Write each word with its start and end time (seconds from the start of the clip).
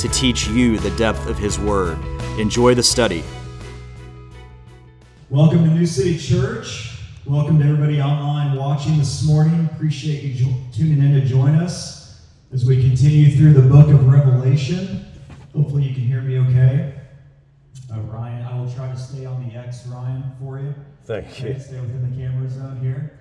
to 0.00 0.08
teach 0.08 0.48
you 0.48 0.78
the 0.78 0.90
depth 0.96 1.26
of 1.26 1.36
His 1.36 1.58
Word. 1.58 1.98
Enjoy 2.38 2.74
the 2.74 2.82
study. 2.82 3.22
Welcome 5.28 5.64
to 5.64 5.70
New 5.70 5.84
City 5.84 6.16
Church. 6.16 6.98
Welcome 7.26 7.58
to 7.58 7.64
everybody 7.66 8.00
online 8.00 8.56
watching 8.56 8.96
this 8.96 9.26
morning. 9.26 9.68
Appreciate 9.74 10.22
you 10.22 10.46
jo- 10.46 10.56
tuning 10.72 11.04
in 11.04 11.20
to 11.20 11.26
join 11.26 11.54
us 11.54 12.22
as 12.50 12.64
we 12.64 12.80
continue 12.80 13.36
through 13.36 13.52
the 13.52 13.68
book 13.68 13.88
of 13.88 14.06
Revelation. 14.06 15.04
Hopefully, 15.54 15.84
you 15.84 15.94
can 15.94 16.04
hear 16.04 16.22
me 16.22 16.38
okay. 16.38 16.94
Uh, 17.92 18.00
Ryan, 18.00 18.46
I 18.46 18.58
will 18.58 18.72
try 18.72 18.88
to 18.88 18.96
stay 18.96 19.26
on 19.26 19.46
the 19.46 19.54
X, 19.54 19.86
Ryan, 19.86 20.24
for 20.40 20.58
you. 20.58 20.74
Thank 21.04 21.42
you. 21.42 21.58
Stay 21.58 21.78
within 21.78 22.10
the 22.10 22.16
camera 22.16 22.48
zone 22.48 22.78
here. 22.80 23.18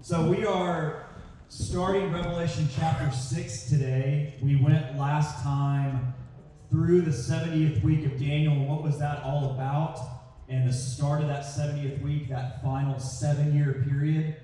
So 0.00 0.30
we 0.30 0.46
are 0.46 1.05
starting 1.48 2.12
Revelation 2.12 2.68
chapter 2.76 3.08
6 3.14 3.68
today. 3.68 4.34
We 4.42 4.56
went 4.56 4.98
last 4.98 5.44
time 5.44 6.12
through 6.70 7.02
the 7.02 7.12
70th 7.12 7.84
week 7.84 8.04
of 8.04 8.18
Daniel 8.18 8.52
and 8.52 8.68
what 8.68 8.82
was 8.82 8.98
that 8.98 9.22
all 9.22 9.52
about? 9.52 10.00
And 10.48 10.68
the 10.68 10.72
start 10.72 11.20
of 11.20 11.28
that 11.28 11.44
70th 11.44 12.02
week, 12.02 12.28
that 12.30 12.62
final 12.64 12.98
seven 12.98 13.56
year 13.56 13.84
period 13.88 14.36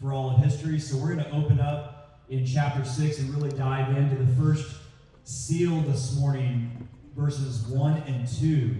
for 0.00 0.12
all 0.12 0.30
of 0.30 0.44
history. 0.44 0.78
So 0.78 0.98
we're 0.98 1.14
going 1.14 1.24
to 1.24 1.32
open 1.32 1.60
up 1.60 2.20
in 2.28 2.44
chapter 2.44 2.84
6 2.84 3.18
and 3.20 3.34
really 3.34 3.56
dive 3.56 3.96
into 3.96 4.16
the 4.16 4.32
first 4.34 4.76
seal 5.24 5.80
this 5.82 6.14
morning, 6.18 6.88
verses 7.16 7.62
1 7.68 8.02
and 8.06 8.28
2. 8.28 8.76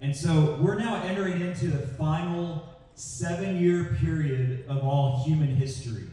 And 0.00 0.16
so 0.16 0.58
we're 0.58 0.78
now 0.78 1.02
entering 1.02 1.42
into 1.42 1.68
the 1.68 1.86
final 1.86 2.66
seven 2.94 3.60
year 3.60 3.96
period 4.00 4.64
of 4.68 4.78
all 4.78 5.22
human 5.24 5.54
history. 5.54 6.09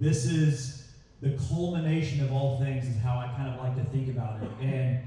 This 0.00 0.24
is 0.24 0.88
the 1.20 1.38
culmination 1.50 2.24
of 2.24 2.32
all 2.32 2.58
things, 2.58 2.88
is 2.88 2.96
how 3.02 3.18
I 3.18 3.28
kind 3.36 3.52
of 3.52 3.60
like 3.60 3.76
to 3.76 3.84
think 3.90 4.08
about 4.08 4.42
it. 4.42 4.48
And 4.62 4.98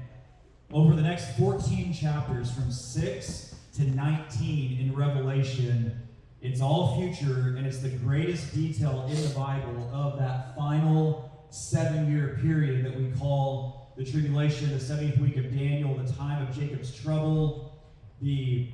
over 0.72 0.94
the 0.94 1.02
next 1.02 1.36
14 1.36 1.92
chapters, 1.92 2.52
from 2.52 2.70
6 2.70 3.56
to 3.74 3.82
19 3.82 4.78
in 4.80 4.94
Revelation, 4.94 6.00
it's 6.40 6.60
all 6.60 6.96
future, 6.96 7.56
and 7.56 7.66
it's 7.66 7.78
the 7.78 7.88
greatest 7.88 8.54
detail 8.54 9.04
in 9.10 9.20
the 9.20 9.34
Bible 9.34 9.90
of 9.92 10.16
that 10.20 10.54
final 10.56 11.48
seven 11.50 12.12
year 12.12 12.38
period 12.40 12.84
that 12.84 12.96
we 12.96 13.10
call 13.18 13.92
the 13.96 14.04
tribulation, 14.04 14.70
the 14.70 14.76
70th 14.76 15.20
week 15.20 15.36
of 15.36 15.50
Daniel, 15.50 15.92
the 15.96 16.12
time 16.12 16.46
of 16.46 16.54
Jacob's 16.54 16.94
trouble, 16.94 17.82
the 18.22 18.68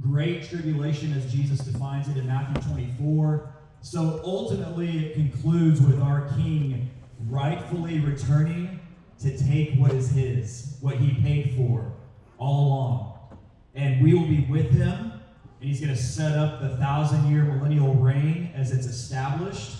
great 0.00 0.48
tribulation 0.48 1.12
as 1.14 1.32
Jesus 1.32 1.58
defines 1.60 2.08
it 2.08 2.16
in 2.16 2.28
Matthew 2.28 2.70
24. 2.70 3.51
So 3.82 4.20
ultimately, 4.24 5.06
it 5.06 5.14
concludes 5.14 5.80
with 5.80 6.00
our 6.00 6.28
King 6.36 6.88
rightfully 7.28 7.98
returning 7.98 8.78
to 9.20 9.36
take 9.36 9.74
what 9.74 9.92
is 9.92 10.10
his, 10.10 10.76
what 10.80 10.96
he 10.96 11.20
paid 11.20 11.54
for 11.56 11.92
all 12.38 12.66
along. 12.66 13.38
And 13.74 14.02
we 14.02 14.14
will 14.14 14.26
be 14.26 14.46
with 14.48 14.70
him, 14.70 15.12
and 15.60 15.68
he's 15.68 15.80
going 15.80 15.94
to 15.94 16.00
set 16.00 16.38
up 16.38 16.60
the 16.60 16.76
thousand 16.76 17.30
year 17.30 17.42
millennial 17.42 17.94
reign 17.94 18.52
as 18.54 18.70
it's 18.72 18.86
established. 18.86 19.76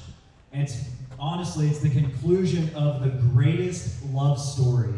And 0.53 0.63
it's 0.63 0.85
honestly, 1.19 1.69
it's 1.69 1.79
the 1.79 1.91
conclusion 1.91 2.75
of 2.75 3.03
the 3.03 3.11
greatest 3.11 4.05
love 4.07 4.41
story 4.41 4.95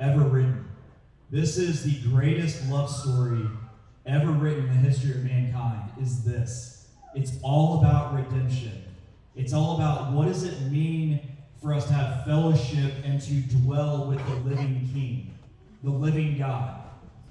ever 0.00 0.20
written. 0.20 0.68
This 1.30 1.56
is 1.56 1.84
the 1.84 2.00
greatest 2.10 2.68
love 2.68 2.90
story 2.90 3.46
ever 4.06 4.32
written 4.32 4.68
in 4.68 4.82
the 4.82 4.88
history 4.90 5.12
of 5.12 5.24
mankind 5.24 5.90
is 6.00 6.24
this. 6.24 6.73
It's 7.14 7.32
all 7.42 7.78
about 7.78 8.14
redemption. 8.14 8.84
It's 9.36 9.52
all 9.52 9.76
about 9.76 10.12
what 10.12 10.28
does 10.28 10.42
it 10.44 10.60
mean 10.70 11.20
for 11.60 11.72
us 11.72 11.86
to 11.86 11.92
have 11.92 12.24
fellowship 12.24 12.92
and 13.04 13.20
to 13.22 13.34
dwell 13.56 14.06
with 14.08 14.24
the 14.26 14.36
living 14.48 14.88
King, 14.92 15.34
the 15.82 15.90
living 15.90 16.38
God. 16.38 16.80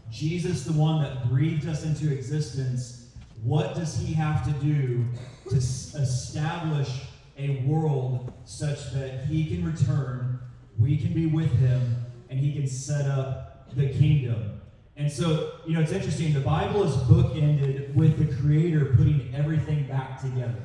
Jesus, 0.09 0.63
the 0.63 0.73
one 0.73 1.03
that 1.03 1.29
breathed 1.29 1.67
us 1.67 1.83
into 1.83 2.11
existence, 2.11 3.09
what 3.43 3.75
does 3.75 3.97
he 3.97 4.13
have 4.13 4.45
to 4.45 4.51
do 4.65 5.05
to 5.49 5.55
establish 5.55 6.89
a 7.37 7.63
world 7.65 8.31
such 8.45 8.91
that 8.93 9.25
he 9.25 9.45
can 9.45 9.65
return, 9.65 10.39
we 10.79 10.97
can 10.97 11.13
be 11.13 11.25
with 11.25 11.51
him, 11.59 11.95
and 12.29 12.39
he 12.39 12.53
can 12.53 12.67
set 12.67 13.05
up 13.09 13.69
the 13.75 13.89
kingdom? 13.89 14.61
And 14.95 15.11
so, 15.11 15.53
you 15.65 15.73
know, 15.73 15.81
it's 15.81 15.91
interesting. 15.91 16.33
The 16.33 16.39
Bible 16.39 16.83
is 16.83 16.95
bookended 16.95 17.93
with 17.95 18.17
the 18.17 18.35
Creator 18.41 18.93
putting 18.97 19.33
everything 19.35 19.87
back 19.87 20.21
together. 20.21 20.61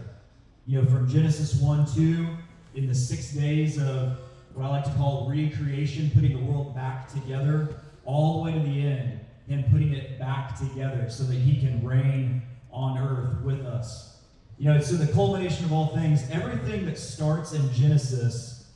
You 0.67 0.83
know, 0.83 0.89
from 0.89 1.09
Genesis 1.09 1.61
1 1.61 1.87
2, 1.95 2.27
in 2.75 2.87
the 2.87 2.95
six 2.95 3.33
days 3.33 3.79
of 3.79 4.19
what 4.53 4.67
I 4.67 4.69
like 4.69 4.85
to 4.85 4.91
call 4.93 5.29
recreation, 5.31 6.11
putting 6.15 6.37
the 6.37 6.53
world 6.53 6.75
back 6.75 7.09
together, 7.09 7.81
all 8.05 8.39
the 8.39 8.51
way 8.51 8.53
to 8.53 8.65
the 8.65 8.87
end, 8.87 9.21
Him 9.49 9.65
putting 9.71 9.95
it 9.95 10.19
back 10.19 10.59
together 10.59 11.09
so 11.09 11.25
that 11.25 11.37
He 11.37 11.59
can 11.59 11.85
reign 11.87 12.43
on 12.71 12.99
earth 12.99 13.43
with 13.43 13.65
us. 13.65 14.19
You 14.59 14.75
know, 14.75 14.81
so 14.81 14.97
the 14.97 15.11
culmination 15.13 15.65
of 15.65 15.73
all 15.73 15.89
things, 15.89 16.29
everything 16.31 16.85
that 16.85 16.99
starts 16.99 17.55
in 17.55 17.73
Genesis 17.73 18.67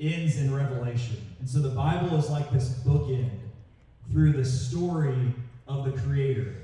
ends 0.00 0.38
in 0.38 0.52
Revelation. 0.52 1.18
And 1.38 1.48
so 1.48 1.60
the 1.60 1.68
Bible 1.68 2.16
is 2.16 2.28
like 2.28 2.50
this 2.50 2.70
bookend 2.80 3.30
through 4.10 4.32
the 4.32 4.44
story 4.44 5.32
of 5.66 5.84
the 5.84 5.92
Creator. 6.02 6.54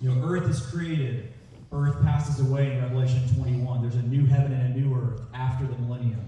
You 0.00 0.14
know, 0.14 0.26
earth 0.26 0.48
is 0.48 0.60
created, 0.60 1.32
earth 1.72 2.02
passes 2.02 2.40
away 2.40 2.72
in 2.72 2.82
Revelation 2.82 3.22
21. 3.36 3.82
There's 3.82 3.94
a 3.94 4.02
new 4.02 4.26
heaven 4.26 4.52
and 4.52 4.74
a 4.74 4.78
new 4.78 4.94
earth 4.94 5.20
after 5.34 5.66
the 5.66 5.76
millennium. 5.78 6.20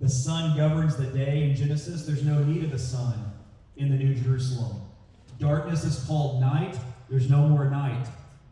The 0.00 0.08
sun 0.08 0.56
governs 0.56 0.96
the 0.96 1.06
day 1.06 1.44
in 1.44 1.56
Genesis. 1.56 2.04
There's 2.04 2.24
no 2.24 2.42
need 2.42 2.64
of 2.64 2.70
the 2.70 2.78
sun 2.78 3.32
in 3.76 3.88
the 3.88 3.96
New 3.96 4.14
Jerusalem. 4.14 4.80
Darkness 5.38 5.84
is 5.84 6.04
called 6.04 6.40
night. 6.40 6.76
There's 7.08 7.30
no 7.30 7.48
more 7.48 7.64
night. 7.70 8.06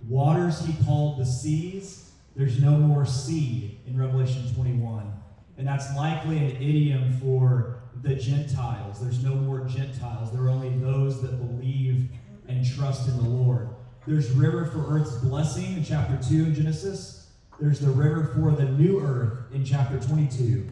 Waters 0.09 0.65
he 0.65 0.75
called 0.85 1.19
the 1.19 1.27
seas. 1.27 2.13
There's 2.35 2.61
no 2.61 2.71
more 2.73 3.05
sea 3.05 3.79
in 3.87 3.99
Revelation 3.99 4.53
21. 4.55 5.13
And 5.59 5.67
that's 5.67 5.95
likely 5.97 6.39
an 6.39 6.57
idiom 6.57 7.19
for 7.21 7.82
the 8.03 8.17
Gentiles. 8.17 9.01
There's 9.01 9.23
no 9.25 9.35
more 9.35 9.61
Gentiles. 9.61 10.33
There 10.33 10.43
are 10.43 10.49
only 10.49 10.71
those 10.71 11.23
that 11.23 11.39
believe 11.39 12.09
and 12.49 12.67
trust 12.67 13.09
in 13.09 13.17
the 13.17 13.29
Lord. 13.29 13.69
There's 14.07 14.31
river 14.33 14.67
for 14.67 14.95
earth's 14.95 15.15
blessing 15.19 15.75
in 15.75 15.85
chapter 15.85 16.19
2 16.29 16.47
in 16.47 16.55
Genesis. 16.55 17.31
There's 17.61 17.79
the 17.79 17.91
river 17.91 18.33
for 18.35 18.51
the 18.51 18.65
new 18.65 19.01
earth 19.01 19.53
in 19.53 19.65
chapter 19.65 20.01
22. 20.01 20.69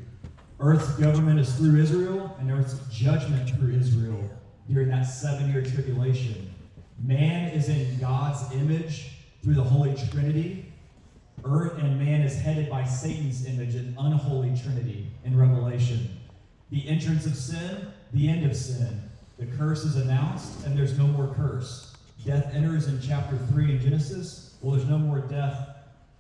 Earth's 0.58 0.90
government 0.96 1.38
is 1.38 1.54
through 1.54 1.80
Israel, 1.80 2.36
and 2.40 2.50
earth's 2.50 2.78
judgment 2.92 3.48
through 3.50 3.74
Israel 3.74 4.28
during 4.68 4.88
that 4.88 5.04
seven 5.04 5.50
year 5.52 5.62
tribulation. 5.62 6.52
Man 7.02 7.50
is 7.50 7.68
in 7.68 7.98
God's 7.98 8.52
image 8.54 9.12
through 9.42 9.54
the 9.54 9.62
Holy 9.62 9.94
Trinity. 9.94 10.72
Earth 11.44 11.78
and 11.78 11.98
man 11.98 12.20
is 12.22 12.38
headed 12.38 12.68
by 12.68 12.84
Satan's 12.84 13.46
image, 13.46 13.74
an 13.74 13.96
unholy 13.98 14.54
trinity 14.60 15.10
in 15.24 15.38
Revelation. 15.38 16.19
The 16.70 16.88
entrance 16.88 17.26
of 17.26 17.34
sin, 17.34 17.88
the 18.12 18.28
end 18.28 18.46
of 18.46 18.56
sin. 18.56 19.02
The 19.38 19.46
curse 19.46 19.84
is 19.84 19.96
announced, 19.96 20.64
and 20.64 20.78
there's 20.78 20.96
no 20.96 21.06
more 21.06 21.34
curse. 21.34 21.96
Death 22.24 22.54
enters 22.54 22.86
in 22.86 23.00
chapter 23.00 23.36
3 23.50 23.72
in 23.72 23.80
Genesis. 23.80 24.54
Well, 24.60 24.76
there's 24.76 24.88
no 24.88 24.98
more 24.98 25.18
death 25.20 25.68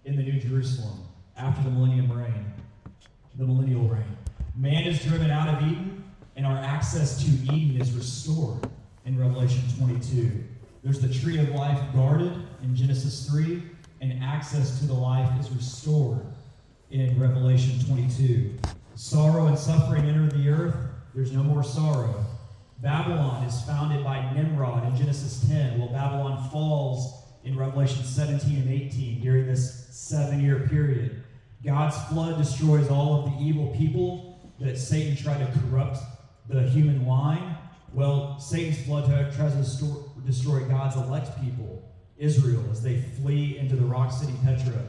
in 0.04 0.16
the 0.16 0.22
New 0.22 0.40
Jerusalem 0.40 0.98
after 1.36 1.62
the 1.62 1.70
millennium 1.70 2.10
reign, 2.10 2.52
the 3.36 3.46
millennial 3.46 3.82
reign. 3.82 4.16
Man 4.56 4.84
is 4.84 5.02
driven 5.04 5.30
out 5.30 5.48
of 5.48 5.62
Eden, 5.62 6.02
and 6.36 6.46
our 6.46 6.58
access 6.58 7.22
to 7.22 7.54
Eden 7.54 7.80
is 7.80 7.92
restored 7.92 8.68
in 9.06 9.18
Revelation 9.18 9.62
22. 9.78 10.32
There's 10.82 11.00
the 11.00 11.12
tree 11.12 11.38
of 11.38 11.50
life 11.50 11.80
guarded 11.94 12.32
in 12.62 12.74
Genesis 12.74 13.28
3, 13.28 13.62
and 14.00 14.22
access 14.22 14.80
to 14.80 14.86
the 14.86 14.94
life 14.94 15.30
is 15.38 15.50
restored 15.50 16.24
in 16.90 17.20
Revelation 17.20 17.78
22. 17.86 18.58
Sorrow 19.00 19.46
and 19.46 19.58
suffering 19.58 20.04
enter 20.04 20.26
the 20.26 20.50
earth. 20.50 20.76
There's 21.14 21.32
no 21.32 21.42
more 21.42 21.64
sorrow. 21.64 22.22
Babylon 22.82 23.42
is 23.44 23.62
founded 23.62 24.04
by 24.04 24.30
Nimrod 24.34 24.86
in 24.86 24.94
Genesis 24.94 25.42
10. 25.48 25.78
Well, 25.78 25.88
Babylon 25.88 26.50
falls 26.50 27.24
in 27.42 27.56
Revelation 27.56 28.04
17 28.04 28.58
and 28.58 28.70
18 28.70 29.22
during 29.22 29.46
this 29.46 29.86
seven 29.90 30.44
year 30.44 30.68
period. 30.68 31.24
God's 31.64 31.96
flood 32.10 32.36
destroys 32.36 32.90
all 32.90 33.24
of 33.24 33.32
the 33.32 33.38
evil 33.42 33.74
people 33.74 34.38
that 34.60 34.76
Satan 34.76 35.16
tried 35.16 35.38
to 35.38 35.60
corrupt 35.60 35.96
the 36.50 36.64
human 36.64 37.06
line. 37.06 37.56
Well, 37.94 38.38
Satan's 38.38 38.82
flood 38.82 39.06
tries 39.34 39.78
to 39.78 40.04
destroy 40.26 40.60
God's 40.64 40.96
elect 40.96 41.42
people, 41.42 41.90
Israel, 42.18 42.64
as 42.70 42.82
they 42.82 43.00
flee 43.00 43.56
into 43.56 43.76
the 43.76 43.84
rock 43.86 44.12
city 44.12 44.34
Petra. 44.44 44.82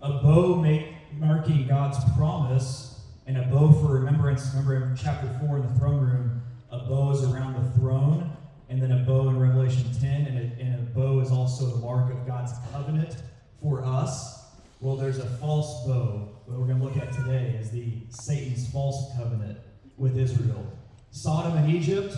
A 0.00 0.12
bow 0.22 0.54
make, 0.54 0.86
marking 1.18 1.66
God's 1.68 1.98
promise, 2.16 2.93
and 3.26 3.38
a 3.38 3.42
bow 3.42 3.72
for 3.72 3.94
remembrance. 3.94 4.48
Remember 4.54 4.76
in 4.76 4.96
chapter 4.96 5.28
4 5.46 5.56
in 5.56 5.62
the 5.62 5.78
throne 5.78 6.00
room, 6.00 6.42
a 6.70 6.78
bow 6.78 7.12
is 7.12 7.22
around 7.24 7.54
the 7.54 7.78
throne, 7.78 8.36
and 8.68 8.82
then 8.82 8.92
a 8.92 9.04
bow 9.04 9.28
in 9.28 9.38
Revelation 9.38 9.84
10, 10.00 10.26
and 10.26 10.38
a, 10.38 10.62
and 10.62 10.74
a 10.74 10.90
bow 10.92 11.20
is 11.20 11.30
also 11.30 11.66
the 11.66 11.76
mark 11.76 12.12
of 12.12 12.26
God's 12.26 12.52
covenant 12.72 13.16
for 13.62 13.84
us. 13.84 14.44
Well, 14.80 14.96
there's 14.96 15.18
a 15.18 15.26
false 15.38 15.86
bow. 15.86 16.28
What 16.46 16.58
we're 16.58 16.66
going 16.66 16.78
to 16.78 16.84
look 16.84 16.96
at 16.96 17.12
today 17.12 17.56
is 17.58 17.70
the 17.70 17.94
Satan's 18.10 18.68
false 18.70 19.16
covenant 19.16 19.58
with 19.96 20.18
Israel. 20.18 20.66
Sodom 21.10 21.56
and 21.56 21.72
Egypt 21.72 22.16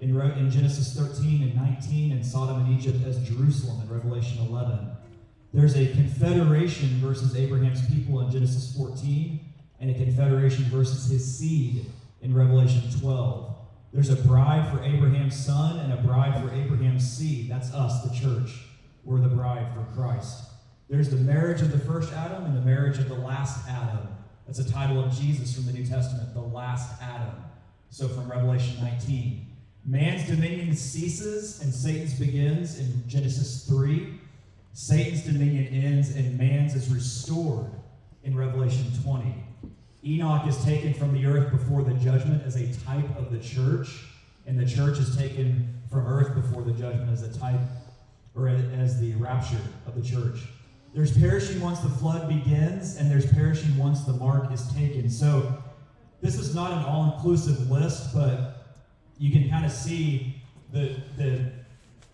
in, 0.00 0.18
in 0.18 0.50
Genesis 0.50 0.94
13 0.94 1.42
and 1.42 1.56
19, 1.56 2.12
and 2.12 2.24
Sodom 2.24 2.64
and 2.64 2.78
Egypt 2.78 3.04
as 3.06 3.18
Jerusalem 3.28 3.82
in 3.82 3.92
Revelation 3.92 4.38
11. 4.46 4.90
There's 5.52 5.76
a 5.76 5.86
confederation 5.92 6.88
versus 7.00 7.34
Abraham's 7.34 7.84
people 7.86 8.20
in 8.20 8.30
Genesis 8.30 8.76
14, 8.76 9.40
and 9.80 9.90
a 9.90 9.94
confederation 9.94 10.64
versus 10.64 11.10
his 11.10 11.38
seed 11.38 11.86
in 12.22 12.34
Revelation 12.34 12.82
12. 13.00 13.54
There's 13.92 14.10
a 14.10 14.16
bride 14.16 14.70
for 14.70 14.82
Abraham's 14.82 15.36
son 15.36 15.78
and 15.78 15.92
a 15.92 15.96
bride 15.96 16.42
for 16.42 16.54
Abraham's 16.54 17.08
seed. 17.10 17.50
That's 17.50 17.72
us, 17.72 18.02
the 18.02 18.14
church. 18.14 18.66
We're 19.04 19.20
the 19.20 19.28
bride 19.28 19.68
for 19.74 19.84
Christ. 19.94 20.44
There's 20.88 21.08
the 21.08 21.16
marriage 21.16 21.62
of 21.62 21.72
the 21.72 21.78
first 21.78 22.12
Adam 22.12 22.44
and 22.44 22.56
the 22.56 22.60
marriage 22.60 22.98
of 22.98 23.08
the 23.08 23.14
last 23.14 23.68
Adam. 23.68 24.08
That's 24.46 24.58
a 24.58 24.70
title 24.70 25.02
of 25.02 25.12
Jesus 25.12 25.54
from 25.54 25.66
the 25.66 25.72
New 25.72 25.84
Testament, 25.84 26.32
the 26.34 26.40
last 26.40 27.00
Adam. 27.02 27.34
So 27.90 28.08
from 28.08 28.30
Revelation 28.30 28.76
19. 28.82 29.46
Man's 29.84 30.28
dominion 30.28 30.74
ceases 30.74 31.62
and 31.62 31.72
Satan's 31.72 32.18
begins 32.18 32.78
in 32.78 33.08
Genesis 33.08 33.64
3. 33.68 34.20
Satan's 34.72 35.22
dominion 35.22 35.68
ends 35.68 36.14
and 36.14 36.36
man's 36.36 36.74
is 36.74 36.92
restored 36.92 37.70
in 38.24 38.36
Revelation 38.36 38.84
20. 39.04 39.45
Enoch 40.06 40.46
is 40.46 40.62
taken 40.64 40.94
from 40.94 41.12
the 41.12 41.26
earth 41.26 41.50
before 41.50 41.82
the 41.82 41.94
judgment 41.94 42.42
as 42.44 42.56
a 42.56 42.72
type 42.84 43.16
of 43.18 43.32
the 43.32 43.38
church, 43.38 44.04
and 44.46 44.58
the 44.58 44.64
church 44.64 44.98
is 44.98 45.16
taken 45.16 45.74
from 45.90 46.06
earth 46.06 46.34
before 46.34 46.62
the 46.62 46.72
judgment 46.72 47.10
as 47.10 47.22
a 47.22 47.38
type 47.38 47.60
or 48.36 48.48
as 48.48 49.00
the 49.00 49.14
rapture 49.14 49.60
of 49.86 49.96
the 49.96 50.02
church. 50.02 50.40
There's 50.94 51.16
perishing 51.16 51.60
once 51.60 51.80
the 51.80 51.88
flood 51.88 52.28
begins, 52.28 52.96
and 52.96 53.10
there's 53.10 53.30
perishing 53.32 53.76
once 53.76 54.04
the 54.04 54.12
mark 54.12 54.52
is 54.52 54.72
taken. 54.72 55.10
So, 55.10 55.62
this 56.22 56.38
is 56.38 56.54
not 56.54 56.72
an 56.72 56.84
all 56.84 57.12
inclusive 57.12 57.70
list, 57.70 58.14
but 58.14 58.78
you 59.18 59.30
can 59.30 59.50
kind 59.50 59.66
of 59.66 59.72
see 59.72 60.42
the, 60.72 60.96
the 61.16 61.50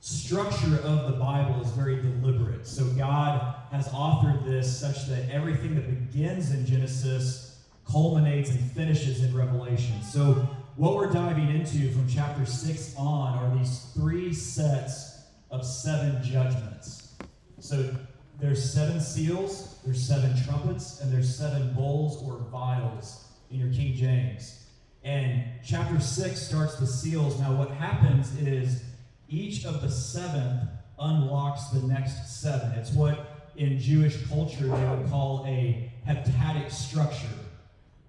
structure 0.01 0.81
of 0.83 1.13
the 1.13 1.17
Bible 1.19 1.61
is 1.61 1.71
very 1.71 1.97
deliberate. 1.97 2.67
So, 2.67 2.85
God 2.87 3.55
has 3.71 3.89
authored 3.89 4.45
this 4.45 4.81
such 4.81 5.07
that 5.09 5.29
everything 5.31 5.75
that 5.75 5.89
begins 5.89 6.53
in 6.53 6.65
Genesis 6.65 7.52
culminates 7.91 8.51
and 8.51 8.71
finishes 8.73 9.23
in 9.23 9.37
Revelation. 9.37 10.03
So, 10.03 10.49
what 10.77 10.97
we're 10.97 11.11
diving 11.11 11.51
into 11.51 11.91
from 11.93 12.09
chapter 12.09 12.47
6 12.47 12.95
on 12.97 13.39
are 13.39 13.57
these 13.59 13.91
three 13.95 14.33
sets 14.33 15.25
of 15.51 15.67
seven 15.67 16.23
judgments. 16.23 17.15
So, 17.59 17.95
there's 18.41 18.73
seven 18.73 19.01
seals, 19.01 19.79
there's 19.85 20.05
seven 20.05 20.35
trumpets, 20.45 21.01
and 21.01 21.13
there's 21.13 21.37
seven 21.37 21.73
bowls 21.75 22.23
or 22.25 22.39
vials 22.51 23.27
in 23.51 23.61
your 23.61 23.73
King 23.73 23.95
James. 23.95 24.67
And 25.05 25.45
chapter 25.65 26.01
6 26.01 26.41
starts 26.41 26.77
the 26.77 26.87
seals. 26.87 27.39
Now, 27.39 27.55
what 27.55 27.71
happens 27.71 28.37
is 28.41 28.83
each 29.29 29.65
of 29.65 29.81
the 29.81 29.91
seven 29.91 30.69
unlocks 30.99 31.69
the 31.69 31.81
next 31.87 32.41
seven. 32.41 32.71
It's 32.73 32.93
what 32.93 33.51
in 33.57 33.79
Jewish 33.79 34.27
culture 34.29 34.67
they 34.67 34.89
would 34.89 35.09
call 35.09 35.45
a 35.47 35.93
heptadic 36.07 36.71
structure. 36.71 37.29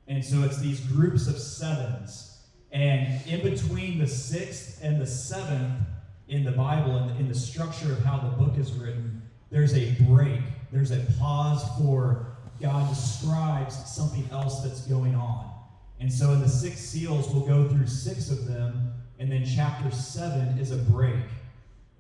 And 0.08 0.24
so 0.24 0.44
it's 0.44 0.60
these 0.60 0.80
groups 0.82 1.28
of 1.28 1.38
sevens. 1.38 2.38
And 2.72 3.26
in 3.28 3.42
between 3.42 4.00
the 4.00 4.08
sixth 4.08 4.80
and 4.84 5.00
the 5.00 5.08
seventh 5.08 5.80
in 6.28 6.44
the 6.44 6.52
Bible, 6.52 6.98
and 6.98 7.12
in, 7.12 7.18
in 7.18 7.28
the 7.28 7.36
structure 7.36 7.92
of 7.92 8.00
how 8.04 8.18
the 8.18 8.36
book 8.44 8.58
is 8.58 8.74
written, 8.74 9.22
there's 9.52 9.76
a 9.76 9.92
break, 10.08 10.42
there's 10.72 10.92
a 10.92 11.06
pause 11.20 11.64
for 11.78 12.34
God 12.60 12.90
describes 12.90 13.76
something 13.94 14.28
else 14.32 14.62
that's 14.64 14.82
going 14.88 15.16
on. 15.16 15.52
And 16.00 16.12
so 16.12 16.32
in 16.32 16.42
the 16.42 16.50
six 16.50 16.80
seals, 16.80 17.30
we'll 17.30 17.46
go 17.46 17.70
through 17.70 17.88
six 17.88 18.32
of 18.32 18.48
them, 18.48 18.94
and 19.20 19.32
then 19.32 19.46
chapter 19.46 19.92
seven 19.92 20.58
is 20.58 20.72
a 20.72 20.78
break. 20.78 21.24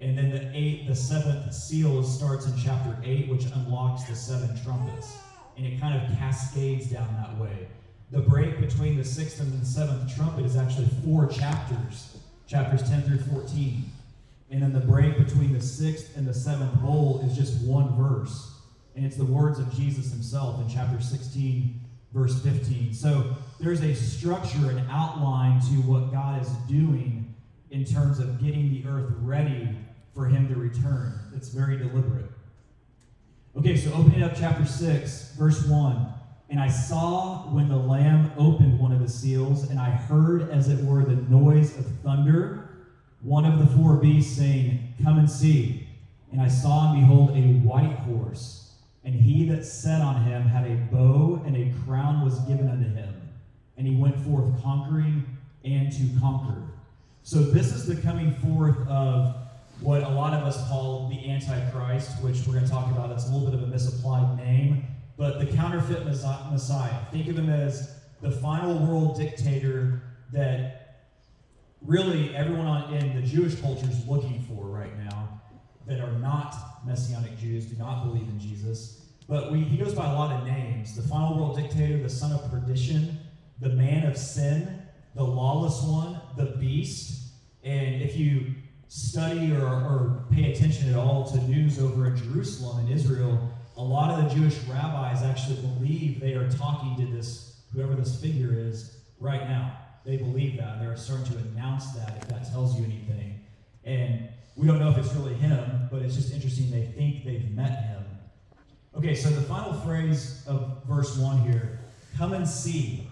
And 0.02 0.18
then 0.18 0.32
the 0.32 0.52
eight, 0.54 0.88
the 0.88 0.96
seventh 0.96 1.54
seal 1.54 2.04
starts 2.04 2.46
in 2.46 2.54
chapter 2.58 2.98
eight, 3.06 3.30
which 3.30 3.46
unlocks 3.46 4.04
the 4.04 4.16
seven 4.16 4.60
trumpets. 4.64 5.16
And 5.56 5.66
it 5.66 5.80
kind 5.80 5.96
of 5.96 6.18
cascades 6.18 6.92
down 6.92 7.08
that 7.14 7.38
way. 7.38 7.68
The 8.13 8.21
break 8.21 8.62
between 8.62 8.95
the 8.95 9.04
sixth 9.04 9.39
and 9.39 9.60
the 9.60 9.65
seventh 9.65 10.15
trumpet 10.15 10.45
is 10.45 10.56
actually 10.56 10.88
four 11.04 11.25
chapters, 11.25 12.15
chapters 12.45 12.88
10 12.88 13.01
through 13.01 13.18
14. 13.18 13.86
And 14.51 14.62
then 14.62 14.71
the 14.71 14.81
break 14.81 15.18
between 15.18 15.51
the 15.51 15.60
sixth 15.60 16.15
and 16.15 16.27
the 16.27 16.33
seventh 16.33 16.80
bowl 16.80 17.24
is 17.25 17.36
just 17.36 17.60
one 17.65 17.95
verse. 17.98 18.51
And 18.95 19.04
it's 19.04 19.15
the 19.15 19.25
words 19.25 19.57
of 19.57 19.74
Jesus 19.74 20.12
himself 20.12 20.62
in 20.62 20.69
chapter 20.69 21.01
16, 21.01 21.81
verse 22.13 22.39
15. 22.44 22.94
So 22.94 23.36
there's 23.60 23.81
a 23.81 23.95
structure, 23.95 24.69
an 24.69 24.86
outline 24.92 25.59
to 25.62 25.81
what 25.81 26.12
God 26.12 26.39
is 26.39 26.50
doing 26.69 27.33
in 27.71 27.83
terms 27.83 28.19
of 28.19 28.39
getting 28.39 28.69
the 28.69 28.88
earth 28.88 29.12
ready 29.21 29.75
for 30.13 30.27
him 30.27 30.48
to 30.50 30.56
return. 30.56 31.19
It's 31.36 31.50
very 31.50 31.77
deliberate. 31.77 32.30
Okay, 33.57 33.75
so 33.75 33.92
opening 33.94 34.21
up 34.21 34.33
chapter 34.36 34.68
6, 34.68 35.33
verse 35.36 35.66
1. 35.66 36.12
And 36.54 36.62
I 36.62 36.68
saw 36.68 37.48
when 37.50 37.68
the 37.68 37.76
Lamb 37.76 38.32
opened 38.38 38.78
one 38.78 38.92
of 38.92 39.00
the 39.00 39.10
seals, 39.10 39.72
and 39.72 39.80
I 39.80 39.90
heard, 39.90 40.52
as 40.52 40.70
it 40.70 40.86
were, 40.86 41.04
the 41.04 41.16
noise 41.16 41.76
of 41.80 41.88
thunder 42.04 42.70
one 43.24 43.44
of 43.44 43.58
the 43.58 43.66
four 43.76 43.96
beasts 43.96 44.38
saying, 44.38 44.94
Come 45.04 45.18
and 45.18 45.28
see. 45.28 45.88
And 46.32 46.40
I 46.40 46.48
saw 46.48 46.94
and 46.94 47.02
behold 47.02 47.32
a 47.32 47.42
white 47.68 47.96
horse, 48.02 48.76
and 49.04 49.16
he 49.16 49.46
that 49.46 49.66
sat 49.66 50.00
on 50.02 50.26
him 50.26 50.44
had 50.44 50.70
a 50.70 50.76
bow, 50.96 51.42
and 51.44 51.58
a 51.58 51.74
crown 51.86 52.24
was 52.24 52.38
given 52.42 52.70
unto 52.70 52.88
him. 52.88 53.16
And 53.76 53.88
he 53.88 53.96
went 53.96 54.16
forth 54.20 54.62
conquering 54.62 55.26
and 55.66 55.92
to 55.92 56.20
conquer. 56.20 56.62
So 57.24 57.40
this 57.40 57.74
is 57.74 57.88
the 57.88 57.96
coming 57.96 58.36
forth 58.36 58.78
of 58.88 59.36
what 59.80 60.04
a 60.04 60.10
lot 60.10 60.36
of 60.36 60.44
us 60.44 60.57
call 60.68 61.10
the 61.10 61.31
Antichrist, 61.31 62.22
which 62.22 62.45
we're 62.45 62.54
going 62.54 62.66
to 62.66 62.69
talk 62.69 62.92
about. 62.92 63.10
That's 63.10 63.28
a 63.28 63.31
little 63.33 63.50
bit 63.50 63.56
of 63.56 63.64
a 63.64 63.72
misapplied 63.72 64.38
name, 64.38 64.86
but 65.18 65.40
the 65.40 65.46
counterfeit 65.46 66.06
Messiah. 66.06 67.06
Think 67.12 67.28
of 67.28 67.38
him 67.38 67.50
as 67.50 68.00
the 68.22 68.32
final 68.32 68.78
world 68.86 69.18
dictator 69.18 70.02
that 70.32 70.84
really 71.82 72.36
everyone 72.36 72.66
on, 72.66 72.94
in 72.94 73.16
the 73.16 73.22
Jewish 73.22 73.60
culture 73.60 73.90
is 73.90 74.08
looking 74.08 74.42
for 74.44 74.66
right 74.66 74.98
now 74.98 75.42
that 75.86 76.00
are 76.00 76.14
not 76.14 76.56
Messianic 76.86 77.38
Jews, 77.38 77.66
do 77.66 77.78
not 77.78 78.06
believe 78.06 78.28
in 78.28 78.40
Jesus. 78.40 79.02
But 79.28 79.52
we, 79.52 79.60
he 79.60 79.78
goes 79.78 79.94
by 79.94 80.12
a 80.12 80.14
lot 80.14 80.32
of 80.32 80.48
names 80.48 80.96
the 80.96 81.02
final 81.02 81.38
world 81.38 81.58
dictator, 81.58 82.02
the 82.02 82.10
son 82.10 82.32
of 82.32 82.50
perdition, 82.50 83.20
the 83.60 83.70
man 83.70 84.06
of 84.06 84.18
sin, 84.18 84.82
the 85.16 85.24
lawless 85.24 85.82
one, 85.84 86.20
the 86.38 86.58
beast. 86.58 87.34
And 87.64 88.02
if 88.02 88.18
you 88.18 88.56
study 88.88 89.54
or, 89.54 89.66
or 89.66 90.26
pay 90.32 90.54
attention 90.54 90.90
at 90.90 90.96
all 90.96 91.26
to 91.32 91.38
news 91.44 91.80
over 91.80 92.08
in 92.08 92.16
Jerusalem 92.16 92.86
and 92.86 92.90
Israel, 92.90 93.53
a 93.77 93.81
lot 93.81 94.11
of 94.11 94.30
the 94.30 94.35
Jewish 94.35 94.57
rabbis 94.63 95.23
actually 95.23 95.57
believe 95.57 96.19
they 96.19 96.33
are 96.33 96.49
talking 96.49 96.95
to 96.97 97.11
this, 97.11 97.61
whoever 97.73 97.95
this 97.95 98.19
figure 98.21 98.53
is, 98.53 98.97
right 99.19 99.47
now. 99.47 99.77
They 100.06 100.18
believe 100.18 100.57
that. 100.57 100.80
They're 100.80 100.97
starting 100.97 101.25
to 101.33 101.37
announce 101.39 101.92
that 101.94 102.18
if 102.21 102.27
that 102.27 102.51
tells 102.51 102.77
you 102.77 102.83
anything. 102.85 103.39
And 103.85 104.27
we 104.56 104.68
don't 104.68 104.80
know 104.80 104.92
if 104.92 104.97
it's 104.97 105.13
really 105.13 105.33
him, 105.35 105.87
but 105.92 106.01
it's 106.01 106.15
just 106.15 106.33
interesting. 106.33 106.69
They 106.69 106.85
think 106.85 107.25
they've 107.25 107.49
met 107.51 107.85
him. 107.85 108.03
Okay, 108.95 109.15
so 109.15 109.30
the 109.30 109.42
final 109.42 109.73
phrase 109.73 110.44
of 110.45 110.83
verse 110.87 111.18
1 111.18 111.39
here 111.49 111.80
come 112.18 112.33
and 112.33 112.47
see. 112.47 113.07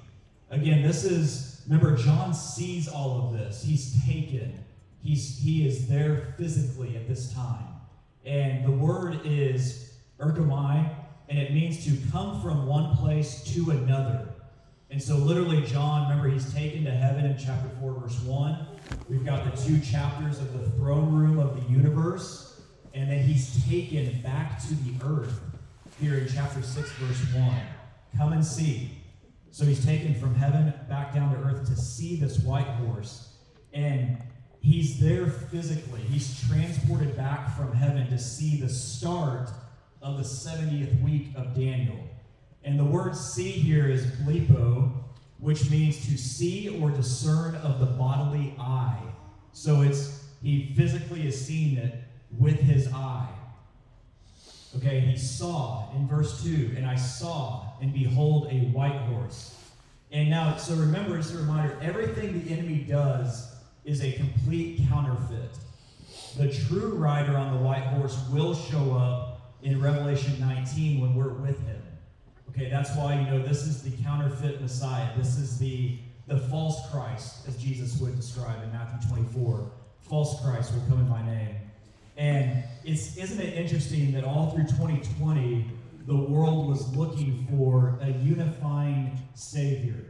Again, 0.52 0.84
this 0.84 1.06
is, 1.06 1.64
remember, 1.68 1.96
John 1.96 2.34
sees 2.34 2.88
all 2.88 3.26
of 3.26 3.40
this. 3.40 3.64
He's 3.64 4.04
taken, 4.06 4.64
He's, 5.04 5.40
he 5.40 5.68
is 5.68 5.88
there 5.88 6.36
physically 6.38 6.96
at 6.96 7.08
this 7.08 7.34
time. 7.34 7.68
And 8.26 8.64
the 8.64 8.72
word 8.72 9.22
is 9.26 9.91
erchomai, 10.22 10.90
and 11.30 11.40
it 11.40 11.54
means 11.54 11.86
to 11.86 12.12
come 12.12 12.42
from 12.42 12.68
one 12.68 12.96
place 12.98 13.44
to 13.54 13.72
another. 13.72 14.28
And 14.90 15.02
so, 15.02 15.16
literally, 15.16 15.66
John, 15.66 16.10
remember, 16.10 16.30
he's 16.30 16.54
taken 16.54 16.84
to 16.84 16.92
heaven 16.92 17.26
in 17.26 17.38
chapter 17.38 17.70
4, 17.80 17.94
verse 17.94 18.20
1. 18.22 18.68
We've 19.10 19.26
got 19.26 19.50
the 19.50 19.62
two 19.62 19.80
chapters 19.80 20.40
of 20.40 20.52
the 20.52 20.70
throne 20.72 21.14
room 21.14 21.40
of 21.40 21.56
the 21.56 21.72
universe. 21.72 22.62
And 22.94 23.10
then 23.10 23.24
he's 23.24 23.66
taken 23.66 24.22
back 24.22 24.62
to 24.64 24.74
the 24.76 25.06
earth 25.06 25.40
here 26.02 26.16
in 26.16 26.28
chapter 26.28 26.62
6, 26.62 26.92
verse 26.94 27.34
1. 27.34 27.56
Come 28.18 28.34
and 28.34 28.46
see. 28.46 28.92
So 29.52 29.64
he's 29.64 29.86
taken 29.86 30.14
from 30.14 30.36
heaven 30.36 30.74
back 30.90 31.14
down 31.14 31.34
to 31.34 31.42
earth 31.42 31.68
to 31.68 31.76
see 31.76 32.18
this 32.18 32.40
white 32.40 32.68
horse. 32.68 33.38
And 33.74 34.18
he's 34.60 35.00
there 35.00 35.28
physically. 35.28 36.02
He's 36.02 36.46
transported 36.50 37.16
back 37.16 37.56
from 37.56 37.74
heaven 37.74 38.10
to 38.10 38.18
see 38.18 38.60
the 38.60 38.68
start 38.68 39.50
of 40.02 40.18
the 40.18 40.24
70th 40.24 41.02
week 41.02 41.28
of 41.36 41.54
Daniel. 41.56 42.00
And 42.64 42.80
the 42.80 42.86
word 42.86 43.16
see 43.16 43.52
here 43.52 43.88
is 43.88 44.06
blepo, 44.06 44.92
which 45.40 45.70
means 45.70 46.06
to 46.08 46.18
see 46.18 46.80
or 46.82 46.92
discern 46.92 47.56
of 47.56 47.80
the 47.80 47.86
bodily 47.86 48.56
eye. 48.60 49.02
So 49.54 49.82
it's 49.82 50.22
he 50.42 50.74
physically 50.76 51.28
is 51.28 51.46
seeing 51.46 51.78
it 51.78 51.96
with 52.38 52.60
his 52.60 52.92
eye. 52.94 53.30
Okay, 54.78 55.02
he 55.02 55.18
saw 55.18 55.92
in 55.96 56.08
verse 56.08 56.44
2, 56.44 56.74
and 56.78 56.86
I 56.86 56.96
saw, 56.96 57.74
and 57.82 57.94
behold, 57.94 58.48
a 58.50 58.60
white 58.72 58.98
horse. 59.02 59.58
And 60.12 60.30
now, 60.30 60.56
so 60.56 60.76
remember, 60.76 61.18
as 61.18 61.34
a 61.34 61.38
reminder, 61.38 61.78
everything 61.82 62.44
the 62.44 62.54
enemy 62.54 62.86
does 62.88 63.54
is 63.86 64.02
a 64.02 64.14
complete 64.14 64.82
counterfeit. 64.90 65.58
The 66.38 66.52
true 66.52 66.96
rider 66.96 67.38
on 67.38 67.54
the 67.54 67.62
white 67.62 67.84
horse 67.84 68.18
will 68.32 68.56
show 68.56 68.96
up 68.96 69.31
in 69.64 69.82
Revelation 69.82 70.40
19 70.40 71.02
when 71.02 71.16
we're 71.16 71.34
with 71.34 71.60
him. 71.66 71.82
Okay, 72.50 72.70
that's 72.70 72.96
why 72.96 73.20
you 73.20 73.26
know 73.30 73.42
this 73.42 73.66
is 73.66 73.82
the 73.82 73.92
counterfeit 74.04 74.62
Messiah. 74.62 75.10
This 75.18 75.38
is 75.38 75.58
the 75.58 75.98
the 76.28 76.38
false 76.38 76.90
Christ, 76.92 77.48
as 77.48 77.58
Jesus 77.58 78.00
would 78.00 78.16
describe 78.16 78.64
in 78.64 78.72
Matthew 78.72 79.10
24. 79.10 79.72
False 80.00 80.42
Christ 80.42 80.74
will 80.74 80.82
come 80.82 81.00
in 81.00 81.10
my 81.10 81.26
name. 81.26 81.56
And 82.18 82.64
it's 82.84 83.18
isn't 83.18 83.40
it 83.40 83.54
interesting 83.56 84.12
that 84.14 84.24
all 84.24 84.52
through 84.52 84.66
2020 84.66 85.66
the 86.08 86.16
world 86.16 86.68
was 86.68 86.96
looking 86.96 87.48
for 87.50 88.00
a 88.02 88.10
unifying 88.24 89.18
Savior. 89.34 90.04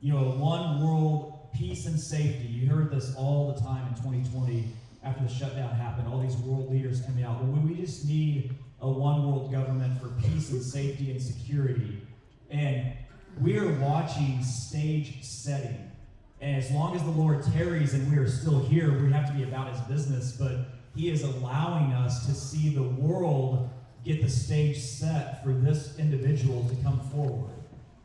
You 0.00 0.12
know, 0.12 0.30
one 0.32 0.84
world 0.84 1.38
peace 1.54 1.86
and 1.86 1.98
safety. 1.98 2.46
You 2.48 2.68
heard 2.68 2.90
this 2.90 3.14
all 3.14 3.52
the 3.52 3.60
time 3.60 3.88
in 3.88 3.94
2020 3.94 4.68
after 5.04 5.24
the 5.24 5.32
shutdown 5.32 5.70
happened. 5.70 6.08
All 6.08 6.20
these 6.20 6.36
world 6.36 6.70
leaders 6.70 7.00
coming 7.02 7.24
out. 7.24 7.42
Well, 7.42 7.62
we 7.62 7.74
just 7.74 8.06
need 8.06 8.54
a 8.80 8.90
one 8.90 9.26
world 9.26 9.52
government 9.52 10.00
for 10.00 10.08
peace 10.20 10.50
and 10.50 10.62
safety 10.62 11.10
and 11.10 11.20
security. 11.20 12.00
And 12.50 12.92
we 13.40 13.58
are 13.58 13.72
watching 13.78 14.42
stage 14.42 15.22
setting. 15.22 15.90
And 16.40 16.56
as 16.56 16.70
long 16.70 16.94
as 16.94 17.02
the 17.02 17.10
Lord 17.10 17.44
tarries 17.52 17.94
and 17.94 18.10
we 18.10 18.18
are 18.18 18.28
still 18.28 18.60
here, 18.60 19.02
we 19.02 19.12
have 19.12 19.26
to 19.26 19.32
be 19.32 19.42
about 19.42 19.72
his 19.72 19.80
business. 19.82 20.32
But 20.32 20.68
he 20.94 21.10
is 21.10 21.22
allowing 21.22 21.92
us 21.92 22.26
to 22.26 22.34
see 22.34 22.70
the 22.70 22.82
world 22.82 23.68
get 24.04 24.22
the 24.22 24.30
stage 24.30 24.78
set 24.78 25.42
for 25.42 25.52
this 25.52 25.98
individual 25.98 26.68
to 26.68 26.76
come 26.82 27.00
forward, 27.10 27.54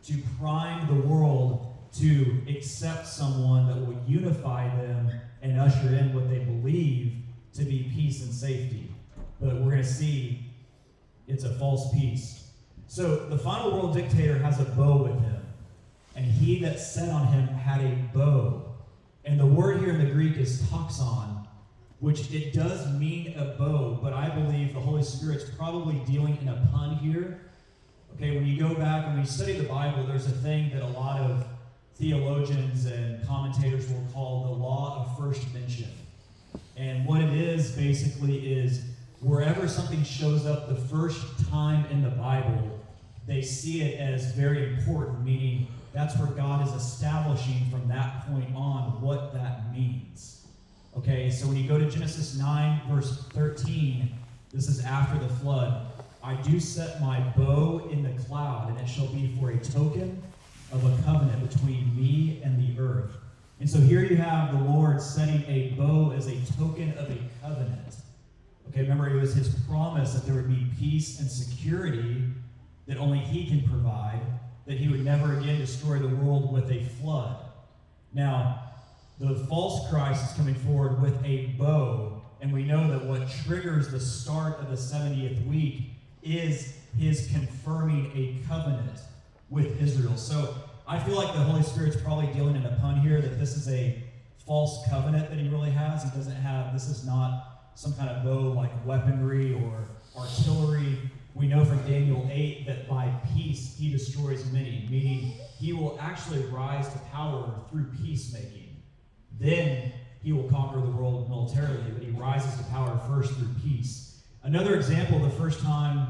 to 0.04 0.18
prime 0.40 0.88
the 0.88 1.08
world 1.08 1.74
to 2.00 2.42
accept 2.50 3.08
someone 3.08 3.68
that 3.68 3.76
will 3.76 4.02
unify 4.08 4.68
them 4.82 5.12
and 5.42 5.60
usher 5.60 5.96
in 5.96 6.14
what 6.14 6.30
they 6.30 6.40
believe 6.40 7.14
to 7.54 7.64
be 7.64 7.92
peace 7.94 8.24
and 8.24 8.34
safety. 8.34 8.92
But 9.40 9.56
we're 9.56 9.72
going 9.72 9.78
to 9.78 9.84
see 9.84 10.53
it's 11.28 11.44
a 11.44 11.54
false 11.56 11.94
peace. 11.94 12.50
So 12.88 13.28
the 13.28 13.38
final 13.38 13.72
world 13.72 13.96
dictator 13.96 14.38
has 14.40 14.60
a 14.60 14.66
bow 14.66 15.04
with 15.04 15.20
him, 15.22 15.42
and 16.16 16.26
he 16.26 16.60
that 16.60 16.80
sat 16.80 17.10
on 17.10 17.28
him 17.28 17.48
had 17.48 17.82
a 17.82 17.96
bow. 18.14 18.64
And 19.26 19.40
the 19.40 19.46
word 19.46 19.80
here 19.80 19.90
in 19.90 20.00
the 20.00 20.12
Greek 20.12 20.38
is 20.38 20.62
toxon, 20.70 21.48
which 22.00 22.32
it 22.32 22.54
does 22.54 22.94
mean 22.94 23.34
a 23.38 23.56
bow, 23.58 23.98
but 24.02 24.14
I 24.14 24.30
believe 24.30 24.74
the 24.74 24.80
Holy 24.80 25.04
Spirit's 25.04 25.50
probably 25.58 25.96
dealing 26.06 26.38
in 26.42 26.50
a 26.50 26.70
pun 26.72 26.98
here. 26.98 27.40
Okay, 28.16 28.36
when 28.36 28.46
you 28.46 28.60
go 28.60 28.76
back 28.76 29.08
and 29.08 29.18
you 29.18 29.26
study 29.26 29.54
the 29.54 29.68
Bible, 29.68 30.06
there's 30.06 30.28
a 30.28 30.32
thing 30.32 30.70
that 30.72 30.84
a 30.84 30.88
lot 30.88 31.20
of 31.20 31.48
theologians 31.96 32.86
and 32.86 33.26
commentators 33.26 33.90
will 33.90 34.06
call 34.14 34.44
the 34.44 34.52
law 34.52 35.06
of 35.06 35.18
first 35.18 35.52
mention. 35.54 35.90
And 36.76 37.06
what 37.06 37.22
it 37.22 37.34
is 37.34 37.72
basically 37.72 38.54
is 38.54 38.84
wherever 39.24 39.68
something 39.68 40.04
shows 40.04 40.46
up 40.46 40.68
the 40.68 40.76
first 40.76 41.50
time 41.50 41.86
in 41.86 42.04
the 42.04 42.10
Bible, 42.10 42.80
they 43.26 43.42
see 43.42 43.82
it 43.82 44.00
as 44.00 44.34
very 44.34 44.74
important, 44.74 45.24
meaning 45.24 45.68
that's 45.94 46.18
where 46.18 46.28
God 46.28 46.68
is 46.68 46.74
establishing 46.74 47.70
from 47.72 47.88
that 47.88 48.28
point 48.28 48.54
on 48.56 49.02
what 49.02 49.34
that 49.34 49.72
means. 49.74 50.46
Okay, 50.98 51.30
so 51.30 51.48
when 51.48 51.56
you 51.56 51.68
go 51.68 51.78
to 51.78 51.90
Genesis 51.90 52.38
9, 52.38 52.82
verse 52.90 53.24
13, 53.30 54.14
this 54.52 54.68
is 54.68 54.84
after 54.84 55.18
the 55.18 55.34
flood. 55.36 55.88
I 56.24 56.36
do 56.36 56.60
set 56.60 57.02
my 57.02 57.20
bow 57.36 57.88
in 57.92 58.04
the 58.04 58.24
cloud, 58.24 58.70
and 58.70 58.80
it 58.80 58.88
shall 58.88 59.08
be 59.08 59.36
for 59.40 59.52
a 59.52 59.58
token 59.58 60.22
of 60.72 60.84
a 60.86 61.04
covenant 61.04 61.50
between 61.50 61.96
me 61.96 62.42
and 62.44 62.60
the 62.60 62.82
earth. 62.82 63.12
And 63.60 63.70
so 63.70 63.80
here 63.80 64.04
you 64.04 64.18
have 64.18 64.52
the 64.52 64.72
Lord 64.72 65.02
setting 65.02 65.44
a 65.48 65.70
bow 65.78 66.12
as 66.12 66.28
a 66.28 66.36
token 66.58 66.92
of 66.98 67.10
a 67.10 67.18
covenant. 67.42 67.96
Okay, 68.70 68.82
remember, 68.82 69.10
it 69.10 69.20
was 69.20 69.34
his 69.34 69.54
promise 69.68 70.14
that 70.14 70.26
there 70.26 70.36
would 70.36 70.50
be 70.50 70.68
peace 70.80 71.20
and 71.20 71.30
security 71.30 72.24
that 72.88 72.98
only 72.98 73.20
he 73.20 73.46
can 73.48 73.68
provide, 73.68 74.22
that 74.66 74.78
he 74.78 74.88
would 74.88 75.04
never 75.04 75.38
again 75.38 75.60
destroy 75.60 76.00
the 76.00 76.08
world 76.08 76.52
with 76.52 76.72
a 76.72 76.84
flood. 77.02 77.38
Now, 78.14 78.72
the 79.20 79.36
false 79.48 79.90
Christ 79.90 80.32
is 80.32 80.38
coming 80.38 80.56
forward 80.56 81.02
with 81.02 81.24
a 81.24 81.48
bow, 81.58 82.22
and 82.42 82.52
we 82.52 82.64
know 82.64 82.90
that 82.90 83.06
what 83.06 83.30
triggers 83.46 83.90
the 83.90 84.00
start 84.00 84.60
of 84.60 84.70
the 84.70 84.76
70th 84.76 85.46
week 85.48 85.92
is 86.22 86.78
his 86.98 87.30
confirming 87.32 88.12
a 88.16 88.48
covenant 88.48 89.00
with 89.50 89.82
Israel. 89.82 90.18
So 90.18 90.56
I 90.88 91.00
feel 91.00 91.16
like 91.16 91.34
the 91.34 91.40
Holy 91.40 91.64
Spirit's 91.64 91.96
probably 91.96 92.28
dealing 92.28 92.56
in 92.56 92.66
a 92.66 92.78
pun 92.82 93.00
here 93.00 93.22
that 93.22 93.40
this 93.40 93.56
is 93.56 93.70
a 93.70 94.04
false 94.46 94.86
covenant 94.90 95.30
that 95.30 95.40
he 95.40 95.48
really 95.48 95.72
has. 95.72 96.04
He 96.04 96.10
doesn't 96.10 96.36
have, 96.36 96.74
this 96.74 96.90
is 96.90 97.06
not 97.06 97.53
some 97.76 97.94
kind 97.94 98.10
of 98.10 98.24
bow 98.24 98.52
like 98.52 98.72
weaponry 98.86 99.54
or 99.54 99.88
artillery. 100.18 101.00
We 101.34 101.48
know 101.48 101.66
from 101.66 101.80
Daniel 101.88 102.28
8 102.32 102.68
that 102.68 102.88
by 102.88 103.12
peace 103.36 103.76
he 103.78 103.92
destroys 103.92 104.52
many, 104.52 104.88
meaning 104.90 105.34
he 105.58 105.74
will 105.74 105.98
actually 106.00 106.46
rise 106.46 106.88
to 106.90 107.00
power 107.12 107.54
through 107.72 107.86
peacemaking. 108.02 108.82
Then 109.40 109.92
he 110.22 110.32
will 110.32 110.50
conquer 110.50 110.80
the 110.80 110.92
world 110.92 111.30
militarily, 111.30 111.92
but 111.92 112.04
he 112.04 112.12
rises 112.12 112.56
to 112.58 112.64
power 112.72 113.00
first 113.08 113.34
through 113.34 113.50
peace. 113.64 114.24
Another 114.44 114.76
example, 114.76 115.20
the 115.20 115.30
first 115.30 115.62
time 115.62 116.08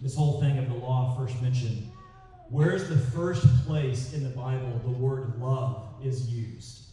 this 0.00 0.14
whole 0.14 0.40
thing 0.40 0.58
of 0.58 0.68
the 0.68 0.74
law 0.74 1.16
first 1.16 1.40
mentioned 1.42 1.90
Where's 2.50 2.88
the 2.88 2.96
first 2.96 3.44
place 3.66 4.14
in 4.14 4.22
the 4.22 4.30
Bible 4.30 4.80
the 4.82 4.90
word 4.90 5.38
love 5.38 5.82
is 6.02 6.30
used? 6.30 6.86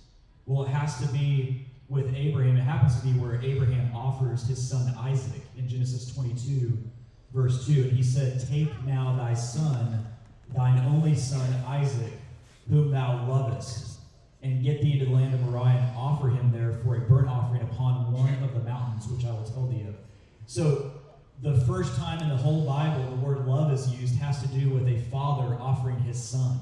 Well, 0.45 0.65
it 0.65 0.69
has 0.69 0.99
to 0.99 1.07
be 1.13 1.65
with 1.89 2.13
Abraham. 2.15 2.57
It 2.57 2.61
happens 2.61 2.99
to 2.99 3.05
be 3.05 3.13
where 3.13 3.41
Abraham 3.41 3.95
offers 3.95 4.47
his 4.47 4.69
son 4.69 4.93
Isaac 4.97 5.41
in 5.57 5.67
Genesis 5.67 6.13
22, 6.13 6.77
verse 7.33 7.65
2. 7.65 7.83
And 7.83 7.91
he 7.91 8.03
said, 8.03 8.45
Take 8.47 8.69
now 8.85 9.15
thy 9.15 9.33
son, 9.33 10.05
thine 10.55 10.79
only 10.85 11.15
son 11.15 11.53
Isaac, 11.67 12.13
whom 12.69 12.91
thou 12.91 13.27
lovest, 13.27 13.99
and 14.41 14.63
get 14.63 14.81
thee 14.81 14.93
into 14.93 15.05
the 15.05 15.11
land 15.11 15.33
of 15.33 15.41
Moriah 15.41 15.75
and 15.75 15.97
offer 15.97 16.29
him 16.29 16.51
there 16.51 16.73
for 16.83 16.95
a 16.95 17.01
burnt 17.01 17.27
offering 17.27 17.61
upon 17.61 18.11
one 18.11 18.43
of 18.43 18.53
the 18.53 18.61
mountains, 18.61 19.07
which 19.07 19.25
I 19.25 19.31
will 19.31 19.43
tell 19.43 19.67
thee 19.67 19.85
of. 19.87 19.95
So 20.45 20.91
the 21.41 21.59
first 21.61 21.95
time 21.97 22.21
in 22.21 22.29
the 22.29 22.37
whole 22.37 22.65
Bible 22.65 23.09
the 23.09 23.15
word 23.17 23.45
love 23.45 23.71
is 23.73 23.87
used 23.93 24.15
has 24.15 24.41
to 24.41 24.47
do 24.47 24.69
with 24.69 24.87
a 24.87 24.99
father 25.11 25.55
offering 25.59 25.99
his 25.99 26.21
son, 26.21 26.59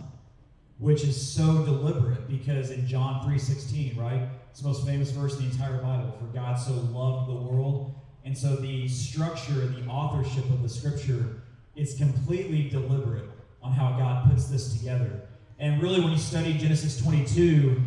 which 0.80 1.03
is 1.03 1.34
so 1.34 1.63
deliberate 1.63 2.27
because 2.27 2.72
in 2.72 2.88
John 2.88 3.24
3:16, 3.25 3.98
right? 3.98 4.30
It's 4.53 4.62
the 4.62 4.67
most 4.67 4.86
famous 4.86 5.10
verse 5.10 5.39
in 5.39 5.48
the 5.48 5.51
entire 5.51 5.79
Bible. 5.79 6.15
For 6.19 6.25
God 6.27 6.53
so 6.53 6.74
loved 6.74 7.27
the 7.27 7.33
world. 7.33 7.95
And 8.24 8.38
so 8.38 8.55
the 8.55 8.88
structure, 8.88 9.63
and 9.63 9.75
the 9.75 9.89
authorship 9.89 10.45
of 10.51 10.62
the 10.62 10.69
scripture 10.69 11.41
is 11.75 11.95
completely 11.95 12.69
deliberate 12.69 13.27
on 13.63 13.72
how 13.72 13.98
God 13.98 14.29
puts 14.29 14.45
this 14.45 14.77
together. 14.77 15.22
And 15.57 15.81
really, 15.81 16.01
when 16.01 16.12
you 16.12 16.19
study 16.19 16.53
Genesis 16.53 17.01
22, 17.01 17.81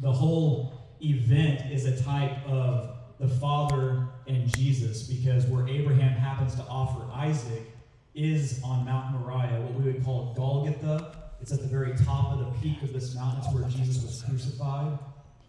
the 0.00 0.12
whole 0.12 0.86
event 1.02 1.72
is 1.72 1.84
a 1.86 2.00
type 2.04 2.46
of 2.46 2.90
the 3.18 3.26
Father 3.26 4.06
and 4.28 4.46
Jesus 4.56 5.02
because 5.02 5.46
where 5.46 5.66
Abraham 5.66 6.12
happens 6.12 6.54
to 6.54 6.62
offer 6.68 7.04
Isaac 7.12 7.64
is 8.14 8.60
on 8.62 8.84
Mount 8.84 9.18
Moriah, 9.18 9.60
what 9.62 9.74
we 9.74 9.90
would 9.90 10.04
call 10.04 10.32
Golgotha. 10.36 11.16
It's 11.40 11.50
at 11.50 11.60
the 11.60 11.66
very 11.66 11.96
top 12.04 12.34
of 12.34 12.38
the 12.38 12.60
peak 12.60 12.80
of 12.82 12.92
this 12.92 13.16
mountain. 13.16 13.42
It's 13.44 13.52
where 13.52 13.68
Jesus 13.68 14.04
was 14.04 14.22
crucified. 14.22 14.96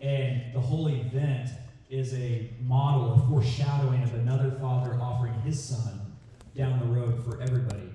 And 0.03 0.53
the 0.53 0.59
whole 0.59 0.87
event 0.87 1.49
is 1.89 2.13
a 2.13 2.51
model, 2.61 3.13
a 3.13 3.29
foreshadowing 3.29 4.03
of 4.03 4.13
another 4.13 4.51
father 4.61 4.99
offering 5.01 5.33
his 5.41 5.63
son 5.63 6.13
down 6.55 6.79
the 6.79 6.85
road 6.85 7.23
for 7.23 7.41
everybody. 7.41 7.89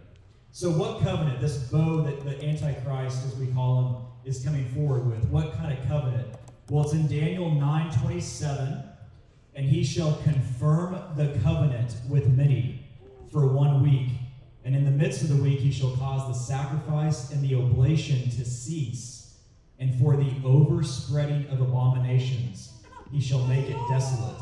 So, 0.50 0.70
what 0.70 1.02
covenant, 1.02 1.40
this 1.40 1.58
bow 1.70 2.00
that 2.02 2.24
the 2.24 2.42
Antichrist, 2.42 3.26
as 3.26 3.36
we 3.36 3.46
call 3.48 3.84
him, 3.84 3.96
is 4.24 4.42
coming 4.42 4.64
forward 4.70 5.06
with, 5.06 5.28
what 5.28 5.52
kind 5.52 5.78
of 5.78 5.86
covenant? 5.86 6.26
Well, 6.70 6.84
it's 6.84 6.94
in 6.94 7.06
Daniel 7.06 7.50
9 7.50 7.92
27 8.00 8.82
and 9.58 9.66
he 9.66 9.82
shall 9.82 10.14
confirm 10.22 10.96
the 11.16 11.36
covenant 11.42 11.96
with 12.08 12.28
many 12.28 12.86
for 13.32 13.48
one 13.48 13.82
week. 13.82 14.10
And 14.64 14.76
in 14.76 14.84
the 14.84 14.90
midst 14.92 15.22
of 15.22 15.30
the 15.30 15.42
week, 15.42 15.58
he 15.58 15.72
shall 15.72 15.96
cause 15.96 16.28
the 16.28 16.32
sacrifice 16.32 17.32
and 17.32 17.42
the 17.42 17.56
oblation 17.56 18.30
to 18.30 18.44
cease, 18.44 19.17
and 19.78 19.94
for 19.98 20.16
the 20.16 20.32
overspreading 20.44 21.46
of 21.48 21.60
abominations, 21.60 22.72
he 23.12 23.20
shall 23.20 23.44
make 23.46 23.68
it 23.68 23.76
desolate, 23.88 24.36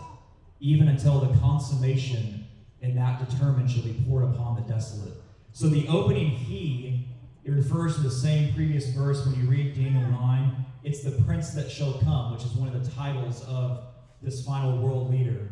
even 0.60 0.88
until 0.88 1.20
the 1.20 1.38
consummation 1.38 2.46
and 2.82 2.96
that 2.96 3.28
determined 3.28 3.70
shall 3.70 3.82
be 3.82 3.96
poured 4.06 4.24
upon 4.24 4.56
the 4.56 4.62
desolate. 4.62 5.14
So 5.52 5.68
the 5.68 5.88
opening 5.88 6.30
he, 6.30 7.08
it 7.44 7.50
refers 7.50 7.96
to 7.96 8.02
the 8.02 8.10
same 8.10 8.54
previous 8.54 8.88
verse 8.88 9.24
when 9.24 9.40
you 9.40 9.48
read 9.48 9.74
Daniel 9.74 10.08
9. 10.08 10.66
It's 10.84 11.02
the 11.02 11.12
prince 11.22 11.50
that 11.50 11.70
shall 11.70 11.94
come, 11.94 12.32
which 12.32 12.44
is 12.44 12.52
one 12.52 12.68
of 12.68 12.84
the 12.84 12.90
titles 12.92 13.42
of 13.44 13.84
this 14.22 14.44
final 14.44 14.78
world 14.78 15.10
leader. 15.10 15.50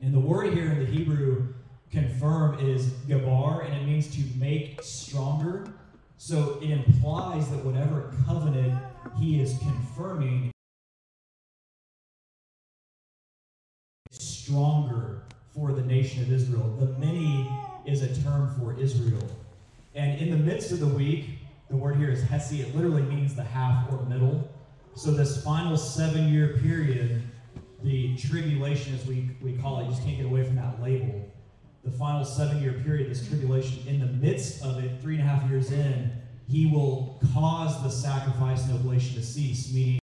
And 0.00 0.14
the 0.14 0.20
word 0.20 0.52
here 0.54 0.70
in 0.70 0.78
the 0.78 0.86
Hebrew 0.86 1.54
confirm 1.90 2.58
is 2.58 2.86
gabar, 3.08 3.64
and 3.66 3.74
it 3.74 3.86
means 3.86 4.08
to 4.16 4.38
make 4.38 4.82
stronger. 4.82 5.66
So 6.18 6.58
it 6.62 6.70
implies 6.70 7.50
that 7.50 7.64
whatever 7.64 8.14
covenant 8.26 8.78
he 9.14 9.40
is 9.40 9.58
confirming 9.58 10.50
stronger 14.10 15.22
for 15.54 15.72
the 15.72 15.82
nation 15.82 16.22
of 16.22 16.32
Israel. 16.32 16.76
The 16.78 16.86
many 16.98 17.50
is 17.84 18.02
a 18.02 18.22
term 18.22 18.54
for 18.58 18.78
Israel. 18.78 19.26
And 19.94 20.20
in 20.20 20.30
the 20.30 20.36
midst 20.36 20.72
of 20.72 20.80
the 20.80 20.86
week, 20.86 21.38
the 21.70 21.76
word 21.76 21.96
here 21.96 22.10
is 22.10 22.22
Hesi. 22.22 22.60
It 22.60 22.74
literally 22.74 23.02
means 23.02 23.34
the 23.34 23.42
half 23.42 23.90
or 23.90 24.02
middle. 24.04 24.48
So 24.94 25.10
this 25.10 25.42
final 25.42 25.76
seven 25.76 26.32
year 26.32 26.58
period, 26.62 27.22
the 27.82 28.16
tribulation, 28.16 28.94
as 28.94 29.06
we, 29.06 29.30
we 29.42 29.54
call 29.54 29.80
it, 29.80 29.84
you 29.84 29.90
just 29.90 30.04
can't 30.04 30.16
get 30.16 30.26
away 30.26 30.44
from 30.44 30.56
that 30.56 30.82
label. 30.82 31.28
The 31.84 31.90
final 31.90 32.24
seven 32.24 32.62
year 32.62 32.72
period, 32.72 33.10
this 33.10 33.26
tribulation, 33.26 33.86
in 33.86 34.00
the 34.00 34.06
midst 34.06 34.62
of 34.62 34.82
it, 34.82 35.00
three 35.00 35.18
and 35.18 35.24
a 35.24 35.26
half 35.26 35.48
years 35.48 35.70
in, 35.70 36.12
he 36.48 36.66
will 36.66 37.20
cause 37.34 37.82
the 37.82 37.90
sacrifice 37.90 38.64
and 38.66 38.74
oblation 38.74 39.14
to 39.16 39.22
cease, 39.22 39.72
meaning 39.72 39.98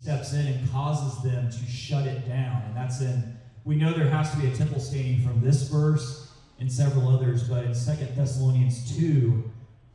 steps 0.00 0.32
in 0.32 0.46
and 0.46 0.70
causes 0.70 1.22
them 1.22 1.48
to 1.50 1.64
shut 1.70 2.06
it 2.06 2.28
down. 2.28 2.62
And 2.66 2.76
that's 2.76 3.00
in, 3.00 3.38
we 3.64 3.76
know 3.76 3.92
there 3.92 4.10
has 4.10 4.30
to 4.32 4.36
be 4.36 4.48
a 4.48 4.54
temple 4.54 4.80
standing 4.80 5.20
from 5.22 5.40
this 5.40 5.68
verse 5.68 6.30
and 6.58 6.70
several 6.70 7.08
others, 7.08 7.48
but 7.48 7.64
in 7.64 7.74
Second 7.74 8.14
Thessalonians 8.16 8.96
2 8.96 9.50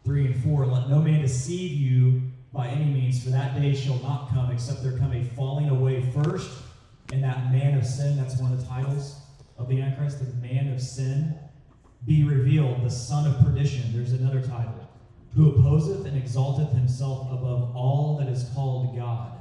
3 0.06 0.26
and 0.28 0.44
4, 0.44 0.66
let 0.68 0.90
no 0.90 1.02
man 1.02 1.22
deceive 1.22 1.72
you 1.72 2.22
by 2.54 2.70
any 2.70 2.86
means, 2.86 3.22
for 3.22 3.30
that 3.30 3.60
day 3.60 3.76
shall 3.76 4.00
not 4.00 4.30
come 4.30 4.50
except 4.52 4.82
there 4.82 4.98
come 4.98 5.12
a 5.12 5.26
falling 5.36 5.68
away 5.68 6.02
first, 6.14 6.50
and 7.12 7.22
that 7.22 7.52
man 7.52 7.78
of 7.78 7.86
sin, 7.86 8.16
that's 8.16 8.40
one 8.40 8.54
of 8.54 8.62
the 8.62 8.66
titles 8.66 9.20
of 9.58 9.68
the 9.68 9.82
Antichrist, 9.82 10.20
the 10.20 10.48
man 10.48 10.72
of 10.74 10.82
sin, 10.82 11.38
be 12.06 12.24
revealed, 12.24 12.84
the 12.84 12.90
son 12.90 13.30
of 13.30 13.40
perdition. 13.46 13.92
There's 13.94 14.14
another 14.14 14.42
title, 14.42 14.88
who 15.36 15.52
opposeth 15.52 16.06
and 16.06 16.18
exalteth 16.18 16.72
himself 16.72 17.28
above 17.32 17.76
all 17.76 18.18
that 18.20 18.28
is 18.28 18.50
called 18.56 18.96
God 18.96 19.38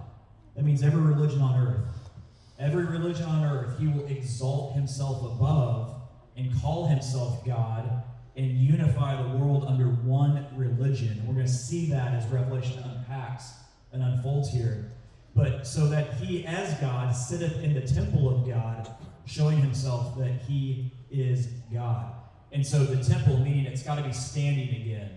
that 0.56 0.64
means 0.64 0.82
every 0.82 1.02
religion 1.02 1.42
on 1.42 1.60
earth. 1.60 2.10
Every 2.58 2.86
religion 2.86 3.26
on 3.26 3.44
earth, 3.44 3.78
he 3.78 3.88
will 3.88 4.06
exalt 4.06 4.74
himself 4.74 5.22
above 5.22 6.00
and 6.36 6.50
call 6.62 6.86
himself 6.86 7.44
God 7.44 8.02
and 8.36 8.50
unify 8.50 9.22
the 9.22 9.36
world 9.36 9.66
under 9.68 9.86
one 9.86 10.46
religion. 10.56 11.22
We're 11.26 11.34
going 11.34 11.46
to 11.46 11.52
see 11.52 11.86
that 11.90 12.14
as 12.14 12.26
Revelation 12.28 12.82
unpacks 12.82 13.52
and 13.92 14.02
unfolds 14.02 14.50
here. 14.50 14.92
But 15.34 15.66
so 15.66 15.88
that 15.88 16.14
he, 16.14 16.46
as 16.46 16.72
God, 16.80 17.10
sitteth 17.10 17.62
in 17.62 17.74
the 17.74 17.82
temple 17.82 18.34
of 18.34 18.48
God, 18.48 18.88
showing 19.26 19.58
himself 19.58 20.16
that 20.18 20.40
he 20.48 20.92
is 21.10 21.46
God. 21.72 22.12
And 22.52 22.66
so 22.66 22.84
the 22.84 23.02
temple, 23.02 23.38
meaning 23.38 23.66
it's 23.66 23.82
got 23.82 23.96
to 23.96 24.02
be 24.02 24.12
standing 24.12 24.68
again. 24.68 25.10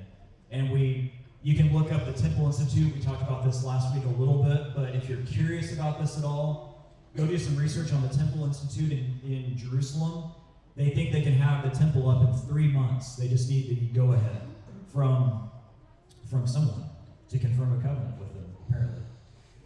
And 0.52 0.72
we 0.72 1.14
you 1.42 1.56
can 1.56 1.74
look 1.74 1.92
up 1.94 2.06
the 2.06 2.12
Temple 2.12 2.48
Institute. 2.48 2.94
We 2.94 3.00
talked 3.00 3.22
about 3.22 3.46
this 3.46 3.64
last 3.64 3.96
week 3.96 4.04
a 4.04 4.20
little 4.20 4.44
bit, 4.44 4.76
but 4.76 4.94
if 4.94 5.08
you're 5.08 5.20
curious 5.20 5.74
about 5.74 6.02
this 6.02 6.18
at 6.18 6.26
all, 6.26 6.92
go 7.16 7.26
do 7.26 7.38
some 7.38 7.56
research 7.56 7.94
on 7.94 8.02
the 8.02 8.14
Temple 8.14 8.44
Institute 8.44 8.92
in, 8.92 9.20
in 9.24 9.58
Jerusalem. 9.58 10.32
They 10.76 10.90
think 10.90 11.14
they 11.14 11.22
can 11.22 11.34
have 11.34 11.64
the 11.64 11.78
temple 11.78 12.10
up 12.10 12.28
in 12.28 12.34
three 12.48 12.68
months. 12.68 13.16
They 13.16 13.28
just 13.28 13.50
need 13.50 13.70
the 13.70 13.76
go 14.00 14.14
ahead 14.14 14.42
from, 14.94 15.50
from 16.30 16.46
someone 16.46 16.90
to 17.30 17.40
confirm 17.40 17.80
a 17.80 17.82
covenant 17.82 18.20
with. 18.20 18.29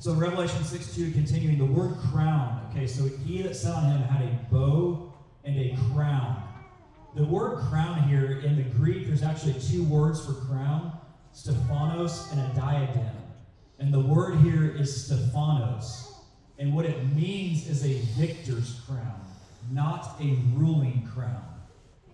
So 0.03 0.11
Revelation 0.13 0.65
6 0.65 0.95
2, 0.97 1.11
continuing, 1.13 1.57
the 1.57 1.63
word 1.63 1.95
crown. 2.11 2.67
Okay, 2.69 2.87
so 2.87 3.07
he 3.25 3.41
that 3.43 3.55
sat 3.55 3.73
on 3.73 3.85
him 3.85 4.01
had 4.01 4.21
a 4.21 4.53
bow 4.53 5.13
and 5.45 5.57
a 5.57 5.77
crown. 5.93 6.43
The 7.15 7.23
word 7.23 7.59
crown 7.69 8.09
here 8.09 8.41
in 8.41 8.57
the 8.57 8.63
Greek, 8.63 9.07
there's 9.07 9.23
actually 9.23 9.55
two 9.61 9.85
words 9.85 10.25
for 10.25 10.33
crown. 10.33 10.91
Stephanos, 11.31 12.29
and 12.33 12.41
a 12.41 12.53
diadem. 12.53 13.15
And 13.79 13.93
the 13.93 14.01
word 14.01 14.39
here 14.39 14.75
is 14.75 15.05
Stephanos. 15.05 16.13
And 16.59 16.75
what 16.75 16.83
it 16.83 17.01
means 17.15 17.69
is 17.69 17.85
a 17.85 17.93
victor's 18.19 18.81
crown, 18.85 19.21
not 19.71 20.19
a 20.19 20.37
ruling 20.53 21.09
crown. 21.15 21.45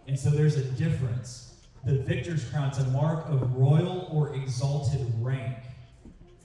And 0.07 0.17
so 0.17 0.29
there's 0.29 0.57
a 0.57 0.63
difference. 0.63 1.55
The 1.85 1.97
victor's 2.03 2.45
crown 2.51 2.69
is 2.69 2.77
a 2.77 2.87
mark 2.89 3.27
of 3.29 3.55
royal 3.55 4.07
or 4.11 4.35
exalted 4.35 5.11
rank. 5.21 5.57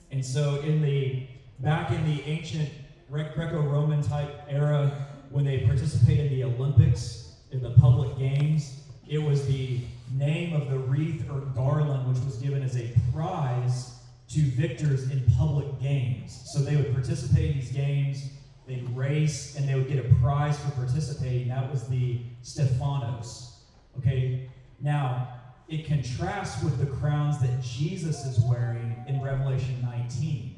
And 0.09 0.25
so 0.25 0.61
in 0.61 0.81
the 0.81 1.27
back 1.59 1.91
in 1.91 2.05
the 2.05 2.21
ancient 2.23 2.69
Greco-Roman 3.09 4.01
type 4.01 4.45
era, 4.49 5.07
when 5.29 5.45
they 5.45 5.59
participated 5.59 6.31
in 6.31 6.39
the 6.39 6.43
Olympics, 6.43 7.35
in 7.51 7.61
the 7.61 7.71
public 7.71 8.17
games, 8.17 8.81
it 9.07 9.19
was 9.19 9.45
the 9.47 9.79
name 10.13 10.53
of 10.53 10.69
the 10.69 10.77
wreath 10.77 11.29
or 11.29 11.39
garland, 11.39 12.07
which 12.07 12.23
was 12.23 12.37
given 12.37 12.63
as 12.63 12.75
a 12.75 12.91
prize 13.13 13.99
to 14.29 14.41
victors 14.41 15.09
in 15.11 15.23
public 15.37 15.79
games. 15.79 16.41
So 16.45 16.59
they 16.59 16.75
would 16.75 16.93
participate 16.93 17.51
in 17.51 17.59
these 17.59 17.71
games, 17.71 18.29
they'd 18.67 18.89
race, 18.95 19.55
and 19.55 19.69
they 19.69 19.75
would 19.75 19.87
get 19.87 20.03
a 20.03 20.15
prize 20.15 20.59
for 20.59 20.71
participating. 20.71 21.47
That 21.47 21.71
was 21.71 21.87
the 21.87 22.19
Stephanos. 22.41 23.63
Okay, 23.97 24.49
now 24.81 25.27
it 25.69 25.85
contrasts 25.85 26.61
with 26.63 26.79
the 26.79 26.85
crowns 26.85 27.39
that 27.39 27.61
Jesus 27.61 28.25
is 28.25 28.39
wearing 28.43 28.95
in 29.07 29.21
Revelation 29.21 29.81
19. 29.81 30.54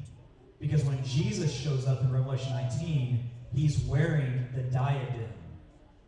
Because 0.60 0.84
when 0.84 1.02
Jesus 1.04 1.52
shows 1.52 1.86
up 1.86 2.00
in 2.02 2.12
Revelation 2.12 2.52
19, 2.52 3.30
he's 3.54 3.78
wearing 3.80 4.46
the 4.54 4.62
diadem, 4.62 5.32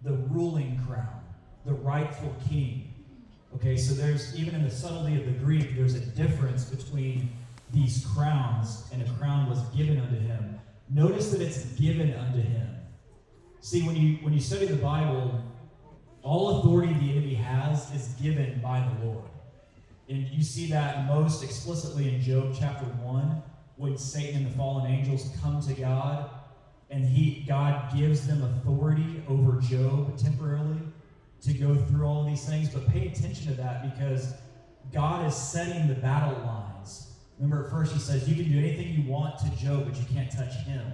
the 0.02 0.14
ruling 0.28 0.80
crown, 0.86 1.22
the 1.64 1.74
rightful 1.74 2.34
king. 2.48 2.92
Okay, 3.54 3.76
so 3.76 3.94
there's, 3.94 4.36
even 4.36 4.54
in 4.54 4.64
the 4.64 4.70
subtlety 4.70 5.20
of 5.20 5.26
the 5.26 5.38
Greek, 5.44 5.76
there's 5.76 5.94
a 5.94 6.00
difference 6.00 6.64
between 6.64 7.30
these 7.72 8.06
crowns, 8.14 8.84
and 8.92 9.02
a 9.02 9.10
crown 9.12 9.48
was 9.48 9.60
given 9.76 10.00
unto 10.00 10.18
him. 10.18 10.58
Notice 10.88 11.30
that 11.30 11.40
it's 11.40 11.64
given 11.74 12.12
unto 12.14 12.40
him. 12.40 12.68
See, 13.60 13.82
when 13.82 13.94
you 13.94 14.16
when 14.22 14.32
you 14.32 14.40
study 14.40 14.66
the 14.66 14.76
Bible, 14.76 15.44
all 16.22 16.58
authority 16.58 16.94
the 16.94 17.10
enemy 17.10 17.34
has 17.34 17.94
is 17.94 18.08
given 18.20 18.60
by 18.60 18.80
the 18.80 19.06
Lord. 19.06 19.28
And 20.08 20.26
you 20.28 20.42
see 20.42 20.66
that 20.70 21.06
most 21.06 21.44
explicitly 21.44 22.12
in 22.12 22.20
Job 22.20 22.54
chapter 22.58 22.86
1, 22.86 23.42
when 23.80 23.96
Satan 23.96 24.42
and 24.42 24.46
the 24.46 24.56
fallen 24.58 24.90
angels 24.90 25.30
come 25.40 25.62
to 25.62 25.72
God, 25.72 26.28
and 26.90 27.04
he 27.04 27.44
God 27.48 27.96
gives 27.96 28.26
them 28.26 28.42
authority 28.42 29.22
over 29.26 29.58
Job 29.58 30.18
temporarily 30.18 30.80
to 31.42 31.54
go 31.54 31.74
through 31.74 32.04
all 32.04 32.24
these 32.24 32.44
things, 32.46 32.68
but 32.68 32.86
pay 32.88 33.08
attention 33.08 33.46
to 33.46 33.54
that 33.54 33.96
because 33.96 34.34
God 34.92 35.26
is 35.26 35.34
setting 35.34 35.88
the 35.88 35.94
battle 35.94 36.38
lines. 36.44 37.12
Remember, 37.38 37.64
at 37.64 37.70
first 37.70 37.94
he 37.94 37.98
says, 37.98 38.28
You 38.28 38.34
can 38.34 38.52
do 38.52 38.58
anything 38.58 38.88
you 38.88 39.10
want 39.10 39.38
to 39.38 39.50
Job, 39.56 39.86
but 39.86 39.96
you 39.96 40.04
can't 40.12 40.30
touch 40.30 40.54
him. 40.64 40.84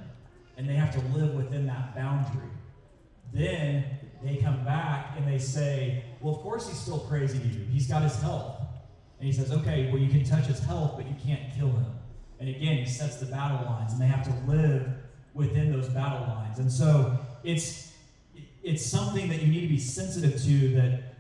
And 0.56 0.68
they 0.68 0.74
have 0.74 0.92
to 0.94 1.18
live 1.18 1.34
within 1.34 1.66
that 1.66 1.96
boundary. 1.96 2.50
Then 3.32 3.84
they 4.22 4.36
come 4.36 4.64
back 4.64 5.14
and 5.16 5.26
they 5.26 5.38
say, 5.38 6.04
Well, 6.20 6.36
of 6.36 6.40
course 6.40 6.68
he's 6.68 6.78
still 6.78 7.00
praising 7.00 7.40
you. 7.40 7.66
He's 7.68 7.88
got 7.88 8.02
his 8.02 8.20
health. 8.20 8.60
And 9.18 9.26
he 9.26 9.32
says, 9.32 9.50
Okay, 9.50 9.90
well, 9.90 10.00
you 10.00 10.08
can 10.08 10.22
touch 10.24 10.44
his 10.44 10.60
health, 10.60 10.92
but 10.96 11.08
you 11.08 11.16
can't 11.24 11.52
kill 11.58 11.70
him. 11.70 11.86
And 12.38 12.48
again, 12.48 12.76
he 12.76 12.86
sets 12.86 13.16
the 13.16 13.26
battle 13.26 13.64
lines, 13.66 13.92
and 13.92 14.00
they 14.00 14.06
have 14.06 14.24
to 14.24 14.50
live 14.50 14.88
within 15.34 15.70
those 15.70 15.88
battle 15.88 16.26
lines. 16.28 16.58
And 16.58 16.70
so 16.70 17.18
it's 17.44 17.92
it's 18.62 18.84
something 18.84 19.28
that 19.28 19.42
you 19.42 19.48
need 19.48 19.60
to 19.60 19.68
be 19.68 19.78
sensitive 19.78 20.42
to 20.42 20.74
that 20.74 21.14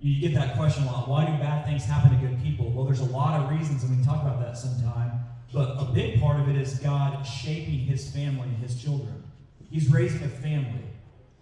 you 0.00 0.20
get 0.20 0.34
that 0.34 0.56
question 0.56 0.84
a 0.84 0.86
lot. 0.86 1.08
Why 1.08 1.24
do 1.24 1.32
bad 1.32 1.66
things 1.66 1.84
happen 1.84 2.10
to 2.10 2.26
good 2.26 2.40
people? 2.42 2.70
Well, 2.70 2.84
there's 2.84 3.00
a 3.00 3.04
lot 3.04 3.40
of 3.40 3.50
reasons, 3.50 3.82
and 3.82 3.90
we 3.90 3.96
can 3.96 4.04
talk 4.04 4.22
about 4.22 4.40
that 4.40 4.56
sometime. 4.56 5.20
But 5.52 5.76
a 5.78 5.84
big 5.92 6.20
part 6.20 6.40
of 6.40 6.48
it 6.48 6.56
is 6.56 6.78
God 6.78 7.24
shaping 7.24 7.80
his 7.80 8.10
family 8.10 8.48
and 8.48 8.56
his 8.58 8.80
children. 8.80 9.22
He's 9.70 9.90
raising 9.90 10.22
a 10.22 10.28
family. 10.28 10.84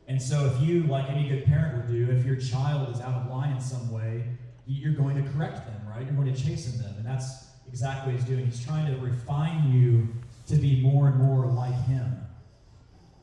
And 0.09 0.21
so 0.21 0.47
if 0.47 0.61
you, 0.61 0.83
like 0.85 1.09
any 1.09 1.29
good 1.29 1.45
parent 1.45 1.77
would 1.77 1.93
do, 1.93 2.11
if 2.11 2.25
your 2.25 2.37
child 2.37 2.95
is 2.95 3.01
out 3.01 3.15
of 3.15 3.31
line 3.31 3.53
in 3.53 3.61
some 3.61 3.91
way, 3.93 4.25
you're 4.67 4.95
going 4.95 5.23
to 5.23 5.31
correct 5.31 5.59
them, 5.67 5.81
right? 5.89 6.05
You're 6.05 6.15
going 6.15 6.33
to 6.33 6.43
chasten 6.43 6.81
them. 6.83 6.95
And 6.99 7.07
that's 7.07 7.50
exactly 7.71 8.13
what 8.13 8.21
he's 8.21 8.29
doing. 8.29 8.45
He's 8.45 8.65
trying 8.65 8.95
to 8.95 9.01
refine 9.01 9.73
you 9.73 10.09
to 10.49 10.57
be 10.57 10.83
more 10.83 11.09
and 11.09 11.17
more 11.17 11.47
like 11.47 11.75
him. 11.87 12.19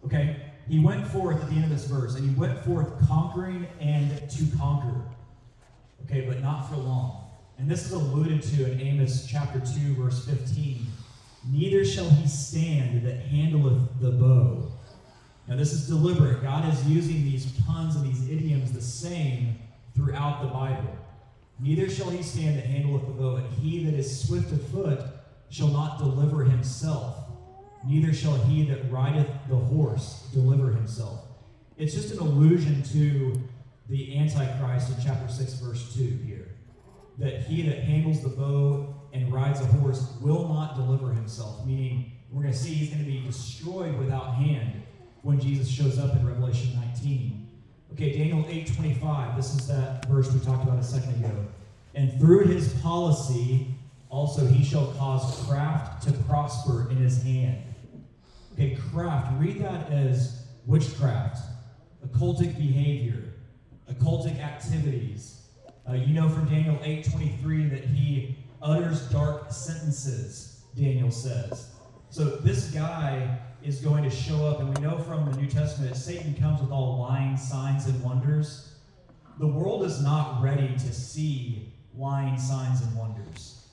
Okay? 0.06 0.48
he 0.70 0.80
went 0.80 1.08
forth 1.08 1.42
at 1.42 1.50
the 1.50 1.56
end 1.56 1.66
of 1.66 1.70
this 1.70 1.86
verse, 1.86 2.16
and 2.16 2.30
he 2.30 2.36
went 2.36 2.58
forth 2.66 2.92
conquering 3.08 3.68
and 3.80 4.30
to 4.30 4.58
conquer. 4.58 5.02
Okay, 6.06 6.22
but 6.28 6.42
not 6.42 6.70
for 6.70 6.76
long. 6.78 7.24
And 7.58 7.70
this 7.70 7.86
is 7.86 7.92
alluded 7.94 8.42
to 8.44 8.72
in 8.72 8.82
Amos 8.82 9.26
chapter 9.26 9.60
2, 9.60 9.96
verse 9.96 10.26
15. 10.26 10.86
Neither 11.52 11.86
shall 11.86 12.10
he 12.10 12.28
stand 12.28 13.06
that 13.06 13.20
handleth 13.20 13.88
the 14.02 14.12
bow. 14.12 14.72
Now, 15.48 15.56
this 15.56 15.72
is 15.72 15.88
deliberate. 15.88 16.44
God 16.44 16.72
is 16.72 16.86
using 16.86 17.24
these 17.24 17.46
puns 17.62 17.96
and 17.96 18.06
these 18.06 18.30
idioms 18.30 18.74
the 18.74 18.82
same 18.82 19.58
throughout 19.96 20.42
the 20.42 20.50
Bible. 20.50 20.97
Neither 21.60 21.90
shall 21.90 22.10
he 22.10 22.22
stand 22.22 22.58
that 22.58 22.66
handleth 22.66 23.08
the 23.08 23.14
bow, 23.14 23.36
and 23.38 23.54
he 23.54 23.84
that 23.86 23.96
is 23.96 24.28
swift 24.28 24.52
of 24.52 24.66
foot 24.68 25.02
shall 25.50 25.70
not 25.70 25.98
deliver 25.98 26.44
himself. 26.44 27.16
Neither 27.86 28.14
shall 28.14 28.36
he 28.36 28.64
that 28.66 28.92
rideth 28.92 29.30
the 29.50 29.56
horse 29.56 30.28
deliver 30.34 30.72
himself. 30.72 31.22
It's 31.78 31.94
just 31.94 32.12
an 32.12 32.20
allusion 32.20 32.84
to 32.94 33.42
the 33.90 34.18
Antichrist 34.18 34.90
in 34.90 35.04
chapter 35.04 35.32
6, 35.32 35.54
verse 35.54 35.96
2 35.96 36.04
here. 36.26 36.48
That 37.18 37.42
he 37.44 37.64
that 37.64 37.80
handles 37.80 38.22
the 38.22 38.30
bow 38.30 38.96
and 39.14 39.34
rides 39.34 39.62
a 39.62 39.66
horse 39.66 40.14
will 40.22 40.48
not 40.48 40.76
deliver 40.76 41.14
himself, 41.14 41.66
meaning 41.66 42.12
we're 42.32 42.42
going 42.42 42.54
to 42.54 42.60
see 42.60 42.74
he's 42.74 42.90
going 42.90 43.04
to 43.04 43.10
be 43.10 43.22
destroyed 43.22 43.98
without 43.98 44.36
hand 44.36 44.84
when 45.22 45.40
Jesus 45.40 45.68
shows 45.68 45.98
up 45.98 46.16
in 46.16 46.28
Revelation 46.28 46.72
19. 46.76 47.47
Okay, 47.94 48.18
Daniel 48.18 48.46
8:25. 48.48 49.36
This 49.36 49.56
is 49.56 49.68
that 49.68 50.06
verse 50.08 50.32
we 50.32 50.40
talked 50.40 50.64
about 50.64 50.80
a 50.80 50.84
second 50.84 51.24
ago. 51.24 51.46
And 51.96 52.20
through 52.20 52.46
his 52.46 52.74
policy, 52.82 53.68
also 54.10 54.46
he 54.46 54.64
shall 54.64 54.88
cause 54.94 55.46
craft 55.48 56.04
to 56.04 56.14
prosper 56.24 56.90
in 56.92 56.98
his 56.98 57.24
hand. 57.24 57.64
Okay, 58.54 58.76
craft. 58.92 59.40
Read 59.40 59.60
that 59.62 59.92
as 59.92 60.46
witchcraft, 60.66 61.40
occultic 62.06 62.58
behavior, 62.58 63.34
occultic 63.92 64.40
activities. 64.40 65.42
Uh, 65.90 65.94
you 65.94 66.14
know 66.14 66.30
from 66.30 66.48
Daniel 66.50 66.78
8:23 66.84 67.70
that 67.70 67.86
he 67.86 68.38
utters 68.62 69.10
dark 69.10 69.52
sentences. 69.52 70.62
Daniel 70.76 71.10
says. 71.10 71.72
So 72.10 72.26
this 72.26 72.72
guy 72.72 73.40
is 73.64 73.80
going 73.80 74.04
to 74.04 74.10
show 74.10 74.46
up, 74.46 74.60
and 74.60 74.78
we 74.78 74.84
know 74.84 74.98
from 75.00 75.30
the 75.30 75.38
New 75.38 75.48
Testament 75.48 75.94
that 75.94 76.00
Satan 76.00 76.34
comes 76.36 76.62
with 76.62 76.72
all 76.72 77.00
lying 77.00 77.38
signs 77.38 77.88
and 77.88 78.02
wonders. 78.04 78.74
The 79.40 79.48
world 79.48 79.84
is 79.84 80.02
not 80.02 80.42
ready 80.42 80.68
to 80.68 80.94
see 80.94 81.74
lying 81.96 82.38
signs 82.38 82.82
and 82.82 82.96
wonders. 82.96 83.68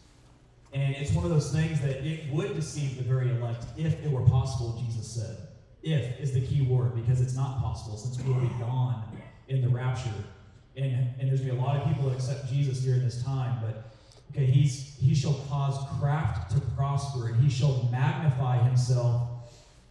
And 0.72 0.96
it's 0.96 1.12
one 1.12 1.24
of 1.24 1.30
those 1.30 1.52
things 1.52 1.80
that 1.82 2.04
it 2.04 2.30
would 2.32 2.54
deceive 2.54 2.96
the 2.96 3.04
very 3.04 3.30
elect 3.30 3.64
if 3.76 4.04
it 4.04 4.10
were 4.10 4.22
possible, 4.22 4.82
Jesus 4.84 5.06
said. 5.06 5.36
If 5.82 6.18
is 6.18 6.32
the 6.32 6.40
key 6.40 6.62
word, 6.62 6.94
because 6.94 7.20
it's 7.20 7.36
not 7.36 7.60
possible 7.60 7.96
since 7.96 8.20
we 8.20 8.32
will 8.32 8.40
be 8.40 8.48
gone 8.58 9.04
in 9.48 9.60
the 9.60 9.68
rapture. 9.68 10.10
And, 10.76 11.10
and 11.20 11.28
there's 11.28 11.40
going 11.40 11.50
to 11.50 11.56
be 11.56 11.60
a 11.60 11.62
lot 11.62 11.76
of 11.76 11.86
people 11.86 12.08
that 12.08 12.16
accept 12.16 12.48
Jesus 12.48 12.80
during 12.80 13.04
this 13.04 13.22
time, 13.22 13.58
but 13.62 13.94
okay, 14.32 14.46
he's 14.46 14.96
he 14.98 15.14
shall 15.14 15.34
cause 15.48 15.76
craft 16.00 16.50
to 16.52 16.60
prosper, 16.74 17.28
and 17.28 17.40
he 17.40 17.48
shall 17.48 17.88
magnify 17.92 18.58
himself 18.64 19.28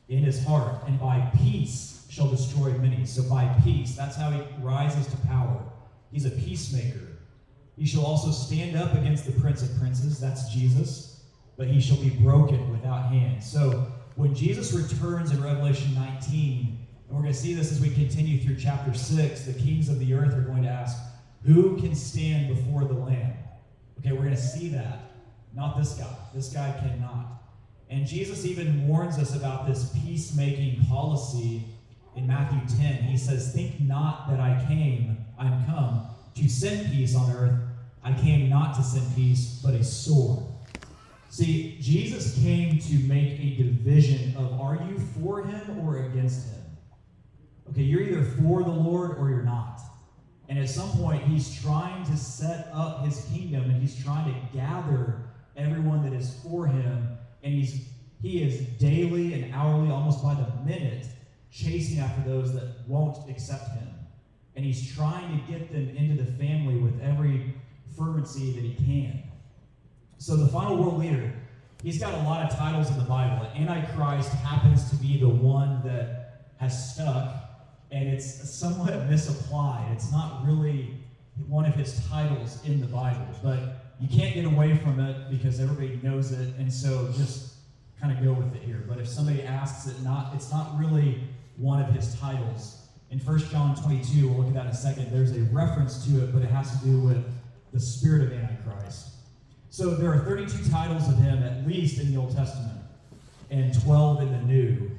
in 0.09 0.23
his 0.23 0.43
heart, 0.45 0.83
and 0.87 0.99
by 0.99 1.19
peace 1.37 2.05
shall 2.09 2.29
destroy 2.29 2.71
many. 2.73 3.05
So 3.05 3.23
by 3.23 3.47
peace, 3.63 3.95
that's 3.95 4.15
how 4.15 4.31
he 4.31 4.41
rises 4.61 5.07
to 5.07 5.17
power. 5.27 5.63
He's 6.11 6.25
a 6.25 6.31
peacemaker. 6.31 7.07
He 7.77 7.85
shall 7.85 8.05
also 8.05 8.31
stand 8.31 8.77
up 8.77 8.93
against 8.93 9.25
the 9.25 9.39
prince 9.39 9.63
of 9.63 9.75
princes, 9.79 10.19
that's 10.19 10.53
Jesus, 10.53 11.23
but 11.57 11.67
he 11.67 11.81
shall 11.81 11.97
be 11.97 12.11
broken 12.11 12.71
without 12.71 13.09
hands. 13.09 13.51
So 13.51 13.87
when 14.15 14.35
Jesus 14.35 14.73
returns 14.73 15.31
in 15.31 15.41
Revelation 15.41 15.95
19, 15.95 16.77
and 17.07 17.17
we're 17.17 17.23
going 17.23 17.33
to 17.33 17.39
see 17.39 17.53
this 17.53 17.71
as 17.71 17.81
we 17.81 17.89
continue 17.89 18.39
through 18.39 18.57
chapter 18.57 18.93
6, 18.93 19.45
the 19.45 19.53
kings 19.53 19.89
of 19.89 19.99
the 19.99 20.13
earth 20.13 20.33
are 20.35 20.41
going 20.41 20.63
to 20.63 20.69
ask, 20.69 20.97
Who 21.45 21.79
can 21.79 21.95
stand 21.95 22.55
before 22.55 22.85
the 22.85 22.93
Lamb? 22.93 23.33
Okay, 23.99 24.11
we're 24.11 24.23
going 24.23 24.35
to 24.35 24.41
see 24.41 24.69
that. 24.69 25.11
Not 25.55 25.77
this 25.77 25.93
guy. 25.93 26.15
This 26.33 26.49
guy 26.49 26.75
cannot. 26.79 27.32
And 27.93 28.07
Jesus 28.07 28.43
even 28.43 28.87
warns 28.87 29.19
us 29.19 29.35
about 29.35 29.67
this 29.67 29.95
peacemaking 30.03 30.83
policy 30.87 31.63
in 32.15 32.25
Matthew 32.25 32.59
10. 32.77 33.03
He 33.03 33.15
says, 33.15 33.53
Think 33.53 33.79
not 33.81 34.31
that 34.31 34.39
I 34.39 34.65
came, 34.67 35.23
I'm 35.37 35.63
come 35.67 36.07
to 36.35 36.49
send 36.49 36.91
peace 36.91 37.15
on 37.15 37.29
earth. 37.29 37.59
I 38.03 38.13
came 38.13 38.49
not 38.49 38.75
to 38.77 38.83
send 38.83 39.15
peace, 39.15 39.61
but 39.63 39.75
a 39.75 39.83
sword. 39.83 40.43
See, 41.29 41.77
Jesus 41.79 42.35
came 42.41 42.79
to 42.79 42.95
make 43.07 43.39
a 43.39 43.57
division 43.57 44.35
of 44.37 44.59
are 44.59 44.83
you 44.89 44.97
for 44.97 45.43
him 45.43 45.79
or 45.79 46.05
against 46.05 46.51
him? 46.51 46.63
Okay, 47.69 47.83
you're 47.83 48.01
either 48.01 48.23
for 48.23 48.63
the 48.63 48.71
Lord 48.71 49.19
or 49.19 49.29
you're 49.29 49.43
not. 49.43 49.81
And 50.49 50.57
at 50.57 50.67
some 50.67 50.89
point, 50.93 51.23
he's 51.25 51.61
trying 51.61 52.03
to 52.05 52.17
set 52.17 52.69
up 52.73 53.05
his 53.05 53.23
kingdom 53.25 53.69
and 53.69 53.79
he's 53.79 54.03
trying 54.03 54.33
to 54.33 54.57
gather 54.57 55.21
everyone 55.55 56.03
that 56.03 56.13
is 56.13 56.39
for 56.43 56.65
him. 56.65 57.17
And 57.43 57.53
he's 57.53 57.87
he 58.23 58.41
is 58.41 58.61
daily 58.79 59.33
and 59.33 59.53
hourly, 59.53 59.91
almost 59.91 60.23
by 60.23 60.33
the 60.33 60.49
minute, 60.65 61.05
chasing 61.51 61.99
after 61.99 62.21
those 62.27 62.53
that 62.53 62.87
won't 62.87 63.29
accept 63.29 63.67
him. 63.71 63.89
And 64.55 64.63
he's 64.63 64.95
trying 64.95 65.29
to 65.29 65.51
get 65.51 65.71
them 65.71 65.89
into 65.89 66.23
the 66.23 66.31
family 66.31 66.77
with 66.77 67.01
every 67.01 67.53
fervency 67.97 68.53
that 68.53 68.63
he 68.63 68.75
can. 68.75 69.23
So 70.17 70.37
the 70.37 70.47
final 70.47 70.77
world 70.77 70.99
leader, 70.99 71.33
he's 71.83 71.99
got 71.99 72.13
a 72.13 72.23
lot 72.23 72.49
of 72.49 72.57
titles 72.57 72.89
in 72.89 72.97
the 72.97 73.03
Bible. 73.03 73.45
Antichrist 73.55 74.31
happens 74.35 74.89
to 74.89 74.95
be 74.95 75.19
the 75.19 75.27
one 75.27 75.81
that 75.83 76.53
has 76.57 76.93
stuck, 76.93 77.35
and 77.91 78.07
it's 78.07 78.49
somewhat 78.49 79.09
misapplied. 79.09 79.91
It's 79.91 80.13
not 80.13 80.45
really 80.45 80.97
one 81.49 81.65
of 81.65 81.75
his 81.75 82.07
titles 82.07 82.63
in 82.63 82.79
the 82.79 82.87
Bible, 82.87 83.27
but 83.43 83.82
you 84.03 84.09
can't 84.09 84.33
get 84.33 84.43
away 84.43 84.75
from 84.75 84.99
it 84.99 85.31
because 85.31 85.61
everybody 85.61 85.97
knows 86.03 86.33
it, 86.33 86.53
and 86.57 86.71
so 86.71 87.09
just 87.15 87.53
kind 88.01 88.15
of 88.15 88.21
go 88.21 88.33
with 88.33 88.53
it 88.53 88.61
here. 88.61 88.83
But 88.85 88.99
if 88.99 89.07
somebody 89.07 89.43
asks 89.43 89.87
it, 89.87 90.01
not 90.03 90.35
it's 90.35 90.51
not 90.51 90.77
really 90.77 91.23
one 91.55 91.81
of 91.81 91.87
his 91.93 92.13
titles. 92.19 92.81
In 93.11 93.19
1 93.19 93.39
John 93.49 93.81
22, 93.81 94.27
we'll 94.27 94.39
look 94.39 94.47
at 94.47 94.53
that 94.55 94.65
in 94.65 94.71
a 94.71 94.75
second. 94.75 95.09
There's 95.09 95.31
a 95.31 95.43
reference 95.53 96.05
to 96.05 96.21
it, 96.21 96.33
but 96.33 96.41
it 96.41 96.49
has 96.49 96.77
to 96.77 96.85
do 96.85 96.99
with 96.99 97.23
the 97.71 97.79
spirit 97.79 98.23
of 98.23 98.33
Antichrist. 98.33 99.11
So 99.69 99.91
there 99.91 100.11
are 100.11 100.19
32 100.25 100.69
titles 100.69 101.07
of 101.07 101.17
him, 101.17 101.41
at 101.41 101.65
least 101.65 101.97
in 101.97 102.13
the 102.13 102.19
Old 102.19 102.35
Testament, 102.35 102.79
and 103.51 103.73
12 103.83 104.23
in 104.23 104.31
the 104.33 104.41
New. 104.41 104.91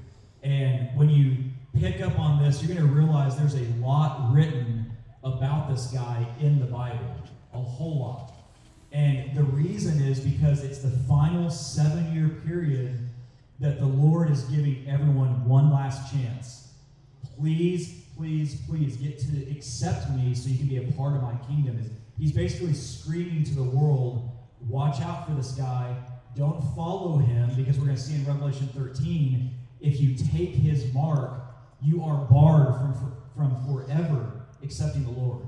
And 0.42 0.88
when 0.96 1.10
you 1.10 1.36
pick 1.78 2.00
up 2.00 2.18
on 2.18 2.42
this, 2.42 2.62
you're 2.62 2.74
going 2.74 2.88
to 2.88 2.94
realize 2.94 3.36
there's 3.36 3.54
a 3.54 3.66
lot 3.84 4.32
written 4.32 4.90
about 5.22 5.68
this 5.68 5.88
guy 5.88 6.26
in 6.40 6.58
the 6.58 6.66
Bible, 6.66 7.16
a 7.52 7.58
whole 7.58 8.00
lot. 8.00 8.33
And 8.94 9.35
the 9.35 9.42
reason 9.42 10.00
is 10.00 10.20
because 10.20 10.62
it's 10.62 10.78
the 10.78 10.90
final 10.90 11.50
seven 11.50 12.14
year 12.14 12.28
period 12.46 12.96
that 13.59 13.80
the 13.80 13.87
Lord 13.87 14.30
is 14.30 14.42
giving 14.44 14.87
everyone 14.88 15.44
one 15.44 15.72
last 15.72 16.12
chance. 16.12 16.72
Please, 17.37 18.04
please, 18.16 18.61
please 18.68 18.96
get 18.96 19.18
to 19.18 19.50
accept 19.50 20.11
me 20.11 20.33
so 20.35 20.48
you 20.48 20.57
can 20.59 20.68
be 20.68 20.76
a 20.76 20.92
part 20.92 21.16
of 21.16 21.22
my 21.22 21.35
kingdom. 21.48 21.78
He's 22.16 22.30
basically 22.30 22.72
screaming 22.72 23.42
to 23.44 23.54
the 23.54 23.64
world 23.64 24.30
watch 24.68 25.00
out 25.00 25.26
for 25.26 25.35
this 25.35 25.52
guy. 25.52 25.94
Don't 26.37 26.62
follow 26.74 27.18
him 27.18 27.50
because 27.57 27.78
we're 27.78 27.87
going 27.87 27.96
to 27.96 28.02
see 28.02 28.14
in 28.14 28.24
Revelation 28.24 28.68
13 28.68 29.59
if 29.80 30.00
you 30.00 30.14
take 30.14 30.54
his 30.54 30.92
mark, 30.94 31.33
you 31.83 32.02
are 32.02 32.24
barred 32.30 32.74
from, 32.76 33.12
from 33.37 33.66
forever 33.66 34.46
accepting 34.62 35.04
the 35.04 35.11
Lord. 35.11 35.44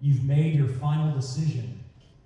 You've 0.00 0.24
made 0.24 0.54
your 0.54 0.68
final 0.68 1.14
decision. 1.14 1.81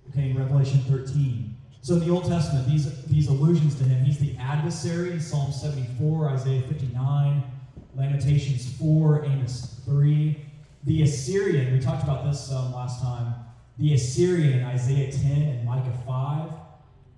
Okay, 0.09 0.31
in 0.31 0.37
Revelation 0.37 0.79
13. 0.81 1.55
So 1.81 1.93
in 1.93 1.99
the 2.01 2.09
Old 2.09 2.25
Testament, 2.25 2.67
these, 2.67 3.05
these 3.05 3.27
allusions 3.27 3.75
to 3.75 3.83
him, 3.83 4.03
he's 4.03 4.17
the 4.17 4.35
adversary 4.37 5.11
in 5.11 5.21
Psalm 5.21 5.51
74, 5.51 6.29
Isaiah 6.31 6.61
59, 6.63 7.43
Lamentations 7.95 8.73
4, 8.73 9.25
Amos 9.25 9.81
3. 9.85 10.45
The 10.83 11.03
Assyrian, 11.03 11.73
we 11.73 11.79
talked 11.79 12.03
about 12.03 12.25
this 12.25 12.51
um, 12.51 12.73
last 12.73 13.01
time. 13.01 13.33
The 13.77 13.93
Assyrian 13.93 14.59
in 14.59 14.63
Isaiah 14.63 15.11
10 15.11 15.41
and 15.43 15.65
Micah 15.65 15.97
5. 16.05 16.51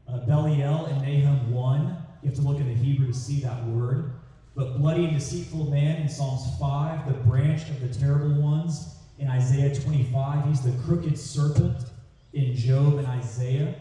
Uh, 0.07 0.25
Belial 0.25 0.87
in 0.87 0.97
Nahum 0.97 1.51
1. 1.51 1.97
You 2.21 2.29
have 2.29 2.35
to 2.37 2.41
look 2.41 2.59
at 2.59 2.65
the 2.65 2.73
Hebrew 2.73 3.07
to 3.07 3.13
see 3.13 3.39
that 3.41 3.65
word. 3.65 4.13
But 4.55 4.77
bloody 4.77 5.05
and 5.05 5.13
deceitful 5.13 5.69
man 5.69 6.01
in 6.01 6.09
Psalms 6.09 6.43
5. 6.59 7.07
The 7.07 7.13
branch 7.13 7.69
of 7.69 7.79
the 7.79 7.87
terrible 7.99 8.41
ones 8.41 8.97
in 9.19 9.27
Isaiah 9.27 9.73
25. 9.73 10.45
He's 10.45 10.61
the 10.61 10.71
crooked 10.83 11.17
serpent 11.17 11.88
in 12.33 12.55
Job 12.55 12.97
and 12.97 13.07
Isaiah. 13.07 13.75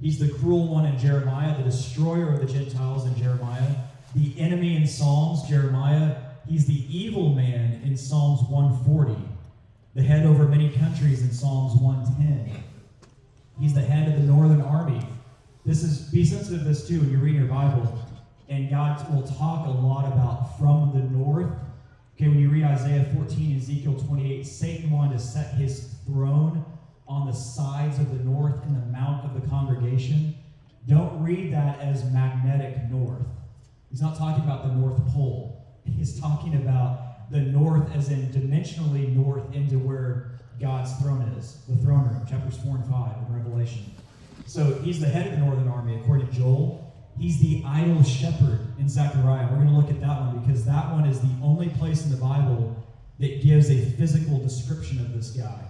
He's 0.00 0.18
the 0.18 0.28
cruel 0.28 0.68
one 0.68 0.86
in 0.86 0.98
Jeremiah, 0.98 1.56
the 1.56 1.64
destroyer 1.64 2.32
of 2.32 2.40
the 2.40 2.52
Gentiles 2.52 3.06
in 3.06 3.16
Jeremiah, 3.16 3.74
the 4.14 4.38
enemy 4.38 4.76
in 4.76 4.86
Psalms, 4.86 5.48
Jeremiah. 5.48 6.16
He's 6.46 6.66
the 6.66 6.84
evil 6.96 7.30
man 7.34 7.82
in 7.84 7.96
Psalms 7.96 8.40
140, 8.48 9.16
the 9.94 10.02
head 10.02 10.24
over 10.24 10.46
many 10.46 10.70
countries 10.70 11.22
in 11.22 11.32
Psalms 11.32 11.80
110. 11.80 12.62
He's 13.58 13.74
the 13.74 13.82
head 13.82 14.08
of 14.08 14.20
the 14.20 14.26
northern 14.26 14.62
army. 14.62 15.04
This 15.66 15.82
is 15.82 16.10
be 16.10 16.24
sensitive 16.24 16.60
to 16.60 16.64
this 16.64 16.86
too 16.86 17.00
when 17.00 17.10
you 17.10 17.18
read 17.18 17.34
your 17.34 17.46
Bible. 17.46 17.98
And 18.48 18.70
God 18.70 19.12
will 19.12 19.26
talk 19.26 19.66
a 19.66 19.70
lot 19.70 20.10
about 20.10 20.58
from 20.58 20.92
the 20.94 21.00
north. 21.00 21.52
Okay, 22.16 22.28
when 22.28 22.38
you 22.38 22.48
read 22.48 22.64
Isaiah 22.64 23.04
14, 23.14 23.58
Ezekiel 23.58 23.94
28, 23.94 24.46
Satan 24.46 24.90
wanted 24.90 25.18
to 25.18 25.18
set 25.18 25.54
his 25.54 25.94
throne 26.06 26.64
on 27.08 27.26
the 27.26 27.32
sides 27.32 27.98
of 27.98 28.16
the 28.16 28.22
north 28.24 28.62
and 28.64 28.76
the 28.76 28.86
mount 28.86 29.24
of 29.24 29.40
the 29.40 29.48
congregation, 29.48 30.36
don't 30.86 31.22
read 31.22 31.52
that 31.52 31.80
as 31.80 32.04
magnetic 32.12 32.90
north. 32.90 33.26
He's 33.90 34.02
not 34.02 34.16
talking 34.16 34.44
about 34.44 34.66
the 34.66 34.74
North 34.74 34.98
Pole. 35.08 35.66
He's 35.84 36.20
talking 36.20 36.54
about 36.56 37.30
the 37.30 37.40
north 37.40 37.94
as 37.94 38.10
in 38.10 38.28
dimensionally 38.28 39.14
north 39.14 39.54
into 39.54 39.78
where 39.78 40.40
God's 40.60 40.92
throne 40.94 41.22
is, 41.38 41.58
the 41.68 41.76
throne 41.76 42.08
room, 42.08 42.26
chapters 42.28 42.56
4 42.58 42.76
and 42.76 42.86
5 42.86 43.16
in 43.28 43.34
Revelation. 43.34 43.84
So 44.46 44.74
he's 44.82 45.00
the 45.00 45.06
head 45.06 45.26
of 45.26 45.32
the 45.32 45.38
northern 45.38 45.68
army, 45.68 45.96
according 46.00 46.28
to 46.28 46.32
Joel. 46.32 46.84
He's 47.18 47.40
the 47.40 47.62
idol 47.66 48.02
shepherd 48.02 48.60
in 48.78 48.88
Zechariah. 48.88 49.48
We're 49.50 49.56
going 49.56 49.68
to 49.68 49.74
look 49.74 49.90
at 49.90 50.00
that 50.00 50.20
one 50.20 50.40
because 50.40 50.64
that 50.64 50.90
one 50.92 51.04
is 51.04 51.20
the 51.20 51.34
only 51.42 51.68
place 51.68 52.04
in 52.04 52.10
the 52.10 52.16
Bible 52.16 52.76
that 53.18 53.42
gives 53.42 53.70
a 53.70 53.84
physical 53.92 54.38
description 54.38 55.00
of 55.00 55.12
this 55.12 55.30
guy. 55.30 55.67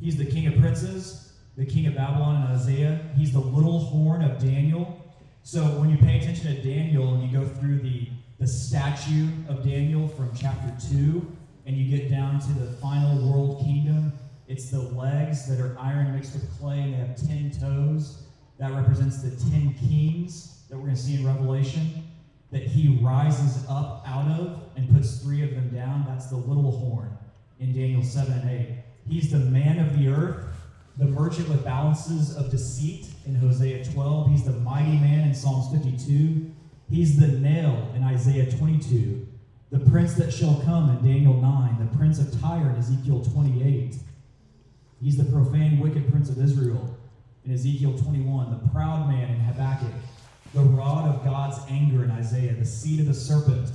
He's 0.00 0.16
the 0.16 0.24
king 0.24 0.46
of 0.46 0.58
princes, 0.60 1.32
the 1.56 1.66
king 1.66 1.86
of 1.86 1.94
Babylon 1.94 2.42
in 2.42 2.56
Isaiah. 2.56 3.00
He's 3.16 3.32
the 3.32 3.40
little 3.40 3.78
horn 3.78 4.22
of 4.22 4.38
Daniel. 4.38 5.04
So 5.42 5.62
when 5.80 5.90
you 5.90 5.96
pay 5.96 6.18
attention 6.18 6.54
to 6.54 6.62
Daniel 6.62 7.14
and 7.14 7.22
you 7.22 7.36
go 7.36 7.46
through 7.46 7.80
the, 7.80 8.08
the 8.38 8.46
statue 8.46 9.28
of 9.48 9.64
Daniel 9.64 10.06
from 10.08 10.30
chapter 10.36 10.72
2, 10.90 11.34
and 11.66 11.76
you 11.76 11.98
get 11.98 12.10
down 12.10 12.40
to 12.40 12.52
the 12.54 12.72
final 12.78 13.30
world 13.30 13.62
kingdom, 13.64 14.12
it's 14.46 14.70
the 14.70 14.80
legs 14.80 15.46
that 15.46 15.60
are 15.60 15.76
iron 15.78 16.14
mixed 16.14 16.32
with 16.32 16.50
clay, 16.58 16.80
and 16.80 16.94
they 16.94 16.98
have 16.98 17.14
10 17.16 17.50
toes. 17.60 18.22
That 18.58 18.72
represents 18.72 19.22
the 19.22 19.30
10 19.50 19.74
kings 19.74 20.62
that 20.70 20.76
we're 20.76 20.84
going 20.84 20.96
to 20.96 21.00
see 21.00 21.16
in 21.16 21.26
Revelation 21.26 22.04
that 22.50 22.62
he 22.62 22.98
rises 23.02 23.64
up 23.68 24.02
out 24.06 24.26
of 24.40 24.62
and 24.76 24.88
puts 24.90 25.18
three 25.18 25.42
of 25.42 25.50
them 25.50 25.68
down. 25.68 26.04
That's 26.08 26.28
the 26.28 26.36
little 26.36 26.70
horn 26.70 27.16
in 27.60 27.74
Daniel 27.74 28.02
7 28.02 28.32
and 28.32 28.50
8. 28.50 28.68
He's 29.08 29.30
the 29.30 29.38
man 29.38 29.78
of 29.78 29.98
the 29.98 30.08
earth, 30.08 30.44
the 30.98 31.06
merchant 31.06 31.48
with 31.48 31.64
balances 31.64 32.36
of 32.36 32.50
deceit 32.50 33.06
in 33.26 33.34
Hosea 33.34 33.84
12. 33.84 34.30
He's 34.30 34.44
the 34.44 34.52
mighty 34.52 34.98
man 34.98 35.28
in 35.28 35.34
Psalms 35.34 35.72
52. 35.72 36.52
He's 36.90 37.18
the 37.18 37.28
nail 37.28 37.90
in 37.94 38.04
Isaiah 38.04 38.50
22. 38.50 39.26
The 39.70 39.78
prince 39.78 40.14
that 40.14 40.32
shall 40.32 40.60
come 40.64 40.90
in 40.90 40.96
Daniel 41.06 41.34
9. 41.34 41.88
The 41.90 41.96
prince 41.96 42.18
of 42.18 42.40
Tyre 42.40 42.70
in 42.70 42.76
Ezekiel 42.76 43.24
28. 43.24 43.96
He's 45.00 45.16
the 45.16 45.24
profane, 45.24 45.78
wicked 45.78 46.10
prince 46.10 46.28
of 46.28 46.42
Israel 46.42 46.96
in 47.44 47.52
Ezekiel 47.52 47.96
21. 47.98 48.50
The 48.50 48.68
proud 48.70 49.08
man 49.08 49.30
in 49.30 49.40
Habakkuk. 49.40 49.94
The 50.54 50.62
rod 50.62 51.14
of 51.14 51.24
God's 51.24 51.58
anger 51.70 52.04
in 52.04 52.10
Isaiah. 52.10 52.54
The 52.54 52.64
seed 52.64 53.00
of 53.00 53.06
the 53.06 53.14
serpent 53.14 53.70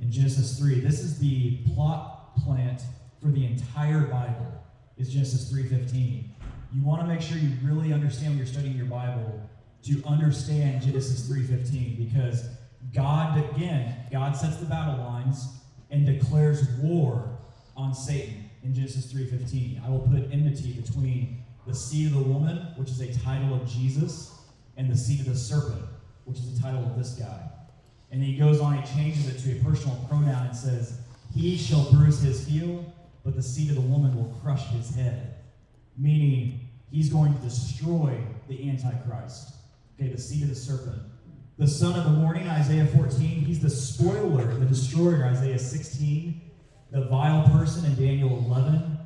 in 0.00 0.10
Genesis 0.10 0.58
3. 0.58 0.80
This 0.80 1.00
is 1.00 1.18
the 1.18 1.58
plot 1.74 2.36
plant 2.36 2.82
for 3.24 3.30
the 3.30 3.46
entire 3.46 4.00
Bible 4.00 4.52
is 4.98 5.10
Genesis 5.10 5.50
3:15. 5.50 6.34
You 6.74 6.82
want 6.82 7.00
to 7.00 7.06
make 7.06 7.22
sure 7.22 7.38
you 7.38 7.52
really 7.62 7.90
understand 7.90 8.32
when 8.32 8.38
you're 8.38 8.46
studying 8.46 8.76
your 8.76 8.84
Bible 8.84 9.40
to 9.84 10.02
understand 10.04 10.82
Genesis 10.82 11.26
3:15 11.26 11.96
because 11.96 12.50
God 12.92 13.38
again, 13.38 13.96
God 14.12 14.36
sets 14.36 14.58
the 14.58 14.66
battle 14.66 15.02
lines 15.02 15.48
and 15.90 16.04
declares 16.04 16.68
war 16.82 17.38
on 17.78 17.94
Satan 17.94 18.50
in 18.62 18.74
Genesis 18.74 19.10
3:15. 19.10 19.80
I 19.82 19.88
will 19.88 20.00
put 20.00 20.30
enmity 20.30 20.74
between 20.74 21.38
the 21.66 21.74
seed 21.74 22.08
of 22.08 22.12
the 22.12 22.30
woman, 22.30 22.58
which 22.76 22.90
is 22.90 23.00
a 23.00 23.10
title 23.20 23.54
of 23.54 23.66
Jesus, 23.66 24.38
and 24.76 24.90
the 24.90 24.96
seed 24.98 25.20
of 25.20 25.26
the 25.26 25.36
serpent, 25.36 25.82
which 26.26 26.36
is 26.40 26.54
the 26.54 26.62
title 26.62 26.84
of 26.84 26.98
this 26.98 27.14
guy. 27.14 27.50
And 28.10 28.22
he 28.22 28.36
goes 28.36 28.60
on, 28.60 28.76
he 28.76 28.94
changes 28.94 29.28
it 29.28 29.38
to 29.38 29.58
a 29.58 29.64
personal 29.64 29.96
pronoun 30.10 30.48
and 30.48 30.54
says, 30.54 30.98
He 31.34 31.56
shall 31.56 31.90
bruise 31.90 32.20
his 32.20 32.46
heel, 32.46 32.84
but 33.24 33.34
the 33.34 33.42
seed 33.42 33.70
of 33.70 33.76
the 33.76 33.80
woman 33.80 34.14
will 34.14 34.32
crush 34.40 34.66
his 34.68 34.94
head. 34.94 35.36
Meaning, 35.96 36.68
he's 36.90 37.08
going 37.08 37.34
to 37.34 37.40
destroy 37.40 38.18
the 38.48 38.68
Antichrist. 38.68 39.54
Okay, 39.98 40.10
the 40.10 40.20
seed 40.20 40.42
of 40.42 40.50
the 40.50 40.54
serpent. 40.54 41.00
The 41.56 41.68
son 41.68 41.98
of 41.98 42.04
the 42.04 42.10
morning, 42.10 42.48
Isaiah 42.48 42.86
14, 42.86 43.18
he's 43.44 43.60
the 43.60 43.70
spoiler, 43.70 44.44
the 44.58 44.66
destroyer, 44.66 45.24
Isaiah 45.24 45.58
16. 45.58 46.40
The 46.90 47.06
vile 47.06 47.48
person 47.50 47.84
in 47.86 47.94
Daniel 47.94 48.30
11. 48.46 48.98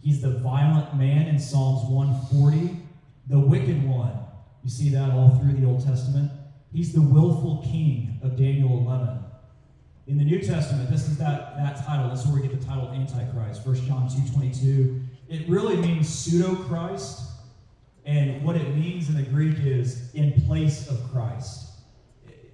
He's 0.00 0.22
the 0.22 0.38
violent 0.38 0.96
man 0.96 1.26
in 1.26 1.38
Psalms 1.38 1.88
140. 1.90 2.80
The 3.28 3.38
wicked 3.38 3.86
one. 3.88 4.12
You 4.62 4.70
see 4.70 4.88
that 4.90 5.10
all 5.10 5.36
through 5.38 5.52
the 5.54 5.66
Old 5.66 5.84
Testament. 5.84 6.30
He's 6.72 6.92
the 6.92 7.02
willful 7.02 7.62
king 7.64 8.20
of 8.22 8.36
Daniel 8.36 8.78
11. 8.78 9.18
In 10.06 10.18
the 10.18 10.24
New 10.24 10.40
Testament, 10.40 10.88
this 10.88 11.08
is 11.08 11.18
that, 11.18 11.56
that 11.56 11.84
title. 11.84 12.08
This 12.10 12.20
is 12.20 12.26
where 12.28 12.40
we 12.40 12.46
get 12.46 12.60
the 12.60 12.64
title 12.64 12.88
Antichrist, 12.90 13.66
1 13.66 13.86
John 13.86 14.08
2 14.08 14.32
22. 14.32 15.00
It 15.28 15.48
really 15.48 15.76
means 15.76 16.08
pseudo 16.08 16.54
Christ. 16.54 17.22
And 18.04 18.44
what 18.44 18.54
it 18.54 18.76
means 18.76 19.08
in 19.08 19.16
the 19.16 19.24
Greek 19.24 19.58
is 19.58 20.14
in 20.14 20.40
place 20.42 20.88
of 20.88 21.10
Christ. 21.10 21.70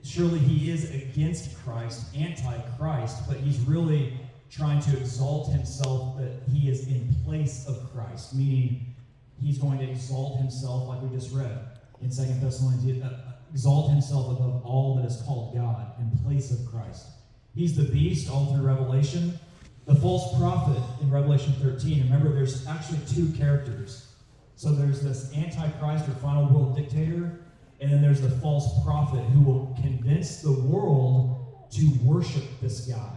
Surely 0.02 0.38
he 0.38 0.70
is 0.70 0.94
against 0.94 1.62
Christ, 1.62 2.06
anti 2.16 2.58
Christ, 2.78 3.28
but 3.28 3.36
he's 3.36 3.58
really 3.60 4.18
trying 4.50 4.80
to 4.80 4.96
exalt 4.96 5.52
himself 5.52 6.16
that 6.18 6.32
he 6.50 6.70
is 6.70 6.86
in 6.88 7.14
place 7.22 7.66
of 7.68 7.92
Christ, 7.92 8.34
meaning 8.34 8.94
he's 9.38 9.58
going 9.58 9.78
to 9.78 9.90
exalt 9.90 10.38
himself, 10.38 10.88
like 10.88 11.02
we 11.02 11.14
just 11.14 11.34
read 11.34 11.66
in 12.00 12.10
Second 12.10 12.40
Thessalonians, 12.40 13.04
uh, 13.04 13.34
exalt 13.50 13.90
himself 13.90 14.38
above 14.38 14.64
all 14.64 14.96
that 14.96 15.04
is 15.04 15.20
called 15.26 15.54
God 15.54 15.92
in 16.00 16.10
place 16.24 16.50
of 16.50 16.64
Christ. 16.66 17.08
He's 17.54 17.76
the 17.76 17.84
beast 17.84 18.30
all 18.30 18.54
through 18.54 18.66
Revelation. 18.66 19.38
The 19.86 19.94
false 19.94 20.38
prophet 20.38 20.80
in 21.00 21.10
Revelation 21.10 21.52
13. 21.60 22.04
Remember, 22.04 22.32
there's 22.32 22.66
actually 22.66 23.00
two 23.08 23.32
characters. 23.32 24.12
So 24.54 24.72
there's 24.72 25.02
this 25.02 25.32
antichrist 25.36 26.08
or 26.08 26.12
final 26.12 26.46
world 26.46 26.76
dictator, 26.76 27.40
and 27.80 27.92
then 27.92 28.00
there's 28.00 28.20
the 28.20 28.30
false 28.30 28.82
prophet 28.84 29.24
who 29.30 29.40
will 29.40 29.76
convince 29.82 30.40
the 30.40 30.52
world 30.52 31.68
to 31.72 31.90
worship 32.04 32.44
this 32.60 32.86
guy. 32.86 33.16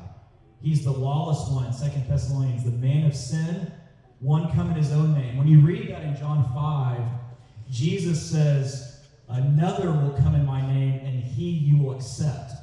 He's 0.62 0.84
the 0.84 0.92
lawless 0.92 1.48
one 1.50 1.66
in 1.66 2.08
Thessalonians, 2.08 2.64
the 2.64 2.72
man 2.72 3.06
of 3.06 3.16
sin, 3.16 3.72
one 4.20 4.52
come 4.54 4.72
in 4.72 4.76
his 4.76 4.92
own 4.92 5.14
name. 5.14 5.38
When 5.38 5.48
you 5.48 5.60
read 5.60 5.90
that 5.92 6.02
in 6.02 6.16
John 6.16 6.50
5, 6.56 7.02
Jesus 7.70 8.20
says, 8.20 9.04
Another 9.28 9.92
will 9.92 10.18
come 10.24 10.34
in 10.34 10.46
my 10.46 10.62
name, 10.62 11.00
and 11.04 11.24
he 11.24 11.50
you 11.50 11.78
will 11.84 11.96
accept. 11.96 12.54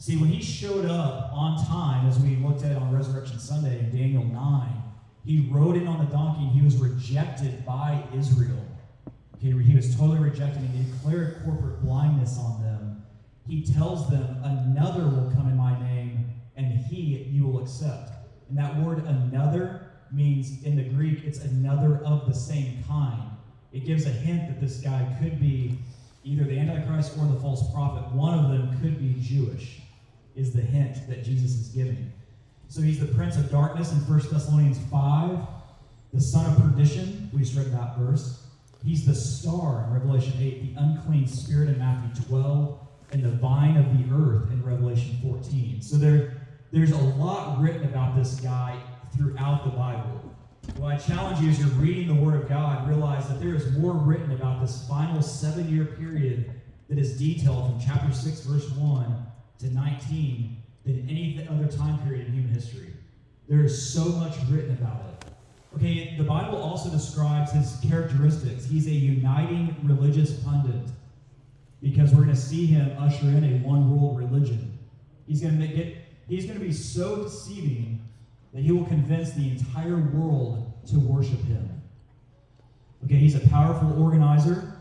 See, 0.00 0.16
when 0.16 0.30
he 0.30 0.40
showed 0.40 0.86
up 0.86 1.32
on 1.32 1.66
time, 1.66 2.06
as 2.06 2.20
we 2.20 2.36
looked 2.36 2.62
at 2.62 2.76
on 2.76 2.94
Resurrection 2.94 3.40
Sunday 3.40 3.80
in 3.80 3.90
Daniel 3.90 4.22
9, 4.22 4.82
he 5.24 5.48
rode 5.50 5.76
in 5.76 5.88
on 5.88 5.98
the 5.98 6.10
donkey 6.12 6.44
and 6.44 6.52
he 6.52 6.62
was 6.62 6.76
rejected 6.76 7.66
by 7.66 8.04
Israel. 8.14 8.64
Okay, 9.36 9.60
he 9.60 9.74
was 9.74 9.96
totally 9.96 10.20
rejected 10.20 10.62
and 10.62 10.70
he 10.70 10.90
declared 10.92 11.42
corporate 11.44 11.82
blindness 11.82 12.38
on 12.38 12.62
them. 12.62 13.02
He 13.48 13.64
tells 13.64 14.08
them, 14.08 14.40
Another 14.44 15.02
will 15.02 15.32
come 15.34 15.48
in 15.48 15.56
my 15.56 15.76
name, 15.82 16.30
and 16.56 16.66
he 16.86 17.28
you 17.32 17.44
will 17.48 17.60
accept. 17.60 18.12
And 18.48 18.56
that 18.56 18.76
word 18.78 19.04
another 19.04 19.90
means 20.12 20.62
in 20.62 20.76
the 20.76 20.84
Greek, 20.84 21.24
it's 21.24 21.40
another 21.40 21.98
of 22.04 22.28
the 22.28 22.34
same 22.34 22.84
kind. 22.86 23.30
It 23.72 23.84
gives 23.84 24.06
a 24.06 24.10
hint 24.10 24.48
that 24.48 24.60
this 24.60 24.78
guy 24.78 25.16
could 25.20 25.40
be 25.40 25.76
either 26.22 26.44
the 26.44 26.56
Antichrist 26.56 27.18
or 27.18 27.26
the 27.26 27.40
false 27.40 27.72
prophet. 27.72 28.12
One 28.12 28.38
of 28.38 28.50
them 28.50 28.80
could 28.80 28.98
be 29.00 29.20
Jewish 29.20 29.82
is 30.38 30.52
the 30.52 30.62
hint 30.62 31.08
that 31.08 31.24
Jesus 31.24 31.52
is 31.54 31.68
giving. 31.68 32.12
So 32.68 32.80
he's 32.80 33.00
the 33.00 33.12
prince 33.12 33.36
of 33.36 33.50
darkness 33.50 33.92
in 33.92 33.98
1 33.98 34.18
Thessalonians 34.30 34.78
5, 34.90 35.38
the 36.14 36.20
son 36.20 36.46
of 36.46 36.62
perdition. 36.62 37.28
We 37.32 37.40
just 37.40 37.56
read 37.56 37.72
that 37.72 37.98
verse. 37.98 38.44
He's 38.84 39.04
the 39.04 39.14
star 39.14 39.84
in 39.84 39.94
Revelation 39.94 40.34
8, 40.38 40.74
the 40.74 40.80
unclean 40.80 41.26
spirit 41.26 41.70
in 41.70 41.78
Matthew 41.78 42.24
12, 42.26 42.78
and 43.10 43.24
the 43.24 43.30
vine 43.30 43.76
of 43.76 43.86
the 43.98 44.14
earth 44.14 44.50
in 44.52 44.62
Revelation 44.62 45.18
14. 45.22 45.82
So 45.82 45.96
there, 45.96 46.46
there's 46.70 46.92
a 46.92 46.96
lot 46.96 47.60
written 47.60 47.84
about 47.84 48.14
this 48.14 48.38
guy 48.38 48.78
throughout 49.16 49.64
the 49.64 49.70
Bible. 49.70 50.20
Well, 50.76 50.88
I 50.88 50.98
challenge 50.98 51.40
you 51.40 51.50
as 51.50 51.58
you're 51.58 51.68
reading 51.70 52.06
the 52.06 52.22
Word 52.22 52.40
of 52.40 52.48
God, 52.48 52.86
realize 52.86 53.26
that 53.28 53.40
there 53.40 53.54
is 53.54 53.76
more 53.78 53.94
written 53.94 54.30
about 54.32 54.60
this 54.60 54.86
final 54.86 55.22
seven 55.22 55.68
year 55.74 55.86
period 55.86 56.52
that 56.88 56.98
is 56.98 57.18
detailed 57.18 57.70
from 57.70 57.80
chapter 57.80 58.12
6, 58.12 58.40
verse 58.42 58.70
1 58.72 59.27
to 59.58 59.72
19 59.74 60.56
than 60.84 61.08
any 61.08 61.46
other 61.50 61.66
time 61.66 61.98
period 62.00 62.26
in 62.26 62.32
human 62.32 62.52
history. 62.52 62.92
There 63.48 63.64
is 63.64 63.92
so 63.92 64.04
much 64.04 64.36
written 64.50 64.72
about 64.72 65.00
it. 65.06 65.18
Okay, 65.76 66.14
the 66.16 66.24
Bible 66.24 66.58
also 66.58 66.90
describes 66.90 67.52
his 67.52 67.78
characteristics. 67.88 68.64
He's 68.64 68.86
a 68.86 68.92
uniting 68.92 69.76
religious 69.82 70.32
pundit 70.40 70.90
because 71.82 72.10
we're 72.12 72.22
going 72.22 72.34
to 72.34 72.40
see 72.40 72.66
him 72.66 72.96
usher 72.98 73.26
in 73.26 73.44
a 73.44 73.66
one 73.66 73.90
world 73.90 74.18
religion. 74.18 74.78
He's 75.26 75.40
going 75.40 75.60
to 75.60 75.66
get 75.66 75.96
he's 76.28 76.46
going 76.46 76.58
to 76.58 76.64
be 76.64 76.72
so 76.72 77.22
deceiving 77.22 78.02
that 78.52 78.62
he 78.62 78.72
will 78.72 78.86
convince 78.86 79.32
the 79.32 79.50
entire 79.50 79.96
world 79.96 80.72
to 80.88 80.98
worship 80.98 81.42
him. 81.44 81.82
Okay, 83.04 83.16
he's 83.16 83.34
a 83.34 83.48
powerful 83.48 84.02
organizer 84.02 84.74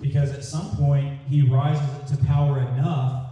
because 0.00 0.32
at 0.32 0.44
some 0.44 0.76
point 0.76 1.18
he 1.28 1.42
rises 1.42 2.10
to 2.10 2.16
power 2.24 2.60
enough 2.60 3.23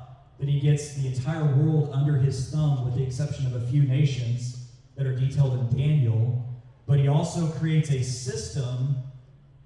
that 0.43 0.49
he 0.49 0.59
gets 0.59 0.95
the 0.95 1.07
entire 1.07 1.45
world 1.55 1.89
under 1.93 2.17
his 2.17 2.51
thumb, 2.51 2.85
with 2.85 2.97
the 2.97 3.03
exception 3.05 3.47
of 3.47 3.55
a 3.55 3.61
few 3.69 3.85
nations 3.85 4.67
that 4.97 5.07
are 5.07 5.15
detailed 5.15 5.55
in 5.55 5.79
Daniel. 5.79 6.45
but 6.85 6.99
he 6.99 7.07
also 7.07 7.47
creates 7.47 7.93
a 7.93 8.03
system 8.03 8.97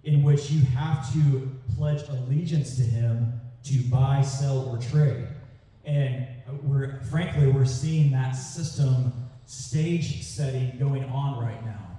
in 0.05 0.23
which 0.23 0.51
you 0.51 0.61
have 0.67 1.11
to 1.15 1.51
pledge 1.75 2.07
allegiance 2.11 2.77
to 2.77 2.83
him 2.83 3.41
to 3.65 3.79
buy, 3.85 4.21
sell, 4.21 4.69
or 4.69 4.77
trade. 4.77 5.27
And 5.87 6.27
we're 6.63 7.01
frankly 7.05 7.49
we're 7.49 7.65
seeing 7.65 8.13
that 8.13 8.33
system 8.33 9.13
stage 9.47 10.23
setting 10.25 10.79
going 10.79 11.05
on 11.05 11.43
right 11.43 11.65
now. 11.65 11.99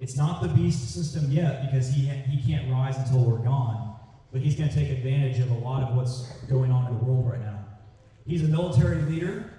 It's 0.00 0.16
not 0.16 0.40
the 0.40 0.48
beast 0.48 0.94
system 0.94 1.30
yet 1.30 1.66
because 1.66 1.90
he 1.90 2.06
he 2.06 2.40
can't 2.50 2.72
rise 2.72 2.96
until 2.96 3.22
we're 3.22 3.44
gone, 3.44 3.96
but 4.32 4.40
he's 4.40 4.56
going 4.56 4.70
to 4.70 4.74
take 4.74 4.88
advantage 4.88 5.40
of 5.40 5.50
a 5.50 5.58
lot 5.58 5.82
of 5.82 5.94
what's 5.94 6.26
going 6.48 6.70
on 6.70 6.90
in 6.90 6.98
the 6.98 7.04
world 7.04 7.30
right 7.30 7.40
now. 7.40 7.53
He's 8.26 8.42
a 8.42 8.48
military 8.48 9.02
leader 9.02 9.50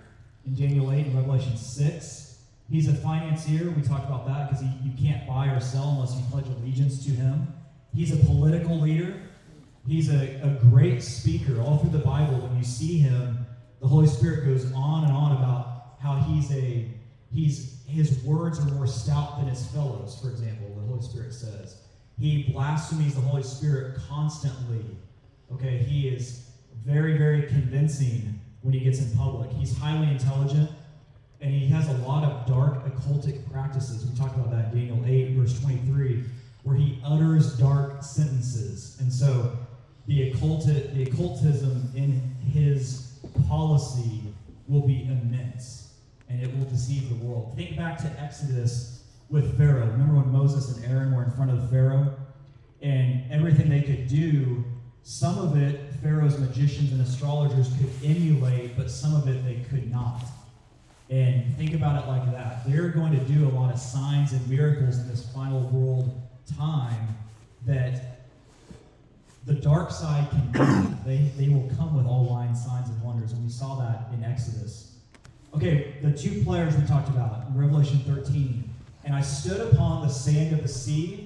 in 0.45 0.55
Daniel 0.55 0.91
8 0.91 1.05
and 1.05 1.15
Revelation 1.15 1.55
6. 1.55 2.39
He's 2.69 2.87
a 2.87 2.95
financier. 2.95 3.69
We 3.69 3.83
talked 3.83 4.05
about 4.05 4.25
that 4.27 4.49
because 4.49 4.63
you 4.83 4.91
can't 4.99 5.27
buy 5.27 5.47
or 5.47 5.59
sell 5.59 5.89
unless 5.89 6.15
you 6.15 6.23
pledge 6.31 6.47
allegiance 6.47 7.05
to 7.05 7.11
him. 7.11 7.53
He's 7.93 8.11
a 8.11 8.25
political 8.25 8.79
leader. 8.79 9.21
He's 9.87 10.11
a, 10.11 10.41
a 10.41 10.57
great 10.69 11.03
speaker. 11.03 11.61
All 11.61 11.77
through 11.77 11.91
the 11.91 12.03
Bible, 12.03 12.39
when 12.39 12.57
you 12.57 12.63
see 12.63 12.97
him, 12.97 13.45
the 13.81 13.87
Holy 13.87 14.07
Spirit 14.07 14.45
goes 14.45 14.71
on 14.73 15.03
and 15.03 15.13
on 15.13 15.33
about 15.33 15.97
how 16.01 16.15
he's 16.15 16.51
a 16.51 16.87
he's 17.31 17.83
his 17.87 18.23
words 18.23 18.59
are 18.59 18.65
more 18.65 18.87
stout 18.87 19.37
than 19.37 19.47
his 19.47 19.67
fellows, 19.67 20.19
for 20.19 20.29
example, 20.29 20.67
the 20.75 20.87
Holy 20.87 21.03
Spirit 21.03 21.33
says. 21.33 21.81
He 22.19 22.51
blasphemies 22.51 23.13
the 23.13 23.21
Holy 23.21 23.43
Spirit 23.43 23.99
constantly. 24.09 24.83
Okay, 25.53 25.77
he 25.77 26.07
is 26.07 26.49
very, 26.83 27.17
very 27.17 27.43
convincing 27.43 28.39
when 28.65 28.73
he 28.73 28.79
gets 28.79 28.99
in 28.99 29.15
public. 29.15 29.51
He's 29.51 29.77
highly 29.77 30.09
intelligent 30.09 30.71
and 31.39 31.53
he 31.53 31.67
has 31.67 31.87
a 31.87 31.97
lot 31.99 32.23
of 32.23 32.47
dark 32.47 32.83
occultic 32.85 33.49
practices. 33.51 34.03
We 34.03 34.17
talked 34.17 34.35
about 34.35 34.49
that 34.49 34.73
in 34.73 34.87
Daniel 34.87 35.05
8, 35.05 35.35
verse 35.35 35.61
23, 35.61 36.23
where 36.63 36.75
he 36.75 36.99
utters 37.05 37.55
dark 37.59 38.01
sentences. 38.01 38.97
And 38.99 39.13
so 39.13 39.55
the, 40.07 40.31
occulti- 40.31 40.95
the 40.95 41.03
occultism 41.03 41.91
in 41.95 42.19
his 42.51 43.19
policy 43.47 44.21
will 44.67 44.87
be 44.87 45.03
immense, 45.03 45.93
and 46.27 46.41
it 46.41 46.57
will 46.57 46.65
deceive 46.65 47.07
the 47.09 47.23
world. 47.23 47.53
Think 47.55 47.77
back 47.77 47.99
to 47.99 48.07
Exodus 48.19 49.03
with 49.29 49.55
Pharaoh. 49.55 49.85
Remember 49.85 50.15
when 50.15 50.31
Moses 50.31 50.75
and 50.75 50.91
Aaron 50.91 51.13
were 51.13 51.23
in 51.23 51.29
front 51.29 51.51
of 51.51 51.69
Pharaoh? 51.69 52.15
And 52.81 53.31
everything 53.31 53.69
they 53.69 53.81
could 53.81 54.07
do, 54.07 54.63
some 55.03 55.37
of 55.37 55.57
it 55.57 55.84
Pharaoh's 56.01 56.37
magicians 56.39 56.91
and 56.91 57.01
astrologers 57.01 57.69
could 57.77 57.89
emulate, 58.03 58.77
but 58.77 58.89
some 58.89 59.15
of 59.15 59.27
it 59.27 59.43
they 59.45 59.65
could 59.69 59.91
not. 59.91 60.23
And 61.09 61.55
think 61.55 61.73
about 61.73 62.03
it 62.03 62.07
like 62.07 62.31
that. 62.31 62.67
They're 62.67 62.89
going 62.89 63.11
to 63.11 63.23
do 63.25 63.47
a 63.47 63.51
lot 63.51 63.71
of 63.71 63.79
signs 63.79 64.33
and 64.33 64.47
miracles 64.49 64.97
in 64.97 65.07
this 65.07 65.27
final 65.31 65.61
world 65.69 66.19
time 66.57 67.15
that 67.65 68.15
the 69.45 69.53
dark 69.53 69.91
side 69.91 70.27
can 70.31 70.51
do. 70.51 70.95
They, 71.05 71.17
they 71.37 71.49
will 71.49 71.69
come 71.77 71.95
with 71.95 72.07
all 72.07 72.25
lying 72.25 72.55
signs 72.55 72.89
and 72.89 72.99
wonders. 73.03 73.31
And 73.31 73.43
we 73.43 73.51
saw 73.51 73.75
that 73.75 74.07
in 74.13 74.23
Exodus. 74.23 74.95
Okay, 75.55 75.95
the 76.01 76.11
two 76.11 76.43
players 76.43 76.75
we 76.75 76.85
talked 76.87 77.09
about 77.09 77.47
in 77.47 77.55
Revelation 77.55 77.99
13. 77.99 78.67
And 79.03 79.13
I 79.13 79.21
stood 79.21 79.71
upon 79.71 80.05
the 80.05 80.11
sand 80.11 80.53
of 80.53 80.63
the 80.63 80.67
sea, 80.67 81.24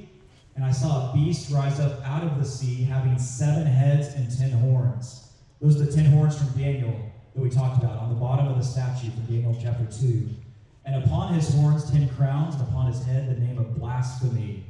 and 0.60 0.68
I 0.68 0.74
saw 0.74 1.10
a 1.10 1.14
beast 1.14 1.52
rise 1.52 1.80
up 1.80 2.06
out 2.06 2.22
of 2.22 2.38
the 2.38 2.44
sea, 2.44 2.84
having 2.84 3.18
seven 3.18 3.66
heads 3.66 4.14
and 4.16 4.30
ten 4.38 4.52
horns. 4.52 5.32
Those 5.62 5.80
are 5.80 5.86
the 5.86 5.92
ten 5.94 6.04
horns 6.04 6.38
from 6.38 6.50
Daniel 6.50 6.94
that 7.34 7.42
we 7.42 7.50
talked 7.50 7.82
about 7.82 7.98
on 7.98 8.10
the 8.10 8.16
bottom 8.16 8.46
of 8.46 8.58
the 8.58 8.64
statue 8.64 9.10
from 9.10 9.24
Daniel 9.28 9.58
chapter 9.64 9.86
2. 9.86 10.28
And 10.84 11.02
upon 11.02 11.34
his 11.34 11.54
horns 11.56 11.90
ten 11.90 12.10
crowns, 12.10 12.56
and 12.56 12.64
upon 12.68 12.92
his 12.92 13.02
head 13.06 13.30
the 13.30 13.40
name 13.40 13.58
of 13.58 13.80
blasphemy. 13.80 14.66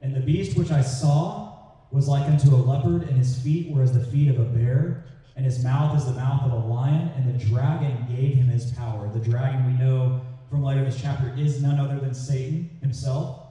And 0.00 0.14
the 0.14 0.20
beast 0.20 0.56
which 0.56 0.70
I 0.70 0.80
saw 0.80 1.58
was 1.90 2.06
like 2.06 2.30
unto 2.30 2.54
a 2.54 2.62
leopard, 2.62 3.02
and 3.08 3.18
his 3.18 3.36
feet 3.36 3.72
were 3.72 3.82
as 3.82 3.92
the 3.92 4.04
feet 4.04 4.28
of 4.28 4.38
a 4.38 4.44
bear, 4.44 5.06
and 5.34 5.44
his 5.44 5.64
mouth 5.64 5.96
as 5.96 6.04
the 6.04 6.12
mouth 6.12 6.44
of 6.44 6.52
a 6.52 6.66
lion, 6.68 7.10
and 7.16 7.34
the 7.34 7.44
dragon 7.46 8.06
gave 8.08 8.36
him 8.36 8.46
his 8.46 8.70
power. 8.74 9.10
The 9.12 9.18
dragon 9.18 9.66
we 9.66 9.72
know 9.72 10.20
from 10.48 10.62
later 10.62 10.82
in 10.82 10.84
this 10.84 11.02
chapter 11.02 11.34
is 11.36 11.60
none 11.60 11.80
other 11.80 11.98
than 11.98 12.14
Satan 12.14 12.70
himself. 12.80 13.45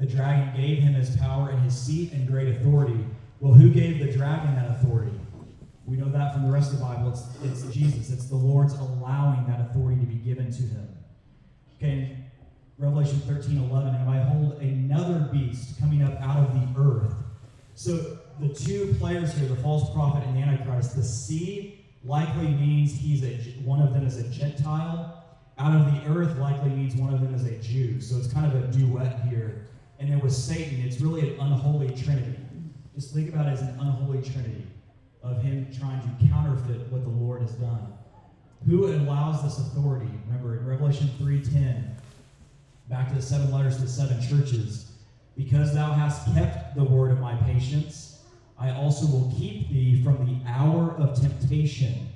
The 0.00 0.06
dragon 0.06 0.50
gave 0.56 0.78
him 0.78 0.94
his 0.94 1.14
power 1.18 1.50
and 1.50 1.62
his 1.62 1.78
seat 1.78 2.12
and 2.12 2.26
great 2.26 2.48
authority. 2.48 3.04
Well, 3.38 3.52
who 3.52 3.70
gave 3.70 3.98
the 3.98 4.10
dragon 4.10 4.54
that 4.54 4.70
authority? 4.70 5.12
We 5.84 5.98
know 5.98 6.08
that 6.08 6.32
from 6.32 6.46
the 6.46 6.50
rest 6.50 6.72
of 6.72 6.78
the 6.78 6.84
Bible. 6.84 7.10
It's, 7.10 7.24
it's 7.44 7.74
Jesus. 7.74 8.10
It's 8.10 8.26
the 8.26 8.36
Lord's 8.36 8.72
allowing 8.74 9.46
that 9.46 9.60
authority 9.60 10.00
to 10.00 10.06
be 10.06 10.14
given 10.14 10.50
to 10.52 10.62
him. 10.62 10.88
Okay, 11.76 12.16
Revelation 12.78 13.20
13, 13.20 13.58
11, 13.58 13.94
and 13.94 14.08
I 14.08 14.22
hold 14.22 14.54
another 14.62 15.28
beast 15.30 15.78
coming 15.78 16.02
up 16.02 16.18
out 16.22 16.38
of 16.38 16.54
the 16.54 16.80
earth. 16.80 17.14
So 17.74 18.18
the 18.40 18.48
two 18.48 18.94
players 18.98 19.34
here, 19.34 19.48
the 19.48 19.56
false 19.56 19.92
prophet 19.92 20.24
and 20.26 20.34
the 20.34 20.40
Antichrist, 20.40 20.96
the 20.96 21.02
sea 21.02 21.84
likely 22.04 22.48
means 22.48 22.94
he's 22.94 23.22
a 23.22 23.34
one 23.62 23.82
of 23.82 23.92
them 23.92 24.06
is 24.06 24.16
a 24.16 24.28
Gentile. 24.30 25.24
Out 25.58 25.76
of 25.78 25.92
the 25.92 26.10
earth 26.10 26.38
likely 26.38 26.70
means 26.70 26.96
one 26.96 27.12
of 27.12 27.20
them 27.20 27.34
is 27.34 27.44
a 27.44 27.58
Jew. 27.58 28.00
So 28.00 28.16
it's 28.16 28.32
kind 28.32 28.50
of 28.50 28.64
a 28.64 28.66
duet 28.68 29.20
here. 29.28 29.66
And 30.00 30.10
then 30.10 30.20
with 30.20 30.32
Satan, 30.32 30.80
it's 30.80 31.00
really 31.00 31.34
an 31.34 31.40
unholy 31.40 31.88
trinity. 31.88 32.38
Just 32.94 33.14
think 33.14 33.28
about 33.28 33.46
it 33.46 33.50
as 33.50 33.60
an 33.60 33.78
unholy 33.78 34.22
trinity 34.22 34.66
of 35.22 35.42
him 35.42 35.68
trying 35.78 36.00
to 36.00 36.26
counterfeit 36.26 36.90
what 36.90 37.04
the 37.04 37.10
Lord 37.10 37.42
has 37.42 37.52
done. 37.52 37.92
Who 38.66 38.86
allows 38.86 39.42
this 39.42 39.58
authority? 39.58 40.10
Remember 40.26 40.58
in 40.58 40.66
Revelation 40.66 41.10
3:10, 41.18 41.96
back 42.88 43.08
to 43.10 43.14
the 43.14 43.22
seven 43.22 43.52
letters 43.52 43.76
to 43.76 43.82
the 43.82 43.88
seven 43.88 44.20
churches, 44.22 44.92
because 45.36 45.74
thou 45.74 45.92
hast 45.92 46.32
kept 46.34 46.74
the 46.76 46.84
word 46.84 47.10
of 47.10 47.20
my 47.20 47.34
patience, 47.36 48.22
I 48.58 48.70
also 48.70 49.06
will 49.06 49.32
keep 49.36 49.68
thee 49.68 50.02
from 50.02 50.26
the 50.26 50.50
hour 50.50 50.92
of 50.92 51.18
temptation, 51.18 52.08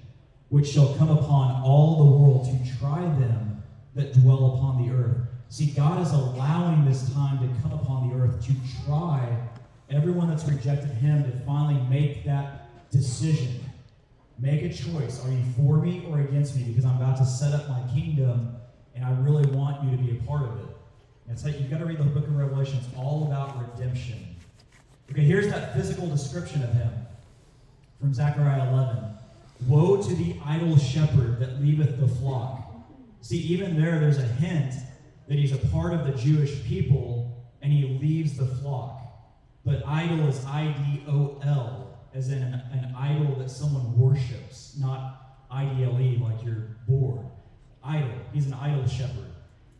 which 0.48 0.68
shall 0.68 0.94
come 0.94 1.10
upon 1.10 1.62
all 1.62 1.98
the 1.98 2.16
world 2.18 2.46
to 2.46 2.78
try 2.78 3.00
them 3.18 3.62
that 3.94 4.14
dwell 4.14 4.54
upon 4.54 4.82
the 4.82 4.92
earth. 4.92 5.33
See, 5.54 5.66
God 5.66 6.04
is 6.04 6.10
allowing 6.10 6.84
this 6.84 7.08
time 7.12 7.38
to 7.38 7.62
come 7.62 7.78
upon 7.78 8.08
the 8.08 8.16
earth 8.16 8.44
to 8.44 8.52
try 8.84 9.24
everyone 9.88 10.28
that's 10.28 10.44
rejected 10.46 10.90
him 10.90 11.22
to 11.22 11.30
finally 11.46 11.80
make 11.88 12.24
that 12.24 12.90
decision. 12.90 13.60
Make 14.40 14.62
a 14.62 14.68
choice. 14.70 15.24
Are 15.24 15.30
you 15.30 15.44
for 15.56 15.76
me 15.76 16.08
or 16.10 16.18
against 16.18 16.56
me? 16.56 16.64
Because 16.64 16.84
I'm 16.84 16.96
about 16.96 17.18
to 17.18 17.24
set 17.24 17.52
up 17.52 17.68
my 17.68 17.80
kingdom 17.94 18.56
and 18.96 19.04
I 19.04 19.12
really 19.20 19.46
want 19.52 19.84
you 19.84 19.96
to 19.96 19.96
be 19.96 20.18
a 20.18 20.20
part 20.26 20.42
of 20.42 20.58
it. 20.58 20.76
And 21.28 21.38
so 21.38 21.46
you've 21.46 21.70
got 21.70 21.78
to 21.78 21.86
read 21.86 21.98
the 21.98 22.02
book 22.02 22.26
of 22.26 22.34
Revelation. 22.34 22.78
It's 22.78 22.88
all 22.98 23.28
about 23.28 23.56
redemption. 23.56 24.34
Okay, 25.12 25.22
here's 25.22 25.46
that 25.52 25.72
physical 25.76 26.08
description 26.08 26.64
of 26.64 26.72
him 26.72 26.90
from 28.00 28.12
Zechariah 28.12 28.72
11. 28.72 29.04
Woe 29.68 30.02
to 30.02 30.14
the 30.16 30.34
idle 30.44 30.76
shepherd 30.76 31.38
that 31.38 31.62
leaveth 31.62 32.00
the 32.00 32.08
flock. 32.08 32.74
See, 33.20 33.38
even 33.38 33.80
there, 33.80 34.00
there's 34.00 34.18
a 34.18 34.26
hint 34.26 34.74
that 35.28 35.38
he's 35.38 35.52
a 35.52 35.58
part 35.68 35.94
of 35.94 36.06
the 36.06 36.12
Jewish 36.12 36.62
people 36.64 37.46
and 37.62 37.72
he 37.72 37.98
leaves 38.00 38.36
the 38.36 38.46
flock. 38.46 39.00
But 39.64 39.86
idol 39.86 40.28
is 40.28 40.44
I 40.44 40.72
D 40.72 41.02
O 41.08 41.40
L 41.42 41.98
as 42.14 42.30
in 42.30 42.42
an, 42.42 42.54
an 42.72 42.94
idol 42.96 43.34
that 43.36 43.50
someone 43.50 43.98
worships, 43.98 44.76
not 44.78 45.46
IDLE 45.50 46.20
like 46.20 46.44
you're 46.44 46.76
bored. 46.86 47.26
Idol. 47.82 48.10
He's 48.32 48.46
an 48.46 48.54
idol 48.54 48.86
shepherd. 48.86 49.32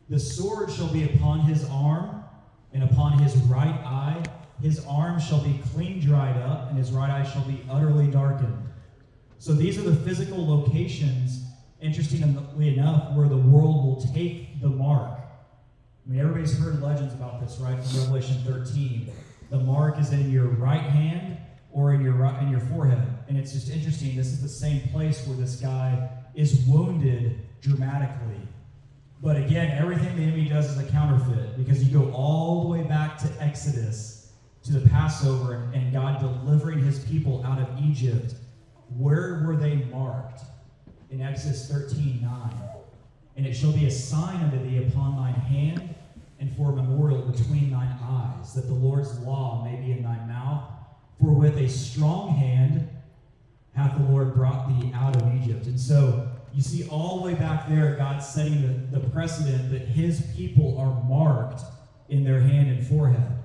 The 0.09 0.19
sword 0.19 0.71
shall 0.71 0.93
be 0.93 1.05
upon 1.05 1.41
his 1.41 1.69
arm 1.71 2.25
and 2.73 2.83
upon 2.83 3.19
his 3.19 3.37
right 3.37 3.69
eye. 3.85 4.23
His 4.61 4.85
arm 4.87 5.21
shall 5.21 5.43
be 5.43 5.61
clean 5.73 6.01
dried 6.01 6.37
up, 6.43 6.71
and 6.71 6.79
his 6.79 6.91
right 6.93 7.11
eye 7.11 7.25
shall 7.25 7.45
be 7.45 7.65
utterly 7.71 8.07
darkened. 8.09 8.57
So 9.39 9.53
these 9.53 9.79
are 9.79 9.83
the 9.83 9.97
physical 9.97 10.47
locations, 10.47 11.45
interestingly 11.81 12.77
enough, 12.77 13.13
where 13.15 13.29
the 13.29 13.37
world 13.37 13.85
will 13.85 14.01
take 14.13 14.61
the 14.61 14.69
mark. 14.69 15.19
I 16.07 16.11
mean, 16.11 16.21
everybody's 16.21 16.59
heard 16.59 16.83
legends 16.83 17.15
about 17.15 17.41
this, 17.41 17.59
right? 17.59 17.83
From 17.83 17.99
Revelation 18.01 18.37
13. 18.45 19.11
The 19.51 19.59
mark 19.61 19.99
is 19.99 20.13
in 20.13 20.31
your 20.31 20.47
right 20.47 20.83
hand 20.83 21.39
or 21.73 21.95
in 21.95 22.03
your 22.03 22.25
in 22.41 22.51
your 22.51 22.61
forehead. 22.61 23.03
And 23.29 23.39
it's 23.39 23.53
just 23.53 23.71
interesting. 23.71 24.15
This 24.15 24.27
is 24.27 24.43
the 24.43 24.49
same 24.49 24.87
place 24.89 25.27
where 25.27 25.37
this 25.37 25.57
guy 25.57 26.11
is 26.35 26.65
wounded 26.67 27.41
dramatically. 27.63 28.41
But 29.23 29.37
again, 29.37 29.79
everything 29.79 30.15
the 30.17 30.23
enemy 30.25 30.49
does 30.49 30.71
is 30.71 30.79
a 30.79 30.91
counterfeit 30.91 31.57
because 31.57 31.83
you 31.83 31.99
go 31.99 32.13
all 32.13 32.65
the 32.65 32.69
way 32.69 32.83
back 32.83 33.17
to 33.19 33.29
Exodus, 33.41 34.33
to 34.65 34.73
the 34.73 34.87
Passover, 34.91 35.55
and, 35.55 35.75
and 35.75 35.93
God 35.93 36.21
delivering 36.21 36.81
his 36.81 37.03
people 37.07 37.43
out 37.47 37.59
of 37.59 37.69
Egypt. 37.83 38.35
Where 38.99 39.43
were 39.47 39.57
they 39.57 39.77
marked? 39.77 40.43
In 41.11 41.23
Exodus 41.23 41.71
13 41.71 42.21
9. 42.21 42.53
And 43.37 43.47
it 43.47 43.55
shall 43.55 43.73
be 43.73 43.87
a 43.87 43.91
sign 43.91 44.37
unto 44.43 44.59
thee 44.63 44.85
upon 44.87 45.17
thine 45.17 45.35
hand 45.35 45.94
and 46.41 46.55
for 46.57 46.73
a 46.73 46.77
memorial 46.77 47.23
between 47.23 47.71
thine 47.71 47.97
eyes, 48.03 48.53
that 48.55 48.67
the 48.67 48.75
Lord's 48.75 49.19
law 49.21 49.65
may 49.65 49.77
be 49.77 49.93
in 49.93 50.03
thy 50.03 50.17
mouth 50.27 50.65
for 51.21 51.33
with 51.33 51.57
a 51.59 51.69
strong 51.69 52.35
hand 52.35 52.89
hath 53.75 53.97
the 53.99 54.05
Lord 54.05 54.35
brought 54.35 54.69
thee 54.69 54.93
out 54.95 55.17
of 55.17 55.35
Egypt. 55.43 55.67
And 55.67 55.79
so 55.79 56.29
you 56.53 56.63
see 56.63 56.87
all 56.89 57.19
the 57.19 57.25
way 57.25 57.35
back 57.35 57.69
there, 57.69 57.97
God 57.97 58.23
setting 58.23 58.63
the, 58.63 58.99
the 58.99 59.09
precedent 59.11 59.71
that 59.73 59.83
his 59.83 60.27
people 60.37 60.79
are 60.79 61.03
marked 61.09 61.63
in 62.09 62.25
their 62.25 62.41
hand 62.41 62.71
and 62.71 62.87
forehead. 62.87 63.39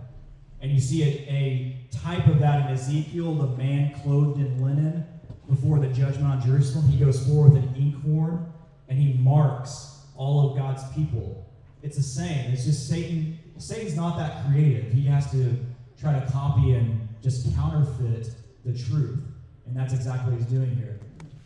And 0.61 0.71
you 0.71 0.79
see 0.79 1.03
a, 1.03 1.07
a 1.29 1.87
type 1.91 2.27
of 2.27 2.39
that 2.39 2.69
in 2.69 2.75
Ezekiel, 2.75 3.33
the 3.33 3.57
man 3.57 3.93
clothed 4.03 4.39
in 4.39 4.63
linen 4.63 5.05
before 5.47 5.79
the 5.79 5.87
judgment 5.87 6.25
on 6.25 6.41
Jerusalem. 6.41 6.87
He 6.87 7.03
goes 7.03 7.25
forward 7.25 7.53
with 7.53 7.63
an 7.63 7.75
inkhorn 7.75 8.51
and 8.87 8.99
he 8.99 9.13
marks 9.13 10.01
all 10.15 10.51
of 10.51 10.57
God's 10.57 10.83
people. 10.93 11.48
It's 11.81 11.97
the 11.97 12.03
same. 12.03 12.51
It's 12.51 12.65
just 12.65 12.89
Satan. 12.89 13.39
Satan's 13.57 13.95
not 13.95 14.17
that 14.17 14.45
creative. 14.45 14.91
He 14.91 15.05
has 15.05 15.29
to 15.31 15.57
try 15.99 16.19
to 16.19 16.25
copy 16.31 16.73
and 16.73 17.07
just 17.21 17.53
counterfeit 17.55 18.29
the 18.65 18.77
truth. 18.77 19.19
And 19.65 19.75
that's 19.75 19.93
exactly 19.93 20.33
what 20.33 20.41
he's 20.41 20.49
doing 20.49 20.75
here. 20.75 20.99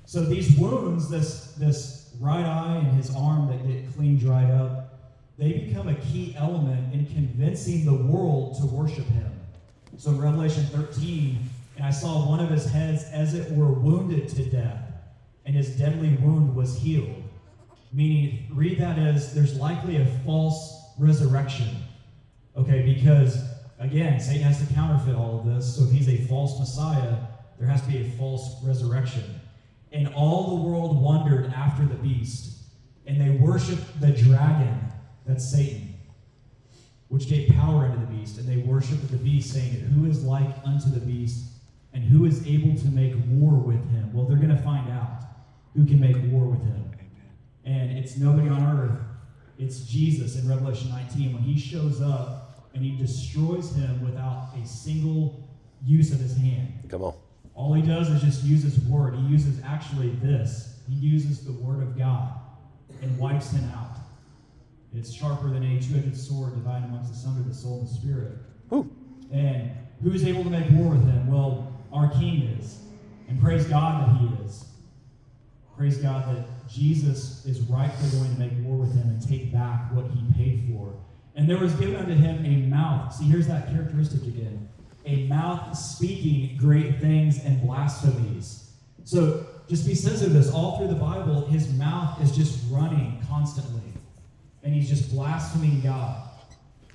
So 0.05 0.23
these 0.23 0.57
wounds, 0.57 1.09
this 1.09 1.53
this 1.53 2.15
right 2.19 2.45
eye 2.45 2.77
and 2.77 2.95
his 2.95 3.15
arm 3.15 3.47
that 3.47 3.67
get 3.67 3.93
clean 3.95 4.17
dried 4.17 4.51
up, 4.51 4.99
they 5.37 5.53
become 5.53 5.87
a 5.87 5.95
key 5.95 6.35
element 6.37 6.93
in 6.93 7.05
convincing 7.07 7.85
the 7.85 7.93
world 7.93 8.57
to 8.59 8.65
worship 8.65 9.05
him. 9.07 9.31
So 9.97 10.11
in 10.11 10.21
Revelation 10.21 10.65
13, 10.65 11.39
and 11.77 11.85
I 11.85 11.91
saw 11.91 12.27
one 12.27 12.39
of 12.39 12.49
his 12.49 12.69
heads 12.69 13.03
as 13.05 13.33
it 13.33 13.51
were 13.51 13.71
wounded 13.71 14.29
to 14.29 14.45
death, 14.45 14.91
and 15.45 15.55
his 15.55 15.75
deadly 15.75 16.15
wound 16.17 16.55
was 16.55 16.77
healed. 16.77 17.22
Meaning, 17.93 18.47
read 18.51 18.79
that 18.79 18.97
as 18.97 19.33
there's 19.35 19.55
likely 19.55 19.97
a 19.97 20.05
false 20.25 20.81
resurrection. 20.97 21.67
Okay, 22.57 22.81
because 22.81 23.43
again, 23.79 24.19
Satan 24.19 24.41
has 24.43 24.65
to 24.65 24.73
counterfeit 24.73 25.15
all 25.15 25.39
of 25.39 25.45
this. 25.45 25.75
So 25.75 25.83
if 25.83 25.91
he's 25.91 26.09
a 26.09 26.17
false 26.25 26.59
Messiah, 26.59 27.17
there 27.59 27.67
has 27.67 27.81
to 27.83 27.87
be 27.87 27.97
a 27.99 28.09
false 28.17 28.63
resurrection. 28.63 29.23
And 29.91 30.07
all 30.15 30.57
the 30.57 30.63
world 30.63 30.99
wondered 30.99 31.53
after 31.53 31.85
the 31.85 31.95
beast, 31.95 32.63
and 33.05 33.21
they 33.21 33.29
worshiped 33.29 34.01
the 34.01 34.11
dragon, 34.11 34.79
that's 35.25 35.51
Satan, 35.51 35.93
which 37.09 37.29
gave 37.29 37.49
power 37.49 37.85
unto 37.85 37.99
the 37.99 38.07
beast. 38.07 38.39
And 38.39 38.47
they 38.47 38.57
worshiped 38.57 39.09
the 39.11 39.17
beast, 39.17 39.53
saying, 39.53 39.73
Who 39.73 40.09
is 40.09 40.23
like 40.23 40.49
unto 40.65 40.89
the 40.89 40.99
beast, 40.99 41.45
and 41.93 42.03
who 42.03 42.25
is 42.25 42.45
able 42.47 42.75
to 42.81 42.87
make 42.87 43.13
war 43.29 43.53
with 43.53 43.87
him? 43.91 44.11
Well, 44.13 44.25
they're 44.25 44.37
going 44.37 44.55
to 44.55 44.63
find 44.63 44.89
out 44.91 45.25
who 45.75 45.85
can 45.85 45.99
make 45.99 46.17
war 46.31 46.45
with 46.45 46.63
him. 46.63 46.91
And 47.65 47.97
it's 47.97 48.17
nobody 48.17 48.49
on 48.49 48.63
earth, 48.63 48.99
it's 49.57 49.81
Jesus 49.81 50.35
in 50.37 50.47
Revelation 50.47 50.89
19 50.89 51.33
when 51.33 51.43
he 51.43 51.57
shows 51.57 52.01
up 52.01 52.69
and 52.73 52.83
he 52.83 52.97
destroys 52.97 53.75
him 53.75 54.03
without 54.03 54.49
a 54.61 54.65
single 54.65 55.47
use 55.85 56.11
of 56.11 56.19
his 56.19 56.35
hand. 56.35 56.73
Come 56.89 57.03
on. 57.03 57.13
All 57.55 57.73
he 57.73 57.81
does 57.81 58.09
is 58.09 58.21
just 58.21 58.43
use 58.43 58.63
his 58.63 58.79
word. 58.81 59.15
He 59.15 59.21
uses 59.27 59.61
actually 59.63 60.09
this. 60.21 60.79
He 60.89 60.95
uses 60.95 61.45
the 61.45 61.53
word 61.53 61.83
of 61.83 61.97
God 61.97 62.33
and 63.01 63.17
wipes 63.17 63.51
him 63.51 63.69
out. 63.75 63.97
It's 64.95 65.11
sharper 65.13 65.49
than 65.49 65.63
a 65.63 65.81
two-edged 65.81 66.17
sword, 66.17 66.53
dividing 66.55 66.89
amongst 66.89 67.11
the 67.11 67.17
sunder 67.17 67.47
the 67.47 67.53
soul 67.53 67.79
and 67.79 67.87
the 67.87 67.93
spirit. 67.93 68.33
Whew. 68.69 68.89
And 69.31 69.71
who's 70.01 70.25
able 70.25 70.43
to 70.43 70.49
make 70.49 70.69
war 70.71 70.91
with 70.91 71.03
him? 71.03 71.31
Well, 71.31 71.71
our 71.91 72.11
King 72.11 72.43
is. 72.59 72.79
And 73.27 73.41
praise 73.41 73.65
God 73.65 74.07
that 74.07 74.17
he 74.17 74.45
is. 74.45 74.65
Praise 75.77 75.97
God 75.97 76.35
that 76.35 76.45
Jesus 76.73 77.45
is 77.45 77.59
rightfully 77.61 78.09
going 78.09 78.33
to 78.33 78.39
make 78.39 78.65
war 78.65 78.77
with 78.77 78.95
him 78.95 79.07
and 79.09 79.21
take 79.21 79.53
back 79.53 79.93
what 79.93 80.05
he 80.07 80.23
paid 80.33 80.63
for. 80.71 80.93
And 81.35 81.49
there 81.49 81.57
was 81.57 81.73
given 81.73 81.95
unto 81.95 82.13
him 82.13 82.45
a 82.45 82.67
mouth. 82.67 83.13
See, 83.13 83.25
here's 83.25 83.47
that 83.47 83.67
characteristic 83.67 84.23
again 84.23 84.69
a 85.05 85.27
mouth 85.27 85.77
speaking 85.77 86.57
great 86.57 86.99
things 86.99 87.43
and 87.43 87.61
blasphemies. 87.61 88.71
So 89.03 89.45
just 89.67 89.85
be 89.85 89.95
sensitive 89.95 90.31
to 90.31 90.39
this. 90.39 90.51
All 90.51 90.77
through 90.77 90.87
the 90.87 90.95
Bible, 90.95 91.45
his 91.47 91.71
mouth 91.73 92.21
is 92.21 92.35
just 92.35 92.63
running 92.71 93.21
constantly. 93.27 93.81
And 94.63 94.73
he's 94.73 94.87
just 94.87 95.11
blaspheming 95.11 95.81
God. 95.81 96.29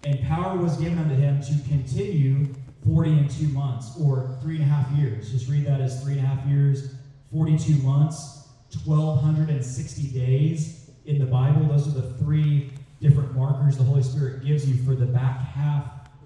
And 0.05 0.23
power 0.23 0.57
was 0.57 0.77
given 0.79 0.99
unto 0.99 1.15
him 1.15 1.43
to 1.43 1.69
continue 1.69 2.55
40 2.87 3.11
and 3.11 3.31
two 3.31 3.49
months, 3.49 3.99
or 4.01 4.39
three 4.41 4.57
and 4.57 4.65
a 4.65 4.69
half 4.69 4.91
years. 4.93 5.31
Just 5.31 5.49
read 5.49 5.67
that 5.67 5.81
as 5.81 6.03
three 6.03 6.15
and 6.19 6.25
a 6.25 6.27
half 6.27 6.47
years, 6.47 6.95
42 7.33 7.75
months, 7.83 8.48
1,260 8.77 10.09
days 10.09 10.91
in 11.07 11.19
the 11.19 11.27
Bible. 11.27 11.67
Those 11.67 11.89
are 11.89 12.01
the 12.01 12.15
three 12.15 12.71
different 13.01 13.35
markers 13.35 13.77
the 13.77 13.85
Holy 13.85 14.03
Spirit 14.03 14.45
gives 14.45 14.69
you 14.69 14.83
for 14.85 14.95
the 14.95 15.07
back 15.07 15.41
half 15.41 15.85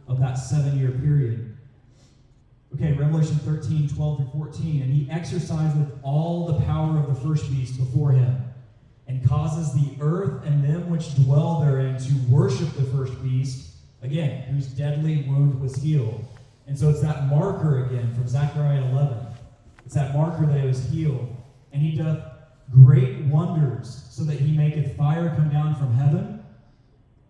of 0.09 0.19
that 0.21 0.35
seven 0.35 0.79
year 0.79 0.91
period. 0.91 1.57
Okay, 2.75 2.93
Revelation 2.93 3.37
13, 3.37 3.89
12 3.89 4.17
through 4.17 4.31
14. 4.33 4.83
And 4.83 4.93
he 4.93 5.11
exerciseth 5.11 5.89
all 6.03 6.47
the 6.47 6.65
power 6.65 6.99
of 6.99 7.07
the 7.07 7.29
first 7.29 7.51
beast 7.51 7.79
before 7.79 8.13
him, 8.13 8.43
and 9.07 9.27
causes 9.29 9.75
the 9.75 9.95
earth 10.01 10.45
and 10.47 10.65
them 10.65 10.89
which 10.89 11.15
dwell 11.17 11.61
therein 11.61 11.99
to 11.99 12.15
worship 12.31 12.73
the 12.75 12.85
first 12.85 13.23
beast, 13.23 13.73
again, 14.03 14.43
whose 14.45 14.67
deadly 14.69 15.27
wound 15.29 15.61
was 15.61 15.77
healed. 15.77 16.25
And 16.67 16.79
so 16.79 16.89
it's 16.89 17.01
that 17.03 17.27
marker 17.27 17.85
again 17.85 18.15
from 18.15 18.27
Zechariah 18.27 18.85
11. 18.91 19.19
It's 19.85 19.95
that 19.95 20.15
marker 20.15 20.47
that 20.47 20.59
it 20.59 20.67
was 20.67 20.89
healed. 20.89 21.37
And 21.73 21.83
he 21.83 21.97
doth 21.97 22.32
great 22.73 23.25
wonders, 23.27 24.07
so 24.11 24.25
that 24.25 24.39
he 24.39 24.57
maketh 24.57 24.97
fire 24.97 25.35
come 25.37 25.51
down 25.51 25.75
from 25.77 25.93
heaven. 25.95 26.45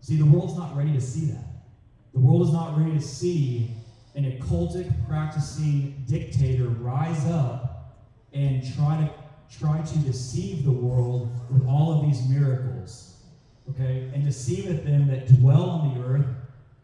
See, 0.00 0.16
the 0.16 0.26
world's 0.26 0.56
not 0.56 0.76
ready 0.76 0.92
to 0.92 1.00
see 1.00 1.26
that. 1.26 1.44
The 2.14 2.20
world 2.20 2.42
is 2.42 2.52
not 2.52 2.78
ready 2.78 2.92
to 2.92 3.00
see 3.00 3.70
an 4.14 4.24
occultic 4.24 4.92
practicing 5.08 6.04
dictator 6.06 6.68
rise 6.68 7.26
up 7.26 7.96
and 8.32 8.62
try 8.74 8.96
to 8.98 9.10
try 9.58 9.82
to 9.82 9.98
deceive 9.98 10.64
the 10.64 10.72
world 10.72 11.30
with 11.50 11.66
all 11.66 11.92
of 11.92 12.06
these 12.06 12.26
miracles. 12.28 13.16
Okay? 13.70 14.10
And 14.14 14.24
deceiveth 14.24 14.84
them 14.84 15.08
that 15.08 15.28
dwell 15.40 15.68
on 15.68 15.94
the 15.94 16.04
earth 16.04 16.26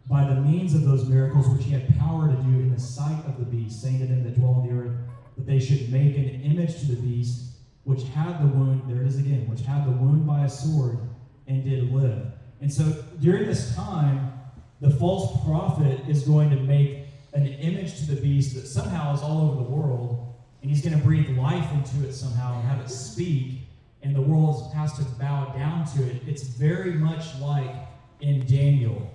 by 0.09 0.25
the 0.25 0.41
means 0.41 0.75
of 0.75 0.85
those 0.85 1.07
miracles 1.07 1.49
which 1.49 1.65
he 1.65 1.71
had 1.71 1.99
power 1.99 2.29
to 2.29 2.35
do 2.35 2.61
in 2.61 2.73
the 2.73 2.81
sight 2.81 3.23
of 3.27 3.39
the 3.39 3.45
beast, 3.45 3.83
saying 3.83 4.01
to 4.01 4.07
them 4.07 4.23
that 4.25 4.39
dwell 4.39 4.53
on 4.53 4.67
the 4.67 4.75
earth 4.75 4.97
that 5.37 5.47
they 5.47 5.59
should 5.59 5.91
make 5.93 6.17
an 6.17 6.43
image 6.43 6.81
to 6.81 6.87
the 6.87 6.97
beast 6.97 7.58
which 7.89 8.03
had 8.15 8.39
the 8.43 8.47
wound, 8.47 8.83
there 8.87 9.01
it 9.01 9.09
is 9.09 9.19
again, 9.19 9.49
which 9.49 9.63
had 9.63 9.87
the 9.87 9.91
wound 9.91 10.27
by 10.27 10.45
a 10.45 10.49
sword 10.49 10.99
and 11.47 11.65
did 11.65 11.91
live. 11.91 12.27
And 12.61 12.71
so 12.71 12.85
during 13.19 13.47
this 13.47 13.75
time, 13.75 14.31
the 14.83 14.91
false 14.91 15.43
prophet 15.43 15.99
is 16.07 16.23
going 16.25 16.51
to 16.51 16.57
make 16.57 17.07
an 17.33 17.47
image 17.47 17.97
to 18.01 18.15
the 18.15 18.21
beast 18.21 18.55
that 18.57 18.67
somehow 18.67 19.15
is 19.15 19.23
all 19.23 19.41
over 19.41 19.65
the 19.65 19.71
world, 19.71 20.35
and 20.61 20.71
he's 20.71 20.85
going 20.85 20.99
to 20.99 21.03
breathe 21.03 21.31
life 21.39 21.73
into 21.73 22.07
it 22.07 22.13
somehow 22.13 22.61
and 22.61 22.69
have 22.69 22.79
it 22.79 22.91
speak, 22.91 23.61
and 24.03 24.15
the 24.15 24.21
world 24.21 24.71
has 24.75 24.93
to 24.99 25.05
bow 25.19 25.51
down 25.57 25.87
to 25.97 26.03
it. 26.03 26.21
It's 26.27 26.43
very 26.43 26.93
much 26.93 27.41
like 27.41 27.75
in 28.21 28.45
Daniel. 28.45 29.11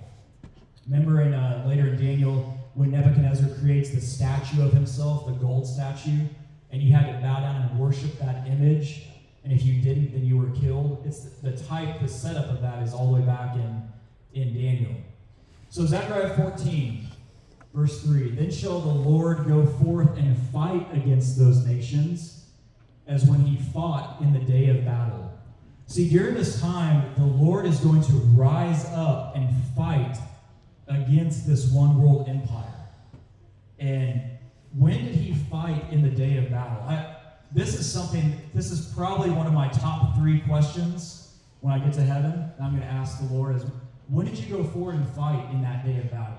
Remember 0.88 1.20
in 1.20 1.32
uh, 1.32 1.64
later 1.64 1.86
in 1.86 1.96
Daniel 1.96 2.58
when 2.74 2.90
Nebuchadnezzar 2.90 3.50
creates 3.60 3.90
the 3.90 4.00
statue 4.00 4.62
of 4.62 4.72
himself, 4.72 5.26
the 5.26 5.32
gold 5.34 5.64
statue, 5.64 6.26
and 6.74 6.82
he 6.82 6.90
had 6.90 7.06
to 7.06 7.12
bow 7.20 7.38
down 7.38 7.62
and 7.62 7.78
worship 7.78 8.18
image, 8.64 9.02
and 9.42 9.52
if 9.52 9.64
you 9.64 9.80
didn't, 9.82 10.12
then 10.12 10.24
you 10.24 10.38
were 10.38 10.50
killed. 10.50 11.02
It's 11.04 11.24
the, 11.40 11.52
type, 11.52 12.00
the 12.00 12.08
setup 12.08 12.50
of 12.50 12.62
that 12.62 12.82
is 12.82 12.94
all 12.94 13.12
the 13.12 13.20
way 13.20 13.26
back 13.26 13.56
in 13.56 13.82
in 14.34 14.52
Daniel. 14.52 14.94
So 15.70 15.86
Zechariah 15.86 16.36
14, 16.36 17.06
verse 17.72 18.02
3 18.02 18.32
Then 18.32 18.50
shall 18.50 18.80
the 18.80 18.88
Lord 18.88 19.46
go 19.46 19.66
forth 19.66 20.16
and 20.18 20.36
fight 20.52 20.86
against 20.92 21.38
those 21.38 21.64
nations 21.64 22.46
as 23.06 23.24
when 23.24 23.40
he 23.40 23.56
fought 23.72 24.20
in 24.20 24.32
the 24.32 24.40
day 24.40 24.68
of 24.68 24.84
battle. 24.84 25.30
See, 25.86 26.08
during 26.08 26.34
this 26.34 26.60
time, 26.60 27.14
the 27.16 27.24
Lord 27.24 27.66
is 27.66 27.78
going 27.80 28.02
to 28.02 28.12
rise 28.12 28.86
up 28.86 29.36
and 29.36 29.50
fight 29.76 30.16
against 30.88 31.46
this 31.46 31.70
one 31.70 32.00
world 32.00 32.28
empire. 32.28 32.64
And 33.78 34.22
when 34.76 35.04
did 35.04 35.14
he 35.14 35.34
fight 35.34 35.84
in 35.90 36.02
the 36.02 36.08
day 36.08 36.38
of 36.38 36.50
battle? 36.50 36.82
I, 36.88 37.13
this 37.52 37.78
is 37.78 37.90
something, 37.90 38.40
this 38.54 38.70
is 38.70 38.92
probably 38.94 39.30
one 39.30 39.46
of 39.46 39.52
my 39.52 39.68
top 39.68 40.16
three 40.16 40.40
questions 40.40 41.36
when 41.60 41.72
I 41.72 41.78
get 41.78 41.92
to 41.94 42.02
heaven. 42.02 42.50
I'm 42.60 42.70
going 42.70 42.82
to 42.82 42.88
ask 42.88 43.18
the 43.18 43.32
Lord 43.34 43.56
is, 43.56 43.64
when 44.08 44.26
did 44.26 44.38
you 44.38 44.56
go 44.56 44.64
forward 44.64 44.96
and 44.96 45.08
fight 45.10 45.48
in 45.52 45.62
that 45.62 45.84
day 45.84 45.98
of 45.98 46.10
battle? 46.10 46.36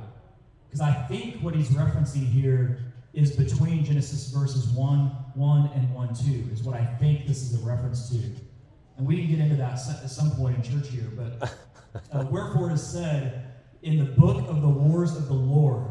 Because 0.68 0.82
I 0.82 0.94
think 1.08 1.42
what 1.42 1.56
he's 1.56 1.70
referencing 1.70 2.28
here 2.28 2.80
is 3.14 3.36
between 3.36 3.84
Genesis 3.84 4.30
verses 4.30 4.68
1, 4.70 4.98
1 5.36 5.72
and 5.74 5.94
1, 5.94 6.14
2, 6.14 6.50
is 6.52 6.64
what 6.64 6.76
I 6.76 6.86
think 6.86 7.26
this 7.26 7.42
is 7.42 7.62
a 7.62 7.66
reference 7.66 8.10
to. 8.10 8.18
And 8.98 9.08
we 9.08 9.18
can 9.18 9.30
get 9.30 9.40
into 9.40 9.56
that 9.56 9.74
at 9.74 10.10
some 10.10 10.32
point 10.32 10.58
in 10.58 10.64
church 10.64 10.90
here, 10.90 11.10
but 11.16 11.56
uh, 12.12 12.26
wherefore 12.30 12.70
it 12.70 12.74
is 12.74 12.86
said 12.86 13.54
in 13.84 13.98
the 13.98 14.06
book 14.06 14.38
of 14.50 14.62
the 14.62 14.68
wars 14.68 15.16
of 15.16 15.28
the 15.28 15.34
Lord, 15.34 15.88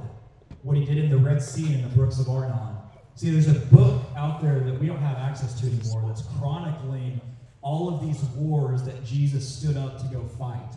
what 0.62 0.76
he 0.76 0.84
did 0.84 0.98
in 0.98 1.10
the 1.10 1.16
Red 1.16 1.42
Sea 1.42 1.74
and 1.74 1.84
the 1.84 1.94
brooks 1.94 2.18
of 2.18 2.28
Arnon. 2.28 2.73
See, 3.16 3.30
there's 3.30 3.48
a 3.48 3.60
book 3.66 4.02
out 4.16 4.42
there 4.42 4.60
that 4.60 4.78
we 4.78 4.86
don't 4.86 4.98
have 4.98 5.16
access 5.18 5.58
to 5.60 5.66
anymore 5.66 6.04
that's 6.06 6.22
chronicling 6.38 7.20
all 7.62 7.88
of 7.88 8.02
these 8.02 8.22
wars 8.36 8.82
that 8.82 9.04
Jesus 9.04 9.48
stood 9.48 9.76
up 9.76 9.98
to 9.98 10.06
go 10.06 10.24
fight. 10.38 10.74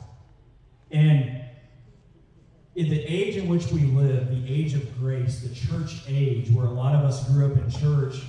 And 0.91 1.41
in 2.75 2.89
the 2.89 3.03
age 3.03 3.35
in 3.35 3.47
which 3.47 3.71
we 3.71 3.81
live, 3.81 4.29
the 4.29 4.53
age 4.53 4.73
of 4.73 4.97
grace, 4.99 5.41
the 5.41 5.53
church 5.53 6.03
age, 6.07 6.49
where 6.51 6.67
a 6.67 6.71
lot 6.71 6.95
of 6.95 7.03
us 7.03 7.27
grew 7.27 7.51
up 7.51 7.57
in 7.57 7.69
church 7.69 8.21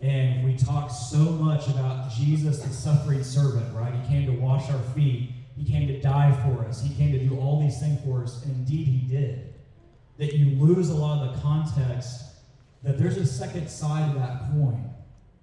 and 0.00 0.44
we 0.44 0.56
talk 0.56 0.90
so 0.90 1.18
much 1.18 1.68
about 1.68 2.10
Jesus, 2.10 2.58
the 2.58 2.72
suffering 2.72 3.22
servant, 3.22 3.72
right? 3.74 3.94
He 3.94 4.08
came 4.08 4.26
to 4.26 4.32
wash 4.32 4.68
our 4.68 4.82
feet 4.94 5.30
he 5.56 5.70
came 5.70 5.86
to 5.88 6.00
die 6.00 6.32
for 6.44 6.64
us. 6.64 6.82
He 6.82 6.94
came 6.94 7.12
to 7.12 7.18
do 7.18 7.38
all 7.38 7.60
these 7.60 7.78
things 7.78 8.00
for 8.04 8.22
us, 8.22 8.42
and 8.44 8.54
indeed 8.56 8.86
he 8.86 9.06
did. 9.06 9.54
That 10.18 10.34
you 10.34 10.56
lose 10.58 10.90
a 10.90 10.94
lot 10.94 11.26
of 11.26 11.34
the 11.34 11.42
context 11.42 12.24
that 12.82 12.98
there's 12.98 13.16
a 13.16 13.26
second 13.26 13.68
side 13.68 14.08
of 14.10 14.20
that 14.20 14.50
coin, 14.52 14.90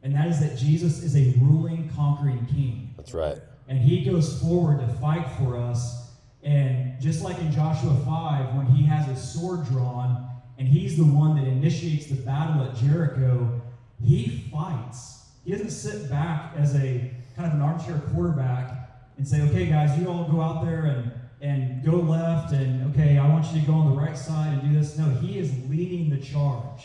and 0.03 0.13
that 0.15 0.27
is 0.27 0.39
that 0.39 0.57
Jesus 0.57 1.03
is 1.03 1.15
a 1.15 1.37
ruling, 1.39 1.89
conquering 1.95 2.45
king. 2.47 2.93
That's 2.97 3.13
right. 3.13 3.37
And 3.67 3.79
he 3.79 4.03
goes 4.03 4.41
forward 4.41 4.79
to 4.79 4.87
fight 4.95 5.27
for 5.37 5.57
us. 5.57 6.07
And 6.41 6.99
just 7.01 7.23
like 7.23 7.37
in 7.39 7.51
Joshua 7.51 7.95
5, 8.05 8.55
when 8.55 8.65
he 8.67 8.83
has 8.85 9.05
his 9.05 9.21
sword 9.21 9.65
drawn 9.65 10.27
and 10.57 10.67
he's 10.67 10.97
the 10.97 11.03
one 11.03 11.35
that 11.35 11.45
initiates 11.45 12.07
the 12.07 12.15
battle 12.15 12.63
at 12.63 12.75
Jericho, 12.75 13.61
he 14.01 14.49
fights. 14.51 15.27
He 15.45 15.51
doesn't 15.51 15.69
sit 15.69 16.09
back 16.09 16.53
as 16.57 16.75
a 16.75 17.11
kind 17.35 17.47
of 17.47 17.53
an 17.53 17.61
armchair 17.61 18.01
quarterback 18.13 18.89
and 19.17 19.27
say, 19.27 19.41
okay, 19.49 19.65
guys, 19.65 19.97
you 19.99 20.07
all 20.07 20.29
go 20.29 20.41
out 20.41 20.65
there 20.65 20.85
and, 20.85 21.11
and 21.41 21.85
go 21.85 21.97
left, 21.97 22.53
and 22.53 22.93
okay, 22.93 23.17
I 23.17 23.27
want 23.27 23.45
you 23.53 23.61
to 23.61 23.67
go 23.67 23.73
on 23.73 23.91
the 23.91 24.01
right 24.01 24.17
side 24.17 24.53
and 24.53 24.61
do 24.61 24.77
this. 24.77 24.97
No, 24.97 25.09
he 25.09 25.37
is 25.37 25.53
leading 25.69 26.09
the 26.09 26.17
charge 26.17 26.83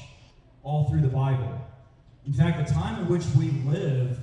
all 0.65 0.89
through 0.89 1.03
the 1.03 1.09
Bible. 1.09 1.61
In 2.27 2.33
fact, 2.33 2.67
the 2.67 2.73
time 2.75 3.03
in 3.03 3.09
which 3.09 3.25
we 3.39 3.51
live, 3.71 4.19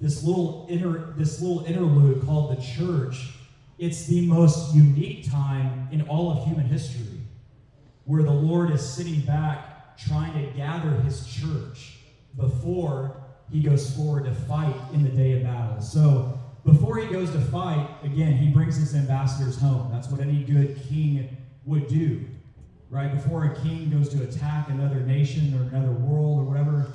this 0.00 0.22
little 0.22 0.66
inter, 0.68 1.14
this 1.16 1.40
little 1.40 1.64
interlude 1.64 2.24
called 2.24 2.56
the 2.56 2.62
church, 2.62 3.30
it's 3.78 4.06
the 4.06 4.26
most 4.26 4.74
unique 4.74 5.30
time 5.30 5.88
in 5.90 6.02
all 6.02 6.30
of 6.30 6.46
human 6.46 6.66
history, 6.66 7.20
where 8.04 8.22
the 8.22 8.30
Lord 8.30 8.70
is 8.70 8.86
sitting 8.86 9.20
back 9.22 9.96
trying 9.96 10.32
to 10.34 10.52
gather 10.56 10.90
his 11.00 11.26
church 11.26 11.98
before 12.36 13.22
he 13.50 13.62
goes 13.62 13.94
forward 13.96 14.24
to 14.24 14.34
fight 14.34 14.74
in 14.92 15.02
the 15.02 15.08
day 15.08 15.32
of 15.38 15.44
battle. 15.44 15.80
So 15.80 16.38
before 16.64 16.98
he 16.98 17.06
goes 17.10 17.30
to 17.30 17.40
fight, 17.40 17.88
again, 18.02 18.36
he 18.36 18.48
brings 18.48 18.76
his 18.76 18.94
ambassadors 18.94 19.58
home. 19.58 19.88
That's 19.90 20.08
what 20.08 20.20
any 20.20 20.42
good 20.42 20.78
king 20.88 21.36
would 21.64 21.86
do. 21.86 22.24
Right? 22.88 23.12
Before 23.12 23.44
a 23.44 23.54
king 23.62 23.90
goes 23.90 24.08
to 24.10 24.22
attack 24.22 24.68
another 24.68 25.00
nation 25.00 25.54
or 25.54 25.62
another 25.76 25.92
world 25.92 26.38
or 26.38 26.44
whatever, 26.44 26.86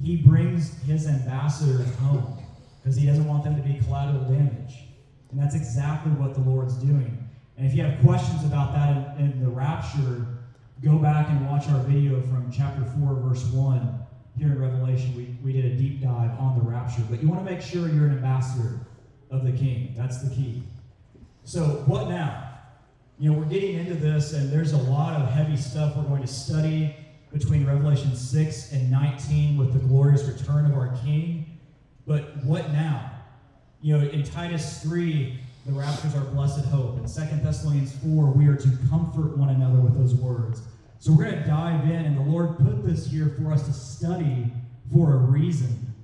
he 0.00 0.16
brings 0.16 0.78
his 0.82 1.06
ambassadors 1.06 1.94
home 1.96 2.38
because 2.80 2.96
he 2.96 3.06
doesn't 3.06 3.26
want 3.26 3.44
them 3.44 3.56
to 3.56 3.62
be 3.62 3.78
collateral 3.84 4.24
damage. 4.24 4.84
And 5.30 5.40
that's 5.40 5.54
exactly 5.54 6.12
what 6.12 6.34
the 6.34 6.40
Lord's 6.40 6.74
doing. 6.74 7.28
And 7.56 7.66
if 7.66 7.74
you 7.74 7.82
have 7.84 8.00
questions 8.00 8.44
about 8.44 8.72
that 8.74 9.18
in, 9.18 9.32
in 9.32 9.44
the 9.44 9.50
rapture, 9.50 10.26
go 10.82 10.96
back 10.98 11.28
and 11.28 11.46
watch 11.46 11.68
our 11.68 11.80
video 11.80 12.20
from 12.22 12.50
chapter 12.50 12.82
4, 12.98 13.14
verse 13.16 13.44
1 13.46 14.00
here 14.38 14.48
in 14.48 14.58
Revelation. 14.58 15.14
We, 15.14 15.36
we 15.44 15.52
did 15.52 15.72
a 15.72 15.76
deep 15.76 16.00
dive 16.00 16.38
on 16.38 16.58
the 16.58 16.64
rapture. 16.64 17.02
But 17.10 17.22
you 17.22 17.28
want 17.28 17.44
to 17.44 17.50
make 17.50 17.60
sure 17.60 17.88
you're 17.88 18.06
an 18.06 18.12
ambassador 18.12 18.80
of 19.30 19.44
the 19.44 19.52
king. 19.52 19.94
That's 19.96 20.22
the 20.22 20.34
key. 20.34 20.62
So, 21.44 21.84
what 21.86 22.08
now? 22.08 22.49
You 23.20 23.30
know, 23.30 23.38
we're 23.38 23.44
getting 23.44 23.74
into 23.74 23.92
this, 23.92 24.32
and 24.32 24.50
there's 24.50 24.72
a 24.72 24.78
lot 24.78 25.20
of 25.20 25.28
heavy 25.28 25.54
stuff 25.54 25.94
we're 25.94 26.04
going 26.04 26.22
to 26.22 26.26
study 26.26 26.96
between 27.30 27.66
Revelation 27.66 28.16
6 28.16 28.72
and 28.72 28.90
19 28.90 29.58
with 29.58 29.74
the 29.74 29.78
glorious 29.78 30.22
return 30.22 30.64
of 30.64 30.72
our 30.72 30.96
King. 31.04 31.58
But 32.06 32.42
what 32.44 32.72
now? 32.72 33.10
You 33.82 33.98
know, 33.98 34.08
in 34.08 34.22
Titus 34.22 34.82
3, 34.82 35.38
the 35.66 35.72
rapture 35.72 36.08
is 36.08 36.14
our 36.14 36.24
blessed 36.24 36.64
hope. 36.64 36.96
In 36.96 37.02
2 37.02 37.44
Thessalonians 37.44 37.94
4, 38.02 38.30
we 38.30 38.46
are 38.46 38.56
to 38.56 38.68
comfort 38.88 39.36
one 39.36 39.50
another 39.50 39.80
with 39.80 39.98
those 39.98 40.14
words. 40.14 40.62
So 40.98 41.12
we're 41.12 41.24
going 41.24 41.42
to 41.42 41.46
dive 41.46 41.84
in, 41.84 42.06
and 42.06 42.16
the 42.16 42.22
Lord 42.22 42.56
put 42.56 42.86
this 42.86 43.04
here 43.04 43.36
for 43.38 43.52
us 43.52 43.66
to 43.66 43.72
study 43.74 44.50
for 44.90 45.12
a 45.12 45.18
reason. 45.18 45.94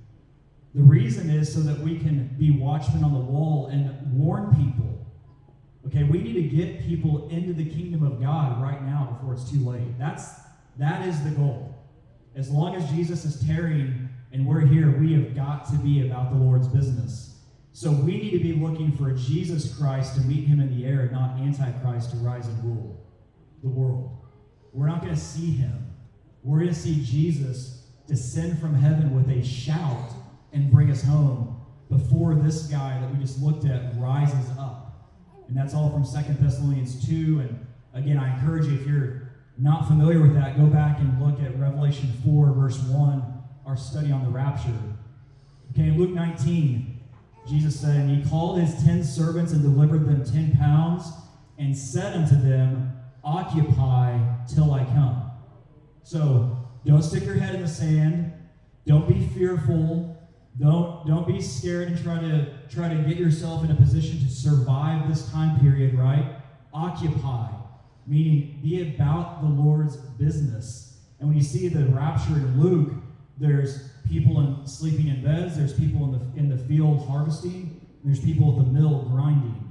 The 0.74 0.82
reason 0.82 1.30
is 1.30 1.50
so 1.50 1.60
that 1.60 1.78
we 1.78 1.98
can 1.98 2.36
be 2.38 2.50
watchmen 2.50 3.02
on 3.04 3.14
the 3.14 3.20
wall 3.20 3.68
and 3.68 4.12
warn 4.12 4.54
people. 4.54 4.95
Okay, 5.86 6.02
we 6.02 6.18
need 6.18 6.34
to 6.34 6.42
get 6.42 6.80
people 6.82 7.28
into 7.28 7.52
the 7.52 7.64
kingdom 7.64 8.04
of 8.04 8.20
God 8.20 8.60
right 8.60 8.82
now 8.82 9.16
before 9.16 9.34
it's 9.34 9.48
too 9.50 9.60
late. 9.60 9.98
That's 9.98 10.30
that 10.78 11.06
is 11.06 11.22
the 11.22 11.30
goal. 11.30 11.74
As 12.34 12.50
long 12.50 12.74
as 12.74 12.88
Jesus 12.90 13.24
is 13.24 13.46
tarrying 13.46 14.08
and 14.32 14.46
we're 14.46 14.60
here, 14.60 14.98
we 14.98 15.12
have 15.14 15.34
got 15.34 15.68
to 15.70 15.76
be 15.76 16.06
about 16.06 16.30
the 16.30 16.36
Lord's 16.36 16.68
business. 16.68 17.38
So 17.72 17.90
we 17.90 18.16
need 18.18 18.30
to 18.30 18.40
be 18.40 18.54
looking 18.54 18.92
for 18.92 19.12
Jesus 19.12 19.76
Christ 19.76 20.14
to 20.16 20.20
meet 20.22 20.46
him 20.46 20.60
in 20.60 20.76
the 20.76 20.86
air, 20.86 21.08
not 21.12 21.38
Antichrist 21.38 22.10
to 22.10 22.16
rise 22.16 22.46
and 22.46 22.64
rule 22.64 23.06
the 23.62 23.68
world. 23.68 24.16
We're 24.72 24.88
not 24.88 25.02
going 25.02 25.14
to 25.14 25.20
see 25.20 25.52
him. 25.52 25.94
We're 26.42 26.58
going 26.60 26.72
to 26.72 26.78
see 26.78 27.02
Jesus 27.02 27.86
descend 28.06 28.58
from 28.58 28.74
heaven 28.74 29.14
with 29.14 29.30
a 29.30 29.44
shout 29.44 30.10
and 30.52 30.70
bring 30.70 30.90
us 30.90 31.02
home 31.02 31.60
before 31.90 32.34
this 32.34 32.64
guy 32.64 33.00
that 33.00 33.12
we 33.12 33.18
just 33.18 33.40
looked 33.40 33.64
at 33.64 33.98
rises 33.98 34.50
up. 34.58 34.75
And 35.48 35.56
that's 35.56 35.74
all 35.74 35.90
from 35.90 36.04
Second 36.04 36.38
Thessalonians 36.38 37.06
2. 37.06 37.40
And 37.40 37.66
again, 37.94 38.18
I 38.18 38.34
encourage 38.38 38.66
you, 38.66 38.74
if 38.74 38.86
you're 38.86 39.32
not 39.58 39.86
familiar 39.86 40.20
with 40.20 40.34
that, 40.34 40.56
go 40.56 40.66
back 40.66 40.98
and 40.98 41.22
look 41.22 41.40
at 41.40 41.58
Revelation 41.58 42.12
4, 42.24 42.52
verse 42.52 42.78
1, 42.80 43.42
our 43.64 43.76
study 43.76 44.12
on 44.12 44.24
the 44.24 44.30
rapture. 44.30 44.78
Okay, 45.72 45.90
Luke 45.90 46.10
19, 46.10 47.00
Jesus 47.48 47.78
said, 47.80 47.96
And 47.96 48.22
he 48.22 48.28
called 48.28 48.60
his 48.60 48.82
ten 48.82 49.04
servants 49.04 49.52
and 49.52 49.62
delivered 49.62 50.06
them 50.06 50.24
ten 50.24 50.56
pounds, 50.56 51.04
and 51.58 51.76
said 51.76 52.14
unto 52.14 52.34
them, 52.34 52.92
Occupy 53.24 54.18
till 54.46 54.72
I 54.72 54.84
come. 54.84 55.30
So 56.02 56.68
don't 56.84 57.02
stick 57.02 57.24
your 57.24 57.34
head 57.34 57.54
in 57.54 57.62
the 57.62 57.68
sand. 57.68 58.32
Don't 58.86 59.08
be 59.08 59.26
fearful. 59.34 60.15
Don't 60.58 61.06
don't 61.06 61.26
be 61.26 61.40
scared 61.40 61.88
and 61.88 62.02
try 62.02 62.18
to 62.18 62.46
try 62.68 62.88
to 62.88 62.94
get 63.02 63.18
yourself 63.18 63.64
in 63.64 63.70
a 63.70 63.74
position 63.74 64.18
to 64.20 64.30
survive 64.30 65.08
this 65.08 65.30
time 65.30 65.60
period, 65.60 65.94
right? 65.94 66.36
Occupy, 66.72 67.50
meaning 68.06 68.60
be 68.62 68.94
about 68.94 69.42
the 69.42 69.48
Lord's 69.48 69.96
business. 69.96 70.98
And 71.18 71.28
when 71.28 71.36
you 71.36 71.42
see 71.42 71.68
the 71.68 71.84
rapture 71.86 72.34
in 72.34 72.60
Luke, 72.60 72.92
there's 73.38 73.90
people 74.08 74.40
in, 74.40 74.66
sleeping 74.66 75.08
in 75.08 75.22
beds, 75.22 75.56
there's 75.56 75.74
people 75.74 76.04
in 76.04 76.12
the 76.12 76.40
in 76.40 76.48
the 76.48 76.56
field 76.56 77.06
harvesting, 77.06 77.78
there's 78.02 78.20
people 78.20 78.58
at 78.58 78.64
the 78.64 78.70
mill 78.72 79.02
grinding. 79.10 79.62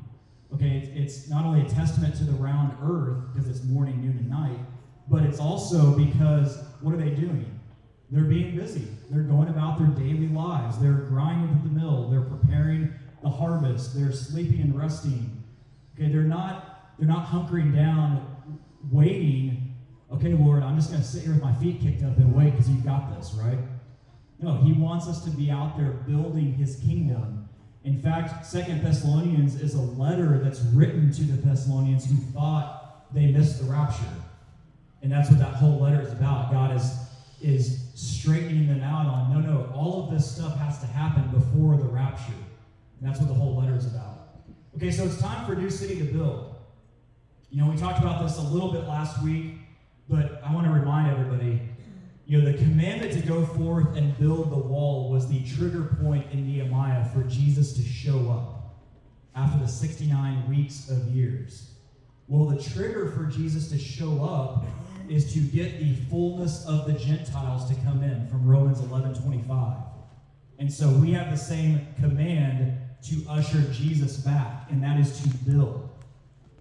Okay, 0.53 0.77
it's, 0.77 0.89
it's 1.17 1.29
not 1.29 1.45
only 1.45 1.61
a 1.61 1.69
testament 1.69 2.15
to 2.17 2.23
the 2.23 2.33
round 2.33 2.77
earth 2.83 3.33
because 3.33 3.49
it's 3.49 3.63
morning, 3.63 4.01
noon, 4.01 4.17
and 4.17 4.29
night, 4.29 4.59
but 5.09 5.23
it's 5.23 5.39
also 5.39 5.97
because 5.97 6.59
what 6.81 6.93
are 6.93 6.97
they 6.97 7.09
doing? 7.09 7.54
They're 8.15 8.23
being 8.23 8.55
busy. 8.55 8.87
They're 9.11 9.23
going 9.23 9.49
about 9.49 9.77
their 9.77 9.87
daily 9.87 10.29
lives. 10.29 10.79
They're 10.79 10.93
grinding 10.93 11.53
at 11.53 11.63
the 11.65 11.69
mill. 11.69 12.09
They're 12.09 12.21
preparing 12.21 12.93
the 13.21 13.29
harvest. 13.29 13.93
They're 13.93 14.13
sleeping 14.13 14.61
and 14.61 14.79
resting. 14.79 15.43
Okay, 15.93 16.09
they're 16.09 16.21
not 16.21 16.95
they're 16.97 17.09
not 17.09 17.27
hunkering 17.27 17.75
down, 17.75 18.25
waiting. 18.89 19.75
Okay, 20.13 20.33
Lord, 20.33 20.63
I'm 20.63 20.77
just 20.77 20.91
going 20.91 21.01
to 21.01 21.07
sit 21.07 21.23
here 21.23 21.33
with 21.33 21.43
my 21.43 21.53
feet 21.55 21.81
kicked 21.81 22.03
up 22.03 22.17
and 22.17 22.33
wait 22.33 22.51
because 22.51 22.69
you've 22.69 22.85
got 22.85 23.13
this, 23.17 23.33
right? 23.33 23.57
No, 24.39 24.55
He 24.55 24.71
wants 24.71 25.07
us 25.07 25.21
to 25.25 25.29
be 25.31 25.51
out 25.51 25.77
there 25.77 25.91
building 25.91 26.53
His 26.53 26.77
kingdom. 26.77 27.49
In 27.83 28.01
fact, 28.01 28.45
Second 28.45 28.81
Thessalonians 28.81 29.59
is 29.59 29.73
a 29.73 29.81
letter 29.81 30.39
that's 30.41 30.61
written 30.61 31.11
to 31.11 31.23
the 31.23 31.35
Thessalonians 31.41 32.09
who 32.09 32.15
thought 32.31 33.13
they 33.13 33.27
missed 33.27 33.59
the 33.59 33.65
rapture, 33.65 34.05
and 35.01 35.11
that's 35.11 35.29
what 35.29 35.39
that 35.39 35.55
whole 35.55 35.81
letter 35.81 36.01
is 36.01 36.13
about. 36.13 36.51
God 36.51 36.73
is 36.73 37.04
is 37.41 37.89
straightening 37.93 38.67
them 38.67 38.81
out 38.81 39.05
on 39.05 39.33
no, 39.33 39.39
no, 39.39 39.71
all 39.73 40.03
of 40.03 40.11
this 40.11 40.29
stuff 40.29 40.57
has 40.57 40.79
to 40.79 40.85
happen 40.85 41.27
before 41.29 41.77
the 41.77 41.83
rapture. 41.83 42.33
And 42.99 43.09
that's 43.09 43.19
what 43.19 43.27
the 43.27 43.33
whole 43.33 43.55
letter 43.57 43.75
is 43.75 43.85
about. 43.85 44.29
Okay, 44.75 44.91
so 44.91 45.03
it's 45.03 45.19
time 45.19 45.45
for 45.45 45.55
New 45.55 45.69
City 45.69 45.97
to 45.99 46.05
build. 46.05 46.55
You 47.49 47.61
know, 47.61 47.69
we 47.69 47.77
talked 47.77 47.99
about 47.99 48.23
this 48.23 48.37
a 48.37 48.41
little 48.41 48.71
bit 48.71 48.85
last 48.85 49.23
week, 49.23 49.55
but 50.09 50.41
I 50.43 50.53
want 50.53 50.65
to 50.65 50.73
remind 50.73 51.11
everybody 51.11 51.61
you 52.27 52.41
know, 52.41 52.51
the 52.51 52.57
commandment 52.57 53.13
to 53.13 53.19
go 53.19 53.45
forth 53.45 53.95
and 53.95 54.17
build 54.17 54.51
the 54.51 54.57
wall 54.57 55.11
was 55.11 55.29
the 55.29 55.43
trigger 55.43 55.95
point 56.01 56.25
in 56.31 56.47
Nehemiah 56.47 57.07
for 57.09 57.21
Jesus 57.23 57.73
to 57.73 57.83
show 57.83 58.31
up 58.31 58.75
after 59.35 59.59
the 59.59 59.67
69 59.67 60.49
weeks 60.49 60.89
of 60.89 61.07
years. 61.09 61.73
Well, 62.27 62.49
the 62.49 62.61
trigger 62.61 63.11
for 63.11 63.25
Jesus 63.25 63.69
to 63.69 63.77
show 63.77 64.23
up 64.23 64.65
is 65.09 65.33
to 65.33 65.39
get 65.39 65.79
the 65.79 65.95
fullness 66.09 66.65
of 66.65 66.85
the 66.85 66.93
Gentiles 66.93 67.67
to 67.69 67.75
come 67.81 68.03
in 68.03 68.27
from 68.27 68.47
Romans 68.47 68.79
11 68.79 69.21
25. 69.21 69.77
And 70.59 70.71
so 70.71 70.89
we 70.89 71.11
have 71.11 71.31
the 71.31 71.37
same 71.37 71.87
command 71.99 72.77
to 73.03 73.23
usher 73.29 73.61
Jesus 73.71 74.17
back, 74.17 74.69
and 74.69 74.81
that 74.83 74.99
is 74.99 75.21
to 75.21 75.29
build. 75.49 75.89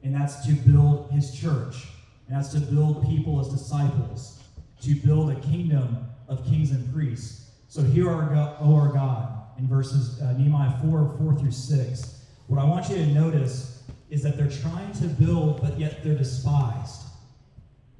And 0.02 0.14
that's 0.14 0.44
to 0.46 0.52
build 0.52 1.10
his 1.10 1.32
church. 1.32 1.86
And 2.26 2.36
that's 2.36 2.50
to 2.50 2.60
build 2.60 3.06
people 3.06 3.40
as 3.40 3.48
disciples, 3.48 4.42
to 4.82 4.94
build 4.94 5.30
a 5.30 5.40
kingdom 5.40 6.06
of 6.28 6.44
kings 6.46 6.70
and 6.70 6.92
priests. 6.92 7.50
So 7.68 7.82
here 7.82 8.10
are, 8.10 8.28
God, 8.34 8.56
our 8.60 8.92
God, 8.92 9.58
in 9.58 9.68
verses 9.68 10.20
uh, 10.20 10.32
Nehemiah 10.32 10.78
4 10.82 11.16
4 11.18 11.34
through 11.38 11.50
6. 11.50 12.24
What 12.46 12.60
I 12.60 12.64
want 12.64 12.88
you 12.90 12.96
to 12.96 13.06
notice 13.06 13.82
is 14.10 14.22
that 14.22 14.36
they're 14.36 14.50
trying 14.50 14.92
to 14.94 15.06
build, 15.06 15.60
but 15.62 15.78
yet 15.78 16.04
they're 16.04 16.16
despised. 16.16 17.03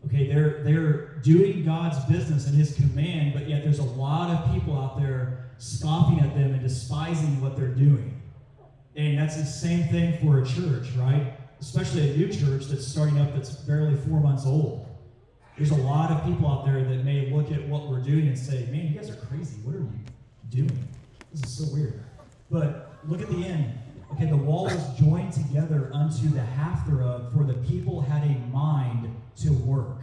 Okay, 0.07 0.27
they're 0.29 0.63
they're 0.63 1.07
doing 1.23 1.65
God's 1.65 2.03
business 2.05 2.47
and 2.47 2.55
His 2.55 2.75
command, 2.75 3.33
but 3.33 3.49
yet 3.49 3.63
there's 3.65 3.79
a 3.79 3.85
lot 3.85 4.31
of 4.31 4.53
people 4.53 4.79
out 4.79 4.99
there 5.01 5.51
scoffing 5.59 6.21
at 6.21 6.35
them 6.35 6.53
and 6.53 6.61
despising 6.61 7.41
what 7.41 7.57
they're 7.57 7.69
doing. 7.69 8.21
And 8.97 9.19
that's 9.19 9.37
the 9.37 9.45
same 9.45 9.89
thing 9.89 10.19
for 10.19 10.41
a 10.41 10.47
church, 10.47 10.91
right? 10.97 11.35
Especially 11.61 12.11
a 12.11 12.17
new 12.17 12.29
church 12.29 12.67
that's 12.67 12.87
starting 12.87 13.19
up 13.19 13.35
that's 13.35 13.51
barely 13.51 13.97
four 13.97 14.21
months 14.21 14.47
old. 14.47 14.87
There's 15.57 15.71
a 15.71 15.77
lot 15.77 16.11
of 16.11 16.25
people 16.25 16.49
out 16.49 16.65
there 16.65 16.83
that 16.83 17.05
may 17.05 17.31
look 17.31 17.51
at 17.53 17.67
what 17.69 17.89
we're 17.89 18.03
doing 18.03 18.27
and 18.27 18.39
say, 18.39 18.67
man, 18.71 18.89
you 18.89 18.99
guys 18.99 19.11
are 19.11 19.17
crazy. 19.27 19.57
What 19.63 19.77
are 19.77 19.79
you 19.81 19.91
doing? 20.51 20.89
This 21.33 21.45
is 21.45 21.57
so 21.57 21.75
weird. 21.75 22.03
But 22.51 22.99
look 23.07 23.23
at 23.23 23.29
the 23.29 23.45
end. 23.45 23.73
Okay, 24.13 24.27
the 24.27 24.37
wall 24.37 24.65
was 24.65 24.99
joined 24.99 25.33
together 25.33 25.91
unto 25.93 26.29
the 26.29 26.41
half 26.41 26.87
thereof, 26.87 27.33
for 27.33 27.45
the 27.45 27.55
people 27.55 28.01
had 28.01 28.23
a 28.25 28.39
mind 28.53 29.15
to 29.39 29.53
work. 29.53 29.99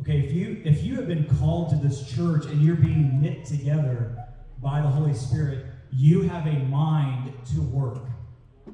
Okay, 0.00 0.18
if 0.20 0.32
you 0.32 0.62
if 0.64 0.82
you 0.82 0.96
have 0.96 1.06
been 1.06 1.24
called 1.38 1.70
to 1.70 1.76
this 1.76 2.08
church 2.10 2.46
and 2.46 2.60
you're 2.62 2.76
being 2.76 3.20
knit 3.20 3.44
together 3.44 4.16
by 4.60 4.80
the 4.80 4.88
Holy 4.88 5.14
Spirit, 5.14 5.66
you 5.92 6.22
have 6.22 6.46
a 6.46 6.58
mind 6.64 7.32
to 7.54 7.60
work 7.60 8.04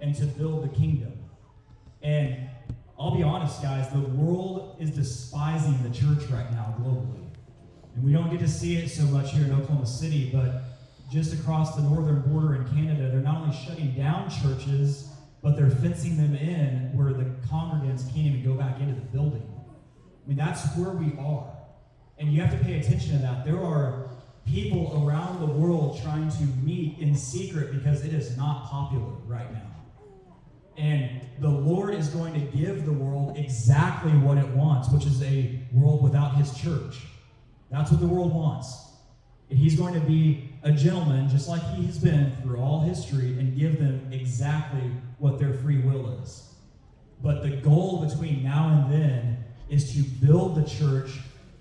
and 0.00 0.14
to 0.14 0.24
build 0.24 0.64
the 0.64 0.74
kingdom. 0.74 1.12
And 2.02 2.48
I'll 2.98 3.14
be 3.14 3.22
honest, 3.22 3.62
guys, 3.62 3.90
the 3.90 4.00
world 4.00 4.76
is 4.80 4.90
despising 4.90 5.82
the 5.82 5.90
church 5.90 6.28
right 6.30 6.50
now 6.52 6.74
globally. 6.80 7.26
And 7.94 8.04
we 8.04 8.12
don't 8.12 8.30
get 8.30 8.40
to 8.40 8.48
see 8.48 8.76
it 8.76 8.88
so 8.88 9.02
much 9.04 9.32
here 9.32 9.44
in 9.44 9.52
Oklahoma 9.52 9.86
City, 9.86 10.30
but 10.32 10.62
just 11.10 11.32
across 11.32 11.74
the 11.74 11.82
northern 11.82 12.20
border 12.22 12.56
in 12.56 12.64
Canada, 12.68 13.08
they're 13.08 13.20
not 13.20 13.42
only 13.42 13.56
shutting 13.56 13.92
down 13.92 14.30
churches, 14.30 15.07
but 15.48 15.56
they're 15.56 15.70
fencing 15.70 16.18
them 16.18 16.34
in 16.34 16.90
where 16.94 17.14
the 17.14 17.24
congregants 17.50 18.04
can't 18.12 18.26
even 18.26 18.44
go 18.44 18.52
back 18.52 18.78
into 18.80 18.94
the 18.94 19.00
building. 19.00 19.42
I 20.22 20.28
mean, 20.28 20.36
that's 20.36 20.76
where 20.76 20.90
we 20.90 21.18
are. 21.18 21.50
And 22.18 22.30
you 22.30 22.42
have 22.42 22.50
to 22.50 22.62
pay 22.62 22.78
attention 22.78 23.12
to 23.12 23.18
that. 23.22 23.46
There 23.46 23.58
are 23.58 24.10
people 24.44 25.02
around 25.02 25.40
the 25.40 25.46
world 25.46 26.02
trying 26.02 26.28
to 26.28 26.42
meet 26.62 26.98
in 26.98 27.16
secret 27.16 27.72
because 27.72 28.04
it 28.04 28.12
is 28.12 28.36
not 28.36 28.64
popular 28.64 29.10
right 29.26 29.50
now. 29.50 29.74
And 30.76 31.22
the 31.40 31.48
Lord 31.48 31.94
is 31.94 32.08
going 32.08 32.34
to 32.34 32.40
give 32.54 32.84
the 32.84 32.92
world 32.92 33.38
exactly 33.38 34.12
what 34.12 34.36
it 34.36 34.48
wants, 34.48 34.90
which 34.90 35.06
is 35.06 35.22
a 35.22 35.58
world 35.72 36.02
without 36.02 36.34
his 36.34 36.54
church. 36.58 37.06
That's 37.70 37.90
what 37.90 38.00
the 38.00 38.06
world 38.06 38.34
wants. 38.34 38.84
And 39.48 39.58
he's 39.58 39.76
going 39.76 39.94
to 39.94 40.00
be 40.00 40.50
a 40.62 40.72
gentleman, 40.72 41.26
just 41.30 41.48
like 41.48 41.62
he 41.74 41.86
has 41.86 41.98
been 41.98 42.36
through 42.42 42.60
all 42.60 42.82
history, 42.82 43.38
and 43.38 43.58
give 43.58 43.78
them 43.78 44.12
exactly 44.12 44.92
what 45.18 45.38
their 45.38 45.52
free 45.52 45.80
will 45.80 46.20
is. 46.22 46.54
But 47.22 47.42
the 47.42 47.50
goal 47.50 48.06
between 48.06 48.42
now 48.42 48.68
and 48.68 48.92
then 48.92 49.44
is 49.68 49.92
to 49.94 50.02
build 50.24 50.54
the 50.54 50.68
church 50.68 51.10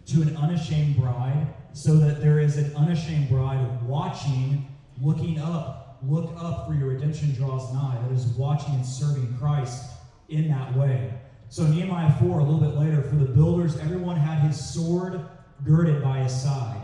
to 0.08 0.22
an 0.22 0.38
unashamed 0.38 0.98
bride 0.98 1.48
so 1.74 1.98
that 1.98 2.22
there 2.22 2.40
is 2.40 2.58
an 2.58 2.76
unashamed 2.76 3.30
bride 3.30 3.82
watching, 3.84 4.68
looking 5.02 5.40
up, 5.40 6.00
look 6.04 6.32
up 6.38 6.68
for 6.68 6.74
your 6.74 6.90
redemption 6.90 7.34
draws 7.34 7.74
nigh, 7.74 8.00
that 8.04 8.14
is 8.14 8.26
watching 8.28 8.76
and 8.76 8.86
serving 8.86 9.36
Christ 9.38 9.92
in 10.30 10.48
that 10.50 10.76
way. 10.76 11.14
So, 11.50 11.64
Nehemiah 11.64 12.12
4, 12.20 12.40
a 12.40 12.44
little 12.44 12.60
bit 12.60 12.78
later, 12.78 13.02
for 13.02 13.16
the 13.16 13.26
builders, 13.26 13.78
everyone 13.78 14.18
had 14.18 14.40
his 14.40 14.60
sword 14.60 15.22
girded 15.64 16.04
by 16.04 16.20
his 16.20 16.42
side. 16.42 16.82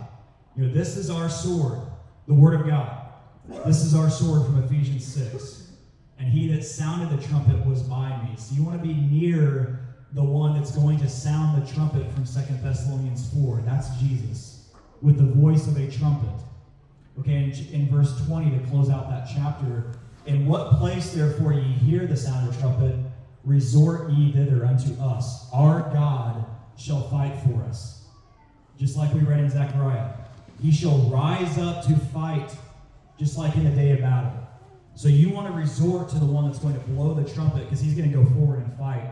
You 0.56 0.66
know, 0.66 0.74
this 0.74 0.96
is 0.96 1.10
our 1.10 1.30
sword, 1.30 1.80
the 2.28 2.34
Word 2.34 2.60
of 2.60 2.68
God. 2.68 3.10
This 3.66 3.84
is 3.84 3.94
our 3.94 4.10
sword 4.10 4.46
from 4.46 4.64
Ephesians 4.64 5.06
6. 5.06 5.73
And 6.24 6.32
he 6.32 6.48
that 6.56 6.64
sounded 6.64 7.10
the 7.10 7.22
trumpet 7.28 7.66
was 7.66 7.84
by 7.84 8.08
me. 8.24 8.30
So, 8.38 8.56
you 8.56 8.64
want 8.64 8.82
to 8.82 8.88
be 8.88 8.94
near 8.94 9.82
the 10.14 10.24
one 10.24 10.58
that's 10.58 10.72
going 10.72 10.98
to 11.00 11.10
sound 11.10 11.62
the 11.62 11.74
trumpet 11.74 12.10
from 12.14 12.26
Second 12.26 12.64
Thessalonians 12.64 13.30
4. 13.34 13.62
That's 13.66 13.90
Jesus, 13.98 14.70
with 15.02 15.18
the 15.18 15.26
voice 15.26 15.68
of 15.68 15.76
a 15.76 15.92
trumpet. 15.92 16.46
Okay, 17.20 17.34
in, 17.34 17.52
in 17.74 17.90
verse 17.90 18.26
20 18.26 18.58
to 18.58 18.66
close 18.68 18.90
out 18.90 19.10
that 19.10 19.28
chapter, 19.36 19.84
in 20.26 20.46
what 20.46 20.80
place 20.80 21.12
therefore 21.12 21.52
ye 21.52 21.62
hear 21.62 22.08
the 22.08 22.16
sound 22.16 22.48
of 22.48 22.58
trumpet, 22.58 22.96
resort 23.44 24.10
ye 24.12 24.32
thither 24.32 24.66
unto 24.66 24.98
us. 25.02 25.50
Our 25.52 25.82
God 25.94 26.46
shall 26.78 27.02
fight 27.10 27.36
for 27.42 27.62
us. 27.64 28.06
Just 28.80 28.96
like 28.96 29.14
we 29.14 29.20
read 29.20 29.42
in 29.42 29.50
Zechariah. 29.50 30.08
He 30.62 30.72
shall 30.72 31.00
rise 31.10 31.58
up 31.58 31.86
to 31.88 31.98
fight, 31.98 32.50
just 33.20 33.38
like 33.38 33.58
in 33.58 33.66
the 33.66 33.72
day 33.72 33.92
of 33.92 34.00
battle. 34.00 34.43
So 34.96 35.08
you 35.08 35.30
want 35.30 35.48
to 35.48 35.54
resort 35.54 36.10
to 36.10 36.20
the 36.20 36.26
one 36.26 36.46
that's 36.46 36.60
going 36.60 36.76
to 36.76 36.80
blow 36.82 37.14
the 37.14 37.28
trumpet 37.30 37.64
because 37.64 37.80
he's 37.80 37.96
going 37.96 38.12
to 38.12 38.16
go 38.16 38.26
forward 38.34 38.60
and 38.60 38.78
fight 38.78 39.12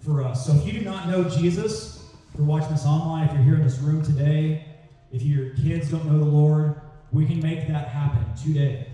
for 0.00 0.24
us. 0.24 0.46
So 0.46 0.54
if 0.54 0.66
you 0.66 0.72
do 0.72 0.82
not 0.82 1.08
know 1.08 1.24
Jesus, 1.24 2.10
if 2.32 2.38
you're 2.38 2.46
watching 2.46 2.70
this 2.70 2.84
online, 2.84 3.28
if 3.28 3.34
you're 3.34 3.42
here 3.42 3.54
in 3.54 3.62
this 3.62 3.78
room 3.78 4.02
today, 4.02 4.66
if 5.12 5.22
your 5.22 5.50
kids 5.50 5.90
don't 5.90 6.06
know 6.06 6.18
the 6.18 6.24
Lord, 6.24 6.80
we 7.12 7.26
can 7.26 7.40
make 7.40 7.68
that 7.68 7.88
happen 7.88 8.24
today. 8.42 8.88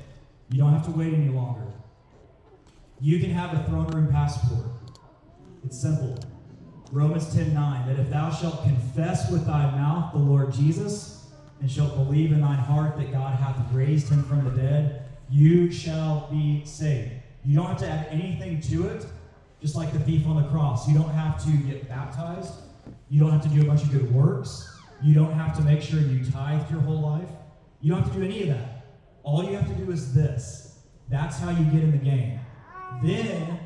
You 0.51 0.59
don't 0.59 0.73
have 0.73 0.85
to 0.87 0.91
wait 0.91 1.15
any 1.15 1.29
longer. 1.29 1.67
You 3.01 3.19
can 3.19 3.31
have 3.31 3.55
a 3.55 3.65
throne 3.65 3.89
room 3.89 4.09
passport. 4.09 4.67
It's 5.65 5.81
simple. 5.81 6.19
Romans 6.93 7.35
10 7.35 7.53
9, 7.53 7.89
that 7.89 7.99
if 7.99 8.11
thou 8.11 8.31
shalt 8.31 8.63
confess 8.63 9.31
with 9.31 9.47
thy 9.47 9.71
mouth 9.73 10.13
the 10.13 10.19
Lord 10.19 10.53
Jesus, 10.53 11.27
and 11.61 11.71
shalt 11.71 11.95
believe 11.95 12.33
in 12.33 12.41
thine 12.41 12.59
heart 12.59 12.97
that 12.99 13.11
God 13.11 13.35
hath 13.35 13.57
raised 13.73 14.09
him 14.09 14.23
from 14.25 14.45
the 14.45 14.51
dead, 14.51 15.06
you 15.31 15.71
shall 15.71 16.29
be 16.31 16.65
saved. 16.65 17.13
You 17.45 17.57
don't 17.57 17.67
have 17.67 17.79
to 17.79 17.89
add 17.89 18.09
anything 18.11 18.61
to 18.63 18.89
it, 18.89 19.07
just 19.61 19.77
like 19.77 19.93
the 19.93 20.01
thief 20.01 20.27
on 20.27 20.43
the 20.43 20.49
cross. 20.49 20.89
You 20.89 20.95
don't 20.99 21.11
have 21.11 21.43
to 21.45 21.51
get 21.51 21.89
baptized. 21.89 22.53
You 23.09 23.21
don't 23.21 23.31
have 23.31 23.43
to 23.43 23.49
do 23.49 23.63
a 23.63 23.65
bunch 23.65 23.83
of 23.83 23.91
good 23.91 24.13
works. 24.13 24.77
You 25.03 25.15
don't 25.15 25.33
have 25.33 25.57
to 25.57 25.63
make 25.63 25.83
sure 25.83 26.01
you 26.01 26.25
tithe 26.31 26.71
your 26.71 26.81
whole 26.81 27.01
life. 27.01 27.29
You 27.81 27.93
don't 27.93 28.03
have 28.03 28.13
to 28.13 28.19
do 28.19 28.25
any 28.25 28.43
of 28.43 28.49
that. 28.49 28.87
All 29.23 29.45
you 29.45 29.57
have 29.57 29.69
to 29.69 29.75
do 29.75 29.91
is 29.91 30.15
this. 30.15 30.79
That's 31.09 31.39
how 31.39 31.51
you 31.51 31.65
get 31.67 31.83
in 31.83 31.93
the 31.93 31.99
game. 31.99 32.41
Then 33.03 33.61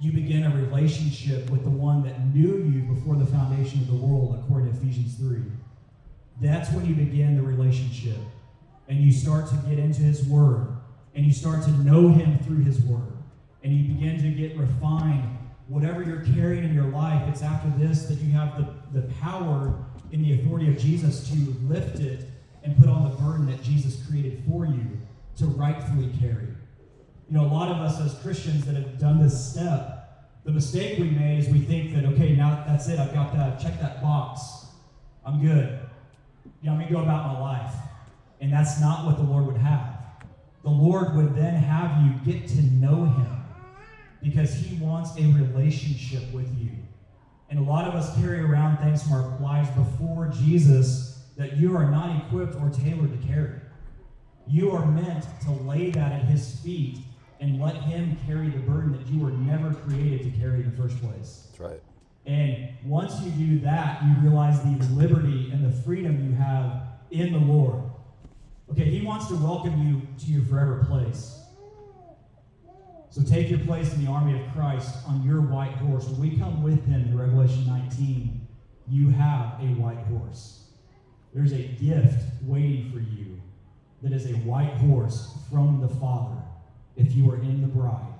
you 0.00 0.12
begin 0.12 0.44
a 0.44 0.56
relationship 0.56 1.48
with 1.50 1.62
the 1.62 1.70
one 1.70 2.02
that 2.02 2.26
knew 2.34 2.58
you 2.64 2.82
before 2.94 3.16
the 3.16 3.26
foundation 3.26 3.80
of 3.80 3.86
the 3.86 3.94
world, 3.94 4.42
according 4.42 4.72
to 4.72 4.78
Ephesians 4.78 5.16
3. 5.16 5.42
That's 6.40 6.70
when 6.72 6.86
you 6.86 6.94
begin 6.94 7.36
the 7.36 7.42
relationship. 7.42 8.18
And 8.88 8.98
you 8.98 9.12
start 9.12 9.48
to 9.50 9.56
get 9.68 9.78
into 9.78 10.02
his 10.02 10.24
word. 10.24 10.71
And 11.14 11.24
you 11.26 11.32
start 11.32 11.62
to 11.64 11.70
know 11.70 12.08
him 12.08 12.38
through 12.40 12.64
his 12.64 12.80
word. 12.80 13.12
And 13.62 13.72
you 13.72 13.94
begin 13.94 14.20
to 14.22 14.30
get 14.30 14.56
refined. 14.56 15.38
Whatever 15.68 16.02
you're 16.02 16.24
carrying 16.34 16.64
in 16.64 16.74
your 16.74 16.86
life, 16.86 17.28
it's 17.28 17.42
after 17.42 17.70
this 17.78 18.06
that 18.06 18.18
you 18.18 18.32
have 18.32 18.56
the, 18.56 19.00
the 19.00 19.06
power 19.14 19.74
in 20.10 20.22
the 20.22 20.40
authority 20.40 20.68
of 20.68 20.78
Jesus 20.78 21.28
to 21.30 21.56
lift 21.62 22.00
it 22.00 22.26
and 22.62 22.76
put 22.76 22.88
on 22.88 23.10
the 23.10 23.16
burden 23.16 23.46
that 23.46 23.62
Jesus 23.62 24.04
created 24.06 24.42
for 24.48 24.66
you 24.66 24.86
to 25.36 25.46
rightfully 25.46 26.10
carry. 26.20 26.48
You 27.28 27.38
know, 27.38 27.44
a 27.44 27.52
lot 27.52 27.70
of 27.70 27.78
us 27.78 28.00
as 28.00 28.20
Christians 28.20 28.64
that 28.66 28.74
have 28.74 28.98
done 28.98 29.22
this 29.22 29.52
step, 29.52 30.28
the 30.44 30.52
mistake 30.52 30.98
we 30.98 31.10
made 31.10 31.38
is 31.38 31.48
we 31.48 31.60
think 31.60 31.94
that, 31.94 32.04
okay, 32.04 32.34
now 32.34 32.64
that's 32.66 32.88
it, 32.88 32.98
I've 32.98 33.14
got 33.14 33.32
that, 33.34 33.60
check 33.60 33.80
that 33.80 34.02
box. 34.02 34.66
I'm 35.24 35.40
good. 35.40 35.78
Know, 36.62 36.72
I'm 36.72 36.80
to 36.80 36.92
go 36.92 37.00
about 37.00 37.32
my 37.32 37.40
life. 37.40 37.74
And 38.40 38.52
that's 38.52 38.80
not 38.80 39.06
what 39.06 39.16
the 39.16 39.22
Lord 39.22 39.46
would 39.46 39.56
have. 39.56 39.91
The 40.62 40.70
Lord 40.70 41.14
would 41.16 41.34
then 41.34 41.54
have 41.54 42.04
you 42.04 42.32
get 42.32 42.48
to 42.48 42.62
know 42.62 43.04
Him 43.04 43.44
because 44.22 44.54
He 44.54 44.76
wants 44.76 45.16
a 45.18 45.22
relationship 45.22 46.32
with 46.32 46.48
you. 46.58 46.70
And 47.50 47.58
a 47.58 47.62
lot 47.62 47.86
of 47.86 47.94
us 47.94 48.16
carry 48.16 48.40
around 48.40 48.78
things 48.78 49.02
from 49.02 49.12
our 49.14 49.40
lives 49.40 49.68
before 49.70 50.28
Jesus 50.28 51.24
that 51.36 51.56
you 51.56 51.76
are 51.76 51.90
not 51.90 52.24
equipped 52.24 52.54
or 52.54 52.70
tailored 52.70 53.20
to 53.20 53.26
carry. 53.26 53.60
You 54.46 54.70
are 54.70 54.86
meant 54.86 55.26
to 55.44 55.50
lay 55.50 55.90
that 55.90 56.12
at 56.12 56.24
His 56.24 56.60
feet 56.60 56.98
and 57.40 57.60
let 57.60 57.74
Him 57.74 58.16
carry 58.26 58.48
the 58.48 58.58
burden 58.58 58.92
that 58.92 59.06
you 59.08 59.20
were 59.20 59.32
never 59.32 59.74
created 59.74 60.22
to 60.32 60.38
carry 60.38 60.62
in 60.62 60.70
the 60.70 60.76
first 60.76 61.00
place. 61.02 61.48
That's 61.50 61.60
right. 61.60 61.82
And 62.24 62.68
once 62.84 63.20
you 63.20 63.32
do 63.32 63.58
that, 63.60 64.02
you 64.04 64.14
realize 64.22 64.62
the 64.62 64.94
liberty 64.94 65.50
and 65.52 65.64
the 65.64 65.76
freedom 65.82 66.24
you 66.24 66.34
have 66.36 66.82
in 67.10 67.32
the 67.32 67.38
Lord. 67.38 67.82
Okay, 68.72 68.88
He 68.88 69.04
wants 69.04 69.26
to 69.26 69.36
welcome 69.36 69.86
you 69.86 70.00
to 70.24 70.32
your 70.32 70.42
forever 70.46 70.82
place. 70.88 71.40
So 73.10 73.22
take 73.22 73.50
your 73.50 73.58
place 73.58 73.92
in 73.92 74.02
the 74.02 74.10
army 74.10 74.42
of 74.42 74.50
Christ 74.54 74.96
on 75.06 75.22
your 75.22 75.42
white 75.42 75.74
horse. 75.74 76.06
When 76.06 76.30
we 76.30 76.38
come 76.38 76.62
with 76.62 76.82
Him 76.86 77.02
in 77.02 77.18
Revelation 77.18 77.66
19, 77.66 78.48
you 78.88 79.10
have 79.10 79.60
a 79.60 79.74
white 79.74 79.98
horse. 80.06 80.70
There's 81.34 81.52
a 81.52 81.62
gift 81.62 82.24
waiting 82.44 82.90
for 82.90 83.00
you 83.00 83.42
that 84.00 84.12
is 84.12 84.24
a 84.24 84.36
white 84.38 84.72
horse 84.78 85.36
from 85.50 85.82
the 85.82 85.88
Father 85.88 86.40
if 86.96 87.14
you 87.14 87.30
are 87.30 87.36
in 87.42 87.60
the 87.60 87.68
bride. 87.68 88.14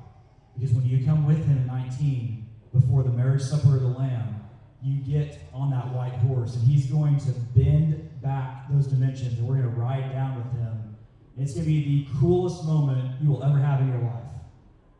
Because 0.54 0.74
when 0.74 0.84
you 0.84 1.02
come 1.02 1.26
with 1.26 1.46
him 1.46 1.56
in 1.56 1.66
19, 1.66 2.46
before 2.74 3.02
the 3.02 3.10
marriage 3.10 3.40
supper 3.40 3.76
of 3.76 3.80
the 3.80 3.88
Lamb, 3.88 4.42
you 4.82 5.00
get 5.00 5.48
on 5.54 5.70
that 5.70 5.94
white 5.94 6.12
horse, 6.12 6.56
and 6.56 6.68
he's 6.68 6.86
going 6.86 7.18
to 7.20 7.30
bend 7.54 8.20
back 8.20 8.61
those 8.72 8.86
dimensions, 8.86 9.38
and 9.38 9.46
we're 9.46 9.56
going 9.56 9.70
to 9.72 9.80
ride 9.80 10.12
down 10.12 10.36
with 10.36 10.60
him. 10.60 10.96
It's 11.38 11.54
going 11.54 11.64
to 11.64 11.70
be 11.70 12.04
the 12.04 12.18
coolest 12.20 12.64
moment 12.64 13.20
you 13.22 13.30
will 13.30 13.42
ever 13.42 13.58
have 13.58 13.80
in 13.80 13.88
your 13.88 14.02
life. 14.02 14.30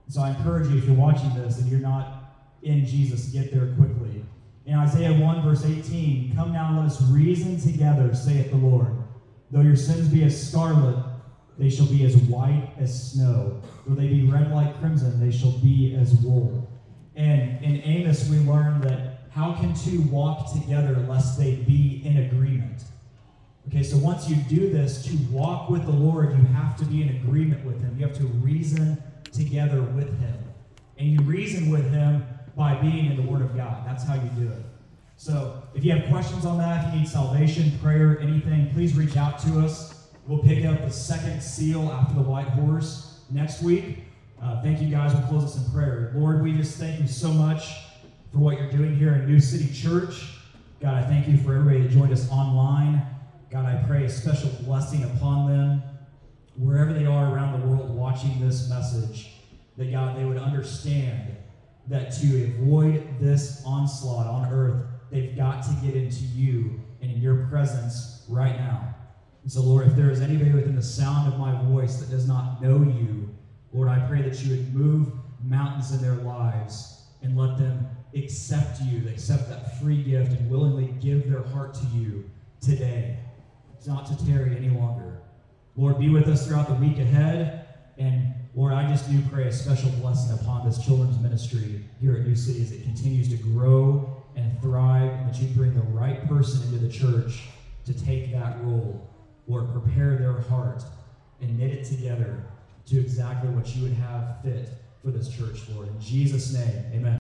So 0.08 0.22
I 0.22 0.30
encourage 0.30 0.68
you, 0.68 0.78
if 0.78 0.84
you're 0.84 0.94
watching 0.94 1.32
this 1.34 1.58
and 1.58 1.70
you're 1.70 1.80
not 1.80 2.34
in 2.62 2.86
Jesus, 2.86 3.26
get 3.26 3.52
there 3.52 3.74
quickly. 3.74 4.24
In 4.66 4.74
Isaiah 4.74 5.12
1, 5.12 5.42
verse 5.42 5.64
18, 5.64 6.34
Come 6.36 6.52
now 6.52 6.78
let 6.78 6.86
us 6.86 7.02
reason 7.02 7.60
together, 7.60 8.14
saith 8.14 8.50
the 8.50 8.56
Lord. 8.56 8.94
Though 9.50 9.60
your 9.60 9.76
sins 9.76 10.08
be 10.08 10.22
as 10.24 10.48
scarlet, 10.48 10.96
they 11.58 11.68
shall 11.68 11.86
be 11.86 12.04
as 12.04 12.16
white 12.16 12.72
as 12.78 13.12
snow. 13.12 13.60
Though 13.86 13.94
they 13.94 14.08
be 14.08 14.30
red 14.30 14.52
like 14.52 14.78
crimson, 14.78 15.20
they 15.20 15.36
shall 15.36 15.52
be 15.58 15.96
as 16.00 16.14
wool. 16.14 16.70
And 17.14 17.62
in 17.62 17.82
Amos, 17.82 18.28
we 18.28 18.38
learn 18.38 18.80
that 18.82 19.28
how 19.30 19.54
can 19.54 19.74
two 19.74 20.02
walk 20.02 20.52
together 20.52 21.04
lest 21.08 21.38
they 21.38 21.56
be 21.56 22.02
in 22.04 22.18
agreement? 22.18 22.82
Okay, 23.68 23.82
so 23.82 23.96
once 23.96 24.28
you 24.28 24.36
do 24.48 24.70
this, 24.70 25.04
to 25.04 25.16
walk 25.30 25.70
with 25.70 25.84
the 25.84 25.92
Lord, 25.92 26.36
you 26.36 26.44
have 26.46 26.76
to 26.78 26.84
be 26.84 27.02
in 27.02 27.10
agreement 27.10 27.64
with 27.64 27.80
Him. 27.80 27.96
You 27.96 28.06
have 28.06 28.16
to 28.18 28.26
reason 28.26 29.02
together 29.32 29.82
with 29.82 30.18
Him. 30.20 30.36
And 30.98 31.08
you 31.08 31.20
reason 31.22 31.70
with 31.70 31.90
Him 31.90 32.26
by 32.56 32.74
being 32.76 33.06
in 33.06 33.16
the 33.16 33.22
Word 33.22 33.42
of 33.42 33.56
God. 33.56 33.86
That's 33.86 34.04
how 34.04 34.14
you 34.14 34.28
do 34.36 34.50
it. 34.50 34.64
So 35.16 35.62
if 35.74 35.84
you 35.84 35.92
have 35.92 36.08
questions 36.10 36.44
on 36.44 36.58
that, 36.58 36.84
if 36.84 36.92
you 36.92 37.00
need 37.00 37.08
salvation, 37.08 37.78
prayer, 37.80 38.18
anything, 38.20 38.70
please 38.72 38.94
reach 38.96 39.16
out 39.16 39.38
to 39.40 39.60
us. 39.60 40.08
We'll 40.26 40.42
pick 40.42 40.64
up 40.64 40.80
the 40.80 40.90
second 40.90 41.40
seal 41.40 41.90
after 41.92 42.14
the 42.14 42.22
white 42.22 42.48
horse 42.48 43.24
next 43.30 43.62
week. 43.62 43.98
Uh, 44.42 44.60
thank 44.62 44.80
you 44.80 44.88
guys. 44.88 45.14
We'll 45.14 45.26
close 45.28 45.44
us 45.44 45.64
in 45.64 45.72
prayer. 45.72 46.12
Lord, 46.16 46.42
we 46.42 46.52
just 46.52 46.78
thank 46.78 47.00
you 47.00 47.06
so 47.06 47.28
much 47.28 47.72
for 48.32 48.38
what 48.38 48.58
you're 48.58 48.70
doing 48.70 48.96
here 48.96 49.14
in 49.14 49.26
New 49.26 49.38
City 49.38 49.72
Church. 49.72 50.34
God, 50.80 50.94
I 50.94 51.06
thank 51.06 51.28
you 51.28 51.36
for 51.36 51.54
everybody 51.54 51.82
that 51.82 51.92
joined 51.92 52.12
us 52.12 52.28
online. 52.30 53.06
God, 53.52 53.66
I 53.66 53.84
pray 53.86 54.06
a 54.06 54.08
special 54.08 54.48
blessing 54.62 55.04
upon 55.04 55.46
them 55.46 55.82
wherever 56.56 56.94
they 56.94 57.04
are 57.04 57.34
around 57.34 57.60
the 57.60 57.66
world 57.66 57.94
watching 57.94 58.40
this 58.40 58.70
message. 58.70 59.30
That 59.76 59.90
God, 59.90 60.18
they 60.18 60.24
would 60.24 60.38
understand 60.38 61.36
that 61.88 62.12
to 62.20 62.44
avoid 62.44 63.20
this 63.20 63.62
onslaught 63.66 64.26
on 64.26 64.50
earth, 64.50 64.86
they've 65.10 65.36
got 65.36 65.62
to 65.64 65.72
get 65.84 65.94
into 65.94 66.24
you 66.24 66.80
and 67.02 67.10
in 67.10 67.20
your 67.20 67.46
presence 67.48 68.24
right 68.30 68.56
now. 68.56 68.94
And 69.42 69.52
so, 69.52 69.60
Lord, 69.60 69.86
if 69.86 69.96
there 69.96 70.10
is 70.10 70.22
anybody 70.22 70.52
within 70.52 70.74
the 70.74 70.82
sound 70.82 71.30
of 71.30 71.38
my 71.38 71.60
voice 71.64 71.96
that 71.96 72.08
does 72.08 72.26
not 72.26 72.62
know 72.62 72.78
you, 72.78 73.28
Lord, 73.74 73.90
I 73.90 73.98
pray 74.08 74.22
that 74.22 74.42
you 74.42 74.56
would 74.56 74.74
move 74.74 75.12
mountains 75.44 75.92
in 75.92 76.00
their 76.00 76.24
lives 76.24 77.02
and 77.20 77.36
let 77.36 77.58
them 77.58 77.86
accept 78.14 78.80
you, 78.80 79.06
accept 79.10 79.50
that 79.50 79.78
free 79.78 80.02
gift, 80.02 80.32
and 80.32 80.50
willingly 80.50 80.94
give 81.02 81.28
their 81.30 81.42
heart 81.42 81.74
to 81.74 81.86
you 81.88 82.30
today, 82.62 83.18
not 83.86 84.06
to 84.06 84.26
tarry 84.26 84.56
any 84.56 84.70
longer. 84.70 85.18
Lord, 85.76 85.98
be 85.98 86.08
with 86.08 86.28
us 86.28 86.46
throughout 86.46 86.68
the 86.68 86.74
week 86.74 86.98
ahead. 86.98 87.66
And 87.98 88.34
Lord, 88.54 88.74
I 88.74 88.88
just 88.88 89.10
do 89.10 89.20
pray 89.30 89.48
a 89.48 89.52
special 89.52 89.90
blessing 90.00 90.38
upon 90.38 90.66
this 90.66 90.84
children's 90.84 91.18
ministry 91.18 91.84
here 92.00 92.14
at 92.16 92.26
New 92.26 92.36
City 92.36 92.62
as 92.62 92.72
it 92.72 92.82
continues 92.82 93.28
to 93.30 93.36
grow 93.36 94.22
and 94.36 94.60
thrive, 94.60 95.10
and 95.10 95.28
that 95.28 95.40
you 95.40 95.48
bring 95.48 95.74
the 95.74 95.82
right 95.82 96.26
person 96.26 96.62
into 96.62 96.78
the 96.78 96.92
church 96.92 97.48
to 97.84 97.92
take 97.92 98.32
that 98.32 98.62
role. 98.62 99.08
Lord, 99.46 99.72
prepare 99.72 100.16
their 100.16 100.40
heart 100.40 100.82
and 101.40 101.58
knit 101.58 101.70
it 101.70 101.84
together 101.84 102.44
to 102.86 103.00
exactly 103.00 103.50
what 103.50 103.74
you 103.74 103.82
would 103.82 103.92
have 103.94 104.42
fit 104.42 104.70
for 105.02 105.10
this 105.10 105.28
church, 105.28 105.60
Lord. 105.74 105.88
In 105.88 106.00
Jesus' 106.00 106.54
name, 106.54 106.84
amen. 106.92 107.21